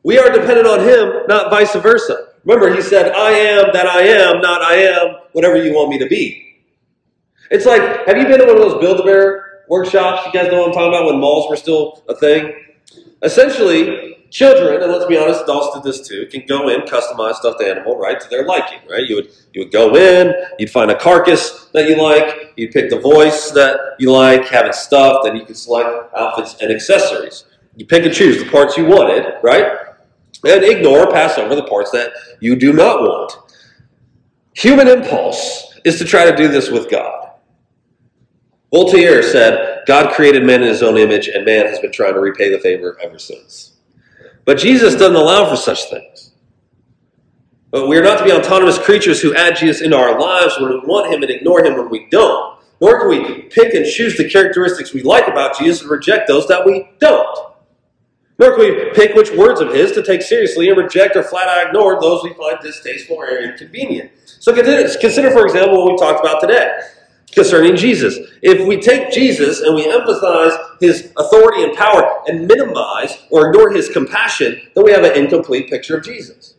We 0.03 0.17
are 0.17 0.29
dependent 0.31 0.65
on 0.65 0.79
him, 0.79 1.27
not 1.27 1.51
vice 1.51 1.75
versa. 1.75 2.29
Remember, 2.45 2.73
he 2.73 2.81
said, 2.81 3.11
I 3.11 3.31
am 3.31 3.73
that 3.73 3.85
I 3.87 4.01
am, 4.03 4.41
not 4.41 4.61
I 4.61 4.75
am 4.75 5.15
whatever 5.33 5.61
you 5.61 5.73
want 5.73 5.89
me 5.89 5.99
to 5.99 6.07
be. 6.07 6.59
It's 7.51 7.65
like, 7.65 8.07
have 8.07 8.17
you 8.17 8.25
been 8.25 8.39
to 8.39 8.45
one 8.45 8.55
of 8.55 8.61
those 8.61 8.79
Build-A-Bear 8.79 9.65
workshops? 9.67 10.25
You 10.25 10.31
guys 10.31 10.49
know 10.49 10.61
what 10.61 10.67
I'm 10.69 10.73
talking 10.73 10.89
about 10.89 11.07
when 11.07 11.19
malls 11.19 11.49
were 11.49 11.57
still 11.57 12.01
a 12.07 12.15
thing? 12.15 12.53
Essentially, 13.21 14.20
children, 14.31 14.81
and 14.81 14.91
let's 14.91 15.05
be 15.05 15.17
honest, 15.17 15.41
adults 15.41 15.75
did 15.75 15.83
this 15.83 16.07
too, 16.07 16.25
can 16.27 16.45
go 16.47 16.69
in, 16.69 16.81
customize 16.81 17.35
stuffed 17.35 17.61
animal, 17.61 17.97
right, 17.97 18.19
to 18.19 18.29
their 18.29 18.45
liking, 18.45 18.79
right? 18.89 19.07
You 19.07 19.15
would 19.17 19.31
you 19.53 19.61
would 19.61 19.71
go 19.71 19.95
in, 19.95 20.33
you'd 20.57 20.71
find 20.71 20.89
a 20.89 20.97
carcass 20.97 21.65
that 21.73 21.87
you 21.87 22.01
like, 22.01 22.53
you'd 22.55 22.71
pick 22.71 22.89
the 22.89 22.99
voice 22.99 23.51
that 23.51 23.77
you 23.99 24.11
like, 24.11 24.47
have 24.47 24.65
it 24.65 24.73
stuffed, 24.73 25.27
and 25.27 25.37
you 25.37 25.45
could 25.45 25.57
select 25.57 26.13
outfits 26.15 26.55
and 26.61 26.71
accessories. 26.71 27.45
You 27.75 27.85
pick 27.85 28.05
and 28.05 28.13
choose 28.13 28.43
the 28.43 28.49
parts 28.49 28.77
you 28.77 28.85
wanted, 28.85 29.25
right? 29.43 29.77
And 30.43 30.63
ignore, 30.63 31.11
pass 31.11 31.37
over 31.37 31.55
the 31.55 31.65
parts 31.65 31.91
that 31.91 32.11
you 32.39 32.55
do 32.55 32.73
not 32.73 33.01
want. 33.01 33.33
Human 34.55 34.87
impulse 34.87 35.77
is 35.85 35.97
to 35.99 36.05
try 36.05 36.29
to 36.29 36.35
do 36.35 36.47
this 36.47 36.69
with 36.69 36.89
God. 36.89 37.29
Voltaire 38.73 39.21
said, 39.21 39.83
God 39.85 40.13
created 40.13 40.45
man 40.45 40.61
in 40.61 40.69
his 40.69 40.81
own 40.81 40.97
image, 40.97 41.27
and 41.27 41.43
man 41.45 41.65
has 41.65 41.79
been 41.79 41.91
trying 41.91 42.13
to 42.13 42.19
repay 42.19 42.49
the 42.49 42.59
favor 42.59 42.97
ever 43.03 43.19
since. 43.19 43.70
But 44.45 44.57
Jesus 44.57 44.95
doesn't 44.95 45.15
allow 45.15 45.49
for 45.49 45.55
such 45.55 45.89
things. 45.89 46.31
But 47.71 47.87
we 47.87 47.97
are 47.97 48.03
not 48.03 48.17
to 48.19 48.25
be 48.25 48.31
autonomous 48.31 48.77
creatures 48.77 49.21
who 49.21 49.33
add 49.33 49.55
Jesus 49.55 49.81
into 49.81 49.97
our 49.97 50.19
lives 50.19 50.59
when 50.59 50.71
we 50.71 50.79
want 50.79 51.13
him 51.13 51.21
and 51.21 51.31
ignore 51.31 51.63
him 51.63 51.75
when 51.75 51.89
we 51.89 52.07
don't. 52.09 52.59
Nor 52.81 52.99
can 52.99 53.09
we 53.09 53.43
pick 53.43 53.73
and 53.73 53.85
choose 53.85 54.17
the 54.17 54.29
characteristics 54.29 54.93
we 54.93 55.03
like 55.03 55.27
about 55.27 55.57
Jesus 55.57 55.81
and 55.81 55.91
reject 55.91 56.27
those 56.27 56.47
that 56.47 56.65
we 56.65 56.89
don't. 56.99 57.53
Nor 58.39 58.55
can 58.55 58.59
we 58.59 58.89
pick 58.91 59.15
which 59.15 59.31
words 59.31 59.61
of 59.61 59.71
his 59.73 59.91
to 59.93 60.03
take 60.03 60.21
seriously 60.23 60.67
and 60.67 60.77
reject 60.77 61.15
or 61.15 61.23
flat 61.23 61.47
out 61.47 61.67
ignore 61.67 62.01
those 62.01 62.23
we 62.23 62.33
find 62.33 62.57
distasteful 62.61 63.17
or 63.17 63.37
inconvenient. 63.37 64.11
So 64.25 64.51
consider, 64.53 65.29
for 65.31 65.45
example, 65.45 65.77
what 65.85 65.93
we 65.93 65.97
talked 65.97 66.19
about 66.19 66.41
today. 66.41 66.81
Concerning 67.31 67.75
Jesus. 67.75 68.17
If 68.41 68.67
we 68.67 68.77
take 68.77 69.11
Jesus 69.11 69.61
and 69.61 69.75
we 69.75 69.89
emphasize 69.89 70.53
his 70.79 71.11
authority 71.17 71.63
and 71.63 71.75
power 71.75 72.21
and 72.27 72.47
minimize 72.47 73.17
or 73.29 73.47
ignore 73.49 73.71
his 73.71 73.89
compassion, 73.89 74.61
then 74.75 74.83
we 74.83 74.91
have 74.91 75.03
an 75.03 75.15
incomplete 75.15 75.69
picture 75.69 75.97
of 75.97 76.03
Jesus. 76.03 76.55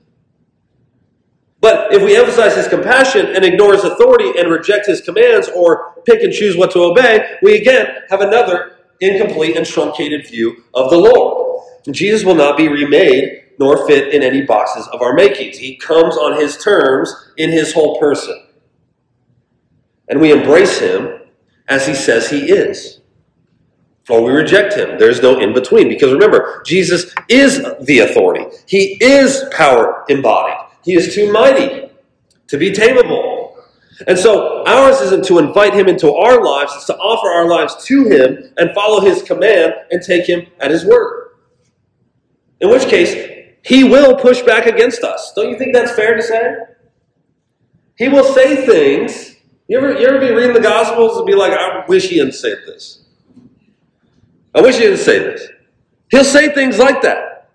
But 1.61 1.93
if 1.93 2.03
we 2.03 2.17
emphasize 2.17 2.57
his 2.57 2.67
compassion 2.67 3.27
and 3.37 3.45
ignore 3.45 3.73
his 3.75 3.85
authority 3.85 4.37
and 4.39 4.51
reject 4.51 4.87
his 4.87 5.01
commands 5.01 5.49
or 5.55 5.95
pick 6.05 6.23
and 6.23 6.33
choose 6.33 6.57
what 6.57 6.73
to 6.73 6.81
obey, 6.81 7.39
we 7.43 7.57
again 7.57 7.87
have 8.09 8.21
another 8.21 8.79
incomplete 9.01 9.57
and 9.57 9.65
truncated 9.65 10.27
view 10.27 10.65
of 10.75 10.91
the 10.91 10.99
Lord. 10.99 11.63
Jesus 11.91 12.25
will 12.25 12.35
not 12.35 12.57
be 12.57 12.69
remade 12.69 13.45
nor 13.59 13.87
fit 13.87 14.13
in 14.13 14.23
any 14.23 14.43
boxes 14.43 14.89
of 14.89 15.03
our 15.03 15.15
makings. 15.15 15.59
He 15.59 15.77
comes 15.77 16.17
on 16.17 16.41
his 16.41 16.57
terms 16.57 17.15
in 17.37 17.51
his 17.51 17.73
whole 17.73 17.99
person 18.01 18.43
and 20.13 20.21
we 20.21 20.31
embrace 20.31 20.79
him 20.79 21.21
as 21.69 21.87
he 21.87 21.95
says 21.95 22.29
he 22.29 22.53
is. 22.53 23.01
Or 24.11 24.23
we 24.23 24.31
reject 24.31 24.75
him. 24.75 24.99
There's 24.99 25.23
no 25.23 25.41
in 25.41 25.55
between. 25.55 25.89
Because 25.89 26.13
remember, 26.13 26.63
Jesus 26.67 27.15
is 27.31 27.65
the 27.81 28.01
authority, 28.01 28.45
he 28.67 29.03
is 29.03 29.45
power 29.53 30.05
embodied. 30.11 30.59
He 30.85 30.93
is 30.93 31.15
too 31.15 31.33
mighty 31.33 31.89
to 32.47 32.59
be 32.59 32.73
tameable. 32.73 33.55
And 34.07 34.19
so 34.19 34.63
ours 34.67 35.01
isn't 35.01 35.25
to 35.27 35.39
invite 35.39 35.73
him 35.73 35.89
into 35.89 36.13
our 36.13 36.45
lives, 36.45 36.75
it's 36.77 36.87
to 36.87 36.97
offer 36.99 37.29
our 37.29 37.49
lives 37.49 37.83
to 37.87 38.05
him 38.05 38.53
and 38.59 38.75
follow 38.75 39.01
his 39.01 39.23
command 39.23 39.73
and 39.91 40.03
take 40.03 40.27
him 40.27 40.47
at 40.61 40.71
his 40.71 40.85
word. 40.85 41.31
In 42.61 42.69
which 42.69 42.87
case, 42.87 43.31
he 43.65 43.85
will 43.85 44.17
push 44.17 44.43
back 44.43 44.67
against 44.67 45.05
us. 45.05 45.33
Don't 45.35 45.49
you 45.49 45.59
think 45.59 45.73
that's 45.73 45.93
fair 45.93 46.15
to 46.17 46.23
say? 46.23 46.57
He 47.97 48.09
will 48.09 48.25
say 48.35 48.67
things 48.67 49.32
you 49.73 49.79
ever, 49.79 49.99
you 49.99 50.07
ever 50.07 50.21
be 50.21 50.31
reading 50.31 50.53
the 50.53 50.61
Gospels 50.61 51.17
and 51.17 51.25
be 51.25 51.35
like, 51.35 51.55
I 51.55 51.83
wish 51.87 52.11
he 52.11 52.19
hadn't 52.19 52.35
said 52.35 52.59
this. 52.67 53.07
I 54.55 54.61
wish 54.61 54.75
he 54.75 54.83
didn't 54.83 54.99
say 54.99 55.19
this. 55.19 55.49
He'll 56.11 56.25
say 56.25 56.53
things 56.53 56.79
like 56.79 57.01
that. 57.01 57.49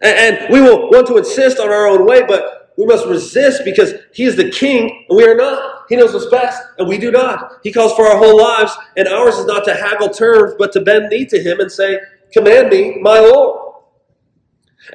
And, 0.00 0.38
and 0.38 0.50
we 0.50 0.62
will 0.62 0.88
want 0.88 1.06
to 1.08 1.18
insist 1.18 1.58
on 1.58 1.68
our 1.68 1.86
own 1.86 2.06
way, 2.06 2.22
but 2.26 2.72
we 2.78 2.86
must 2.86 3.04
resist 3.06 3.60
because 3.66 3.92
he 4.14 4.24
is 4.24 4.36
the 4.36 4.48
king 4.48 5.04
and 5.06 5.18
we 5.18 5.24
are 5.26 5.34
not. 5.34 5.84
He 5.90 5.96
knows 5.96 6.14
what's 6.14 6.30
best 6.30 6.62
and 6.78 6.88
we 6.88 6.96
do 6.96 7.10
not. 7.10 7.58
He 7.62 7.74
calls 7.74 7.92
for 7.92 8.06
our 8.06 8.16
whole 8.16 8.38
lives, 8.40 8.74
and 8.96 9.06
ours 9.06 9.34
is 9.34 9.44
not 9.44 9.66
to 9.66 9.74
haggle 9.74 10.08
terms, 10.08 10.54
but 10.58 10.72
to 10.72 10.80
bend 10.80 11.10
knee 11.10 11.26
to 11.26 11.38
him 11.38 11.60
and 11.60 11.70
say, 11.70 12.00
Command 12.32 12.70
me, 12.70 13.02
my 13.02 13.18
Lord. 13.18 13.74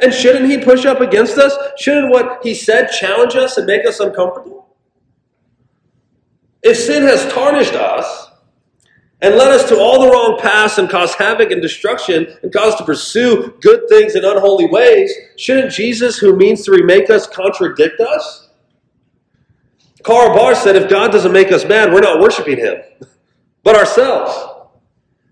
And 0.02 0.12
shouldn't 0.12 0.50
he 0.50 0.58
push 0.58 0.84
up 0.84 1.00
against 1.00 1.38
us? 1.38 1.56
Shouldn't 1.78 2.12
what 2.12 2.40
he 2.42 2.56
said 2.56 2.88
challenge 2.88 3.36
us 3.36 3.56
and 3.58 3.68
make 3.68 3.86
us 3.86 4.00
uncomfortable? 4.00 4.62
If 6.64 6.78
sin 6.78 7.03
has 7.03 7.32
tarnished 7.32 7.74
us 7.74 8.30
and 9.22 9.36
led 9.36 9.49
us 9.49 9.68
to 9.70 9.78
all 9.78 10.01
the 10.01 10.09
wrong 10.09 10.39
paths 10.41 10.78
and 10.78 10.89
caused 10.89 11.16
havoc 11.16 11.51
and 11.51 11.61
destruction 11.61 12.38
and 12.41 12.53
caused 12.53 12.74
us 12.74 12.80
to 12.80 12.86
pursue 12.86 13.53
good 13.61 13.88
things 13.89 14.16
in 14.16 14.24
unholy 14.24 14.68
ways, 14.68 15.14
shouldn't 15.38 15.74
Jesus, 15.74 16.18
who 16.18 16.36
means 16.36 16.64
to 16.64 16.72
remake 16.72 17.09
us, 17.09 17.28
contradict 17.28 17.99
us? 17.99 18.49
Karl 20.03 20.36
Barth 20.36 20.57
said 20.57 20.76
if 20.76 20.89
God 20.89 21.11
doesn't 21.11 21.32
make 21.32 21.51
us 21.51 21.66
mad, 21.66 21.91
we're 21.91 22.01
not 22.01 22.22
worshiping 22.22 22.57
Him, 22.57 22.78
but 23.64 23.76
ourselves. 23.76 24.49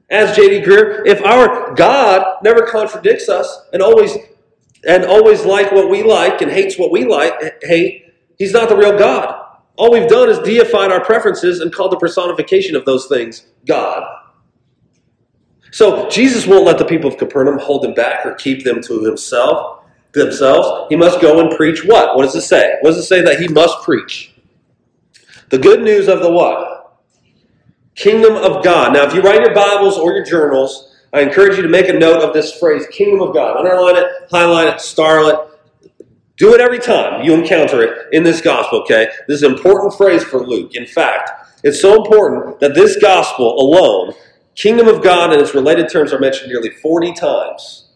As 0.09 0.36
J.D. 0.36 0.65
Greear, 0.65 1.05
if 1.05 1.23
our 1.23 1.73
God 1.73 2.38
never 2.43 2.65
contradicts 2.65 3.29
us 3.29 3.67
and 3.71 3.82
always 3.82 4.17
and 4.86 5.05
always 5.05 5.45
like 5.45 5.71
what 5.71 5.89
we 5.89 6.03
like 6.03 6.41
and 6.41 6.51
hates 6.51 6.77
what 6.77 6.91
we 6.91 7.05
like 7.05 7.34
hate, 7.63 8.13
He's 8.38 8.51
not 8.51 8.67
the 8.67 8.75
real 8.75 8.97
God. 8.97 9.41
All 9.78 9.91
we've 9.91 10.09
done 10.09 10.30
is 10.30 10.39
deified 10.39 10.91
our 10.91 11.03
preferences 11.03 11.59
and 11.59 11.74
called 11.74 11.91
the 11.91 11.97
personification 11.97 12.76
of 12.76 12.86
those 12.86 13.07
things 13.07 13.47
God. 13.65 14.03
So 15.72 16.09
Jesus 16.09 16.45
won't 16.45 16.65
let 16.65 16.78
the 16.78 16.86
people 16.86 17.09
of 17.09 17.17
Capernaum 17.17 17.57
hold 17.57 17.86
him 17.86 17.93
back 17.93 18.26
or 18.26 18.36
keep 18.36 18.63
them 18.63 18.82
to 18.84 19.03
himself 19.03 19.86
themselves. 20.11 20.88
He 20.89 20.95
must 20.97 21.22
go 21.22 21.39
and 21.39 21.55
preach 21.55 21.86
what? 21.86 22.15
What 22.15 22.24
does 22.24 22.36
it 22.36 22.41
say? 22.41 22.78
What 22.82 22.91
does 22.91 22.99
it 22.99 23.07
say 23.07 23.22
that 23.22 23.39
he 23.39 23.47
must 23.47 23.82
preach? 23.84 24.36
The 25.49 25.57
good 25.57 25.82
news 25.82 26.07
of 26.07 26.22
the 26.22 26.32
what? 26.32 26.99
Kingdom 27.95 28.36
of 28.36 28.63
God. 28.63 28.93
Now, 28.93 29.03
if 29.03 29.13
you 29.13 29.22
write 29.22 29.41
your 29.41 29.53
Bibles 29.53 29.97
or 29.97 30.13
your 30.13 30.26
journals, 30.26 30.95
I 31.13 31.22
encourage 31.22 31.57
you 31.57 31.63
to 31.63 31.69
make 31.69 31.89
a 31.89 31.93
note 31.93 32.22
of 32.22 32.34
this 32.34 32.57
phrase, 32.57 32.86
Kingdom 32.88 33.22
of 33.22 33.34
God. 33.34 33.57
Underline 33.57 33.97
it, 33.97 34.05
highlight 34.30 34.67
it, 34.74 34.82
star 34.82 35.30
it. 35.30 35.51
Do 36.42 36.56
it 36.56 36.60
every 36.60 36.80
time 36.80 37.22
you 37.22 37.36
encounter 37.36 37.84
it 37.84 38.08
in 38.14 38.24
this 38.24 38.42
gospel, 38.42 38.80
okay? 38.80 39.10
This 39.28 39.36
is 39.36 39.44
an 39.44 39.54
important 39.54 39.94
phrase 39.94 40.24
for 40.24 40.44
Luke. 40.44 40.74
In 40.74 40.88
fact, 40.88 41.30
it's 41.64 41.80
so 41.80 42.04
important 42.04 42.60
that 42.62 42.74
this 42.74 42.98
gospel 43.00 43.60
alone, 43.60 44.14
kingdom 44.56 44.88
of 44.88 45.04
God 45.04 45.32
and 45.32 45.39
its 45.39 45.54
related 45.54 45.88
terms 45.88 46.12
are 46.12 46.18
mentioned 46.18 46.50
nearly 46.50 46.72
40 46.72 47.14
times. 47.14 47.89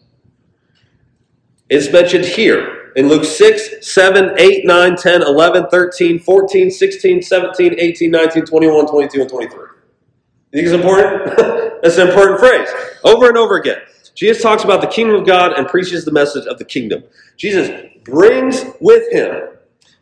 It's 1.68 1.90
mentioned 1.90 2.24
here 2.24 2.92
in 2.94 3.08
Luke 3.08 3.24
6, 3.24 3.84
7, 3.84 4.38
8, 4.38 4.64
9, 4.64 4.96
10, 4.96 5.22
11, 5.22 5.66
13, 5.68 6.20
14, 6.20 6.70
16, 6.70 7.22
17, 7.22 7.74
18, 7.76 8.10
19, 8.12 8.44
21, 8.44 8.86
22, 8.86 9.20
and 9.22 9.28
23. 9.28 9.58
You 9.58 9.66
think 10.52 10.66
it's 10.66 10.70
important? 10.70 11.36
That's 11.82 11.98
an 11.98 12.06
important 12.06 12.38
phrase. 12.38 12.68
Over 13.02 13.26
and 13.26 13.36
over 13.36 13.56
again. 13.56 13.78
Jesus 14.16 14.42
talks 14.42 14.64
about 14.64 14.80
the 14.80 14.86
kingdom 14.86 15.14
of 15.14 15.26
God 15.26 15.52
and 15.52 15.68
preaches 15.68 16.04
the 16.04 16.10
message 16.10 16.46
of 16.46 16.58
the 16.58 16.64
kingdom. 16.64 17.04
Jesus 17.36 17.70
brings 18.02 18.64
with 18.80 19.12
him 19.12 19.50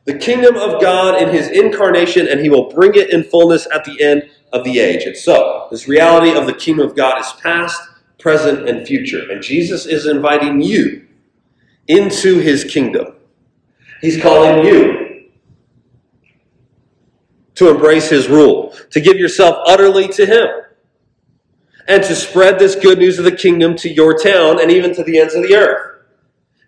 the 0.05 0.17
kingdom 0.17 0.57
of 0.57 0.81
God 0.81 1.21
in 1.21 1.31
his 1.31 1.49
incarnation, 1.49 2.29
and 2.29 2.41
he 2.41 2.49
will 2.49 2.71
bring 2.71 2.95
it 2.95 3.11
in 3.11 3.25
fullness 3.25 3.67
at 3.75 3.85
the 3.85 4.01
end 4.03 4.31
of 4.53 4.63
the 4.63 4.79
age. 4.79 5.03
And 5.03 5.17
so, 5.17 5.67
this 5.71 5.89
reality 5.89 6.37
of 6.37 6.47
the 6.47 6.55
kingdom 6.55 6.87
of 6.87 6.95
God 6.95 7.19
is 7.19 7.33
past, 7.43 7.81
present, 8.19 8.69
and 8.69 8.87
future. 8.87 9.31
And 9.31 9.43
Jesus 9.43 9.87
is 9.87 10.07
inviting 10.07 10.63
you 10.63 11.07
into 11.89 12.39
his 12.39 12.65
kingdom. 12.65 13.15
He's 14.01 14.21
calling 14.23 14.65
you 14.65 15.31
to 17.55 17.71
embrace 17.71 18.09
his 18.09 18.29
rule, 18.29 18.75
to 18.91 19.01
give 19.01 19.17
yourself 19.17 19.57
utterly 19.67 20.09
to 20.09 20.27
him, 20.27 20.47
and 21.89 22.03
to 22.03 22.15
spread 22.15 22.59
this 22.59 22.75
good 22.75 22.99
news 22.99 23.19
of 23.19 23.25
the 23.25 23.37
kingdom 23.37 23.77
to 23.77 23.89
your 23.89 24.19
town 24.19 24.61
and 24.61 24.71
even 24.71 24.95
to 24.95 25.03
the 25.03 25.19
ends 25.19 25.35
of 25.35 25.43
the 25.43 25.55
earth. 25.55 26.03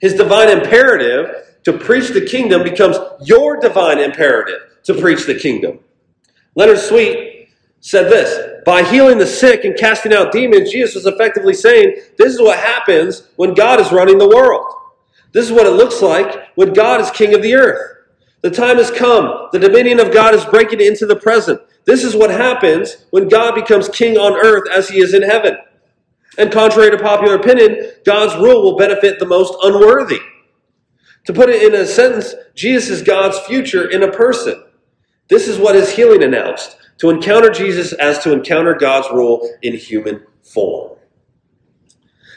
His 0.01 0.15
divine 0.15 0.51
imperative 0.51 1.57
to 1.65 1.73
preach 1.73 2.09
the 2.11 2.25
kingdom 2.25 2.63
becomes 2.63 2.97
your 3.23 3.59
divine 3.59 3.99
imperative 3.99 4.61
to 4.85 4.95
preach 4.95 5.27
the 5.27 5.35
kingdom. 5.35 5.81
Leonard 6.55 6.79
Sweet 6.79 7.49
said 7.81 8.11
this 8.11 8.63
By 8.65 8.83
healing 8.83 9.19
the 9.19 9.27
sick 9.27 9.65
and 9.65 9.77
casting 9.77 10.13
out 10.13 10.33
demons, 10.33 10.71
Jesus 10.71 10.95
was 10.95 11.07
effectively 11.07 11.55
saying, 11.55 11.97
This 12.19 12.35
is 12.35 12.41
what 12.41 12.59
happens 12.59 13.29
when 13.37 13.55
God 13.55 13.81
is 13.81 13.93
running 13.93 14.19
the 14.19 14.29
world. 14.29 14.73
This 15.33 15.47
is 15.47 15.53
what 15.53 15.67
it 15.67 15.71
looks 15.71 16.03
like 16.03 16.49
when 16.57 16.73
God 16.73 17.01
is 17.01 17.11
king 17.11 17.35
of 17.35 17.43
the 17.43 17.55
earth. 17.55 17.97
The 18.43 18.51
time 18.51 18.77
has 18.77 18.91
come. 18.91 19.49
The 19.53 19.59
dominion 19.59 19.99
of 19.99 20.13
God 20.13 20.35
is 20.35 20.45
breaking 20.45 20.81
into 20.81 21.05
the 21.05 21.17
present. 21.17 21.61
This 21.87 22.03
is 22.05 22.17
what 22.17 22.31
happens 22.31 23.07
when 23.11 23.29
God 23.29 23.55
becomes 23.55 23.89
king 23.89 24.19
on 24.19 24.35
earth 24.35 24.69
as 24.71 24.89
he 24.89 25.01
is 25.01 25.15
in 25.15 25.23
heaven. 25.23 25.57
And 26.37 26.53
contrary 26.53 26.91
to 26.91 26.99
popular 26.99 27.37
opinion, 27.37 27.93
God's 28.05 28.35
rule 28.37 28.63
will 28.63 28.77
benefit 28.77 29.19
the 29.19 29.27
most 29.27 29.55
unworthy. 29.63 30.21
To 31.27 31.33
put 31.33 31.49
it 31.49 31.63
in 31.63 31.75
a 31.75 31.87
sentence, 31.87 32.35
Jesus 32.55 32.91
is 32.91 33.03
God's 33.03 33.39
future 33.41 33.89
in 33.89 34.03
a 34.03 34.13
person. 34.13 34.63
This 35.29 35.49
is 35.49 35.59
what 35.59 35.75
his 35.75 35.91
healing 35.91 36.23
announced 36.23 36.77
to 36.99 37.11
encounter 37.11 37.51
Jesus 37.51 37.93
as 37.95 38.19
to 38.21 38.33
encounter 38.33 38.75
God's 38.75 39.09
rule 39.13 39.49
in 39.63 39.75
human 39.75 40.25
form. 40.43 40.97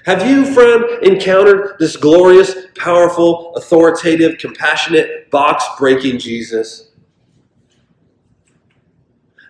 Have 0.05 0.27
you, 0.27 0.45
friend, 0.45 0.85
encountered 1.03 1.75
this 1.79 1.95
glorious, 1.95 2.55
powerful, 2.75 3.53
authoritative, 3.55 4.37
compassionate, 4.39 5.29
box 5.29 5.65
breaking 5.77 6.19
Jesus? 6.19 6.88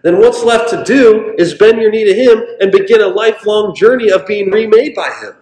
Then 0.03 0.19
what's 0.19 0.43
left 0.43 0.69
to 0.69 0.83
do 0.83 1.35
is 1.37 1.55
bend 1.55 1.81
your 1.81 1.91
knee 1.91 2.05
to 2.05 2.13
Him 2.13 2.43
and 2.61 2.71
begin 2.71 3.01
a 3.01 3.07
lifelong 3.07 3.75
journey 3.75 4.09
of 4.09 4.25
being 4.25 4.49
remade 4.49 4.95
by 4.95 5.11
Him. 5.21 5.33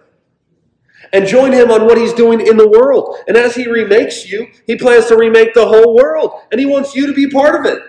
And 1.12 1.26
join 1.26 1.52
Him 1.52 1.70
on 1.70 1.86
what 1.86 1.96
He's 1.96 2.12
doing 2.12 2.44
in 2.44 2.56
the 2.56 2.68
world. 2.68 3.16
And 3.28 3.36
as 3.36 3.54
He 3.54 3.68
remakes 3.68 4.28
you, 4.28 4.48
He 4.66 4.76
plans 4.76 5.06
to 5.06 5.16
remake 5.16 5.54
the 5.54 5.66
whole 5.66 5.94
world. 5.94 6.32
And 6.50 6.60
He 6.60 6.66
wants 6.66 6.94
you 6.94 7.06
to 7.06 7.14
be 7.14 7.28
part 7.30 7.58
of 7.58 7.72
it. 7.72 7.82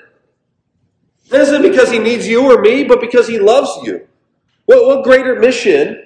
This 1.30 1.50
isn't 1.50 1.64
because 1.64 1.92
He 1.92 2.00
needs 2.00 2.28
you 2.28 2.52
or 2.52 2.62
me, 2.62 2.84
but 2.84 3.02
because 3.02 3.28
He 3.28 3.40
loves 3.40 3.86
you. 3.86 4.08
What, 4.66 4.86
what 4.86 5.04
greater 5.04 5.40
mission 5.40 6.06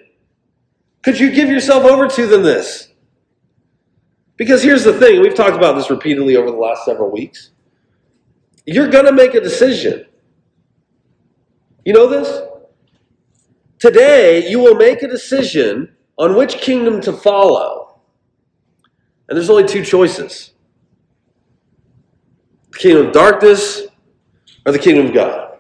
could 1.04 1.20
you 1.20 1.32
give 1.32 1.50
yourself 1.50 1.84
over 1.84 2.08
to 2.08 2.28
than 2.28 2.44
this? 2.44 2.90
Because 4.38 4.64
here's 4.64 4.84
the 4.84 4.94
thing 4.94 5.22
we've 5.22 5.36
talked 5.36 5.56
about 5.56 5.76
this 5.76 5.90
repeatedly 5.90 6.38
over 6.38 6.50
the 6.50 6.58
last 6.58 6.86
several 6.86 7.12
weeks. 7.12 7.52
You're 8.66 8.90
going 8.90 9.06
to 9.06 9.12
make 9.12 9.34
a 9.36 9.42
decision. 9.42 10.06
You 11.86 11.94
know 11.94 12.08
this? 12.08 12.42
Today, 13.80 14.50
you 14.50 14.60
will 14.60 14.76
make 14.76 15.04
a 15.04 15.08
decision 15.08 15.96
on 16.18 16.36
which 16.36 16.56
kingdom 16.56 17.02
to 17.02 17.12
follow. 17.12 18.00
And 19.28 19.38
there's 19.38 19.50
only 19.50 19.68
two 19.68 19.84
choices 19.84 20.52
the 22.72 22.78
kingdom 22.78 23.08
of 23.08 23.14
darkness 23.14 23.84
or 24.66 24.72
the 24.72 24.80
kingdom 24.80 25.08
of 25.08 25.14
God. 25.14 25.60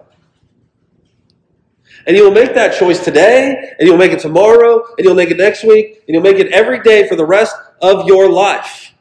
And 2.05 2.17
you'll 2.17 2.31
make 2.31 2.53
that 2.55 2.77
choice 2.77 3.03
today, 3.03 3.73
and 3.79 3.87
you'll 3.87 3.97
make 3.97 4.11
it 4.11 4.19
tomorrow, 4.19 4.83
and 4.97 5.05
you'll 5.05 5.15
make 5.15 5.31
it 5.31 5.37
next 5.37 5.63
week, 5.63 6.03
and 6.07 6.13
you'll 6.13 6.23
make 6.23 6.37
it 6.37 6.51
every 6.51 6.81
day 6.81 7.07
for 7.07 7.15
the 7.15 7.25
rest 7.25 7.55
of 7.81 8.07
your 8.07 8.29
life. 8.29 8.93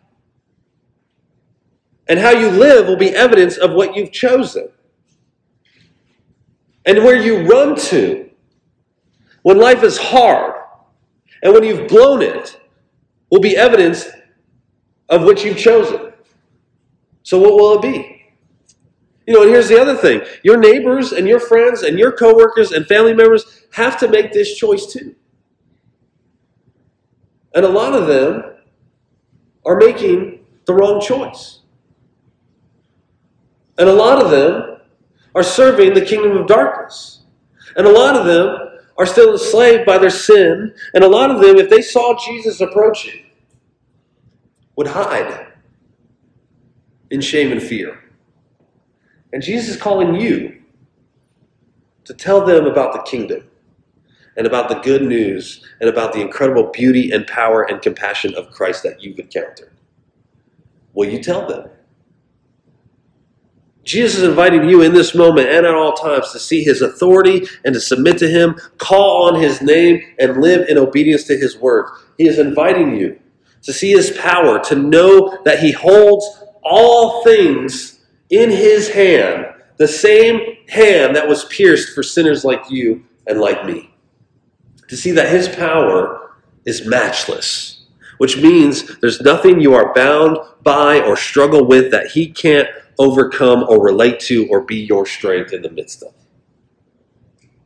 And 2.08 2.18
how 2.20 2.30
you 2.30 2.50
live 2.50 2.86
will 2.86 2.96
be 2.96 3.10
evidence 3.10 3.56
of 3.56 3.72
what 3.72 3.96
you've 3.96 4.12
chosen. 4.12 4.68
And 6.84 6.98
where 6.98 7.16
you 7.16 7.46
run 7.46 7.76
to 7.76 8.30
when 9.42 9.58
life 9.58 9.82
is 9.82 9.98
hard 9.98 10.54
and 11.42 11.52
when 11.52 11.64
you've 11.64 11.88
blown 11.88 12.22
it 12.22 12.60
will 13.30 13.40
be 13.40 13.56
evidence 13.56 14.08
of 15.08 15.24
what 15.24 15.44
you've 15.44 15.58
chosen. 15.58 16.12
So, 17.22 17.38
what 17.38 17.54
will 17.54 17.78
it 17.78 17.82
be? 17.82 18.22
You 19.26 19.34
know, 19.34 19.42
and 19.42 19.50
here's 19.50 19.68
the 19.68 19.80
other 19.80 19.96
thing 19.96 20.22
your 20.42 20.58
neighbors 20.58 21.12
and 21.12 21.28
your 21.28 21.40
friends 21.40 21.82
and 21.82 21.98
your 21.98 22.12
coworkers 22.12 22.72
and 22.72 22.86
family 22.86 23.14
members 23.14 23.66
have 23.72 23.98
to 24.00 24.08
make 24.08 24.32
this 24.32 24.56
choice 24.56 24.86
too. 24.86 25.14
And 27.54 27.64
a 27.64 27.68
lot 27.68 27.94
of 27.94 28.06
them 28.06 28.42
are 29.64 29.76
making 29.76 30.44
the 30.64 30.74
wrong 30.74 31.00
choice. 31.00 31.60
And 33.78 33.88
a 33.88 33.92
lot 33.92 34.22
of 34.22 34.30
them 34.30 34.71
are 35.34 35.42
serving 35.42 35.94
the 35.94 36.04
kingdom 36.04 36.36
of 36.36 36.46
darkness. 36.46 37.22
And 37.76 37.86
a 37.86 37.92
lot 37.92 38.16
of 38.16 38.26
them 38.26 38.56
are 38.98 39.06
still 39.06 39.32
enslaved 39.32 39.86
by 39.86 39.98
their 39.98 40.10
sin. 40.10 40.74
And 40.94 41.04
a 41.04 41.08
lot 41.08 41.30
of 41.30 41.40
them, 41.40 41.56
if 41.56 41.70
they 41.70 41.82
saw 41.82 42.18
Jesus 42.18 42.60
approaching, 42.60 43.24
would 44.76 44.88
hide 44.88 45.48
in 47.10 47.20
shame 47.20 47.52
and 47.52 47.62
fear. 47.62 47.98
And 49.32 49.42
Jesus 49.42 49.76
is 49.76 49.80
calling 49.80 50.14
you 50.20 50.62
to 52.04 52.14
tell 52.14 52.44
them 52.44 52.66
about 52.66 52.92
the 52.92 53.02
kingdom 53.02 53.48
and 54.36 54.46
about 54.46 54.68
the 54.68 54.76
good 54.76 55.02
news 55.02 55.64
and 55.80 55.88
about 55.88 56.12
the 56.12 56.20
incredible 56.20 56.70
beauty 56.72 57.10
and 57.10 57.26
power 57.26 57.62
and 57.62 57.80
compassion 57.82 58.34
of 58.34 58.50
Christ 58.50 58.82
that 58.82 59.02
you've 59.02 59.18
encountered. 59.18 59.72
Will 60.94 61.08
you 61.08 61.22
tell 61.22 61.46
them? 61.46 61.70
Jesus 63.84 64.18
is 64.18 64.28
inviting 64.28 64.68
you 64.68 64.82
in 64.82 64.92
this 64.92 65.14
moment 65.14 65.48
and 65.48 65.66
at 65.66 65.74
all 65.74 65.92
times 65.94 66.30
to 66.32 66.38
see 66.38 66.62
his 66.62 66.82
authority 66.82 67.46
and 67.64 67.74
to 67.74 67.80
submit 67.80 68.18
to 68.18 68.28
him, 68.28 68.54
call 68.78 69.28
on 69.28 69.40
his 69.40 69.60
name, 69.60 70.00
and 70.18 70.40
live 70.40 70.68
in 70.68 70.78
obedience 70.78 71.24
to 71.24 71.36
his 71.36 71.56
word. 71.56 71.86
He 72.16 72.28
is 72.28 72.38
inviting 72.38 72.96
you 72.96 73.18
to 73.62 73.72
see 73.72 73.90
his 73.92 74.16
power, 74.20 74.58
to 74.64 74.76
know 74.76 75.38
that 75.44 75.60
he 75.60 75.72
holds 75.72 76.44
all 76.62 77.24
things 77.24 78.00
in 78.30 78.50
his 78.50 78.88
hand, 78.88 79.46
the 79.76 79.88
same 79.88 80.40
hand 80.68 81.16
that 81.16 81.28
was 81.28 81.44
pierced 81.46 81.94
for 81.94 82.02
sinners 82.02 82.44
like 82.44 82.70
you 82.70 83.04
and 83.26 83.40
like 83.40 83.64
me. 83.64 83.94
To 84.88 84.96
see 84.96 85.10
that 85.12 85.30
his 85.30 85.48
power 85.48 86.36
is 86.64 86.86
matchless, 86.86 87.81
which 88.22 88.36
means 88.36 89.00
there's 89.00 89.20
nothing 89.20 89.60
you 89.60 89.74
are 89.74 89.92
bound 89.94 90.38
by 90.62 91.00
or 91.00 91.16
struggle 91.16 91.66
with 91.66 91.90
that 91.90 92.06
he 92.06 92.28
can't 92.28 92.68
overcome 93.00 93.64
or 93.68 93.82
relate 93.82 94.20
to 94.20 94.46
or 94.46 94.60
be 94.60 94.76
your 94.76 95.04
strength 95.04 95.52
in 95.52 95.60
the 95.60 95.70
midst 95.70 96.04
of. 96.04 96.14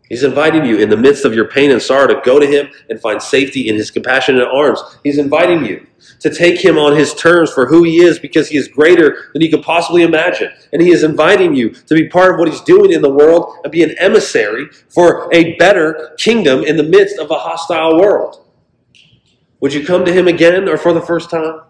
He's 0.08 0.22
inviting 0.22 0.64
you 0.64 0.78
in 0.78 0.88
the 0.88 0.96
midst 0.96 1.26
of 1.26 1.34
your 1.34 1.46
pain 1.46 1.70
and 1.72 1.82
sorrow 1.82 2.06
to 2.06 2.22
go 2.24 2.38
to 2.38 2.46
Him 2.46 2.70
and 2.88 2.98
find 2.98 3.20
safety 3.20 3.68
in 3.68 3.74
His 3.74 3.90
compassionate 3.90 4.48
arms. 4.48 4.80
He's 5.04 5.18
inviting 5.18 5.62
you 5.62 5.86
to 6.20 6.34
take 6.34 6.58
Him 6.58 6.78
on 6.78 6.96
His 6.96 7.12
terms 7.12 7.52
for 7.52 7.66
who 7.66 7.82
He 7.82 7.98
is 7.98 8.18
because 8.18 8.48
He 8.48 8.56
is 8.56 8.66
greater 8.66 9.28
than 9.34 9.42
you 9.42 9.50
could 9.50 9.62
possibly 9.62 10.04
imagine. 10.04 10.52
And 10.72 10.80
He 10.80 10.90
is 10.90 11.02
inviting 11.02 11.54
you 11.54 11.68
to 11.70 11.94
be 11.94 12.08
part 12.08 12.32
of 12.32 12.38
what 12.38 12.48
He's 12.48 12.62
doing 12.62 12.92
in 12.92 13.02
the 13.02 13.12
world 13.12 13.56
and 13.62 13.70
be 13.70 13.82
an 13.82 13.94
emissary 13.98 14.68
for 14.88 15.28
a 15.34 15.54
better 15.56 16.14
kingdom 16.16 16.64
in 16.64 16.78
the 16.78 16.82
midst 16.82 17.18
of 17.18 17.30
a 17.30 17.34
hostile 17.34 18.00
world. 18.00 18.45
Would 19.60 19.72
you 19.74 19.84
come 19.84 20.04
to 20.04 20.12
Him 20.12 20.28
again 20.28 20.68
or 20.68 20.76
for 20.76 20.92
the 20.92 21.00
first 21.00 21.30
time? 21.30 21.62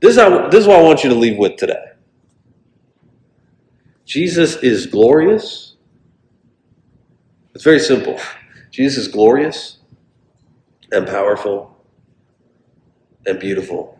This 0.00 0.16
is, 0.16 0.50
this 0.50 0.62
is 0.62 0.66
what 0.66 0.80
I 0.80 0.82
want 0.82 1.04
you 1.04 1.10
to 1.10 1.16
leave 1.16 1.38
with 1.38 1.56
today. 1.56 1.84
Jesus 4.04 4.56
is 4.56 4.86
glorious. 4.86 5.76
It's 7.54 7.64
very 7.64 7.78
simple. 7.78 8.18
Jesus 8.70 9.06
is 9.06 9.08
glorious 9.08 9.78
and 10.90 11.06
powerful 11.06 11.76
and 13.26 13.38
beautiful 13.38 13.98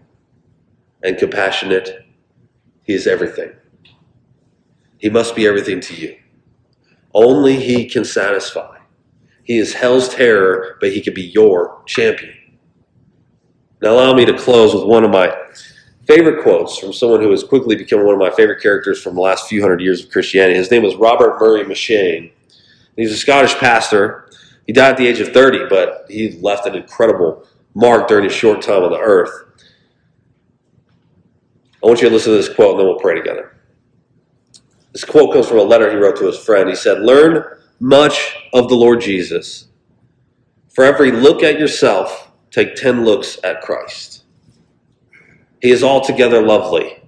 and 1.03 1.17
compassionate. 1.17 2.07
He 2.83 2.95
is 2.95 3.07
everything. 3.07 3.53
He 4.99 5.11
must 5.11 5.37
be 5.37 5.47
everything 5.47 5.81
to 5.83 5.95
you. 5.95 6.17
Only 7.15 7.57
He 7.57 7.89
can 7.89 8.05
satisfy. 8.05 8.80
He 9.45 9.59
is 9.59 9.75
hell's 9.75 10.09
terror, 10.09 10.77
but 10.81 10.93
He 10.93 11.01
can 11.01 11.15
be 11.15 11.23
your 11.23 11.83
champion. 11.87 12.35
Now, 13.83 13.93
allow 13.93 14.15
me 14.15 14.27
to 14.27 14.37
close 14.37 14.75
with 14.75 14.85
one 14.85 15.05
of 15.05 15.11
my 15.11 15.35
favorite 16.07 16.43
quotes 16.43 16.77
from 16.77 16.93
someone 16.93 17.21
who 17.21 17.31
has 17.31 17.45
quickly 17.45 17.77
become 17.77 18.05
one 18.05 18.15
of 18.15 18.21
my 18.21 18.31
favorite 18.31 18.61
characters 18.61 19.03
from 19.03 19.15
the 19.15 19.21
last 19.21 19.49
few 19.49 19.63
hundred 19.63 19.81
years 19.81 20.05
of 20.05 20.11
Christianity. 20.11 20.57
His 20.57 20.71
name 20.71 20.83
was 20.83 20.97
Robert 20.97 21.39
Murray 21.41 21.65
M'Cheyne. 21.65 22.33
He's 22.97 23.13
a 23.13 23.17
Scottish 23.17 23.55
pastor. 23.55 24.31
He 24.67 24.73
died 24.73 24.91
at 24.91 24.97
the 24.99 25.07
age 25.07 25.21
of 25.21 25.29
30, 25.29 25.69
but 25.71 26.05
he 26.09 26.33
left 26.41 26.67
an 26.67 26.75
incredible 26.75 27.47
mark 27.75 28.09
during 28.09 28.25
his 28.25 28.33
short 28.33 28.61
time 28.61 28.83
on 28.83 28.91
the 28.91 28.99
earth. 28.99 29.31
I 31.83 31.87
want 31.87 32.03
you 32.03 32.09
to 32.09 32.15
listen 32.15 32.33
to 32.33 32.37
this 32.37 32.53
quote 32.53 32.73
and 32.73 32.81
then 32.81 32.87
we'll 32.87 32.99
pray 32.99 33.15
together. 33.15 33.57
This 34.93 35.05
quote 35.05 35.33
comes 35.33 35.47
from 35.47 35.59
a 35.59 35.63
letter 35.63 35.91
he 35.91 35.97
wrote 35.97 36.19
to 36.19 36.27
his 36.27 36.39
friend. 36.39 36.69
He 36.69 36.75
said, 36.75 37.01
Learn 37.01 37.60
much 37.81 38.37
of 38.53 38.69
the 38.69 38.77
Lord 38.77 39.01
Jesus. 39.01 39.69
For 40.69 40.85
every 40.85 41.11
look 41.11 41.43
at 41.43 41.59
yourself, 41.59 42.31
take 42.51 42.77
10 42.77 43.05
looks 43.05 43.39
at 43.43 43.63
Christ. 43.63 44.25
He 45.61 45.71
is 45.71 45.83
altogether 45.83 46.43
lovely. 46.43 47.03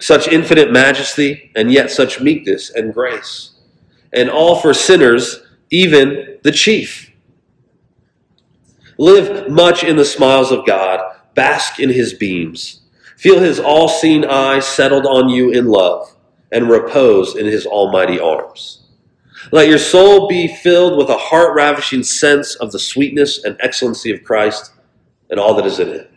Such 0.00 0.28
infinite 0.28 0.72
majesty, 0.72 1.50
and 1.56 1.72
yet 1.72 1.90
such 1.90 2.20
meekness 2.20 2.70
and 2.70 2.94
grace. 2.94 3.50
And 4.12 4.30
all 4.30 4.56
for 4.56 4.72
sinners, 4.72 5.40
even 5.70 6.38
the 6.42 6.52
chief. 6.52 7.10
Live 8.96 9.50
much 9.50 9.84
in 9.84 9.96
the 9.96 10.04
smiles 10.04 10.50
of 10.50 10.66
God, 10.66 11.00
bask 11.34 11.78
in 11.78 11.90
his 11.90 12.14
beams. 12.14 12.82
Feel 13.16 13.40
his 13.40 13.58
all 13.58 13.88
seeing 13.88 14.24
eye 14.24 14.60
settled 14.60 15.06
on 15.06 15.28
you 15.28 15.50
in 15.50 15.66
love, 15.66 16.14
and 16.52 16.70
repose 16.70 17.36
in 17.36 17.46
his 17.46 17.66
almighty 17.66 18.18
arms. 18.18 18.84
Let 19.52 19.68
your 19.68 19.78
soul 19.78 20.28
be 20.28 20.48
filled 20.48 20.98
with 20.98 21.08
a 21.08 21.16
heart 21.16 21.54
ravishing 21.54 22.02
sense 22.02 22.54
of 22.56 22.72
the 22.72 22.78
sweetness 22.78 23.44
and 23.44 23.56
excellency 23.60 24.10
of 24.10 24.24
Christ 24.24 24.72
and 25.30 25.38
all 25.38 25.54
that 25.54 25.66
is 25.66 25.78
in 25.78 25.88
it. 25.88 26.10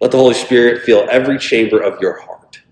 Let 0.00 0.10
the 0.10 0.18
Holy 0.18 0.34
Spirit 0.34 0.82
fill 0.82 1.06
every 1.10 1.38
chamber 1.38 1.80
of 1.80 2.00
your 2.00 2.20
heart. 2.20 2.62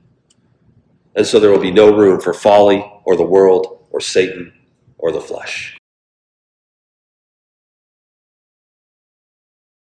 And 1.14 1.26
so 1.26 1.40
there 1.40 1.50
will 1.50 1.58
be 1.58 1.70
no 1.70 1.96
room 1.96 2.20
for 2.20 2.32
folly 2.32 2.84
or 3.04 3.16
the 3.16 3.22
world 3.22 3.86
or 3.90 4.00
Satan 4.00 4.52
or 4.98 5.12
the 5.12 5.20
flesh. 5.20 5.76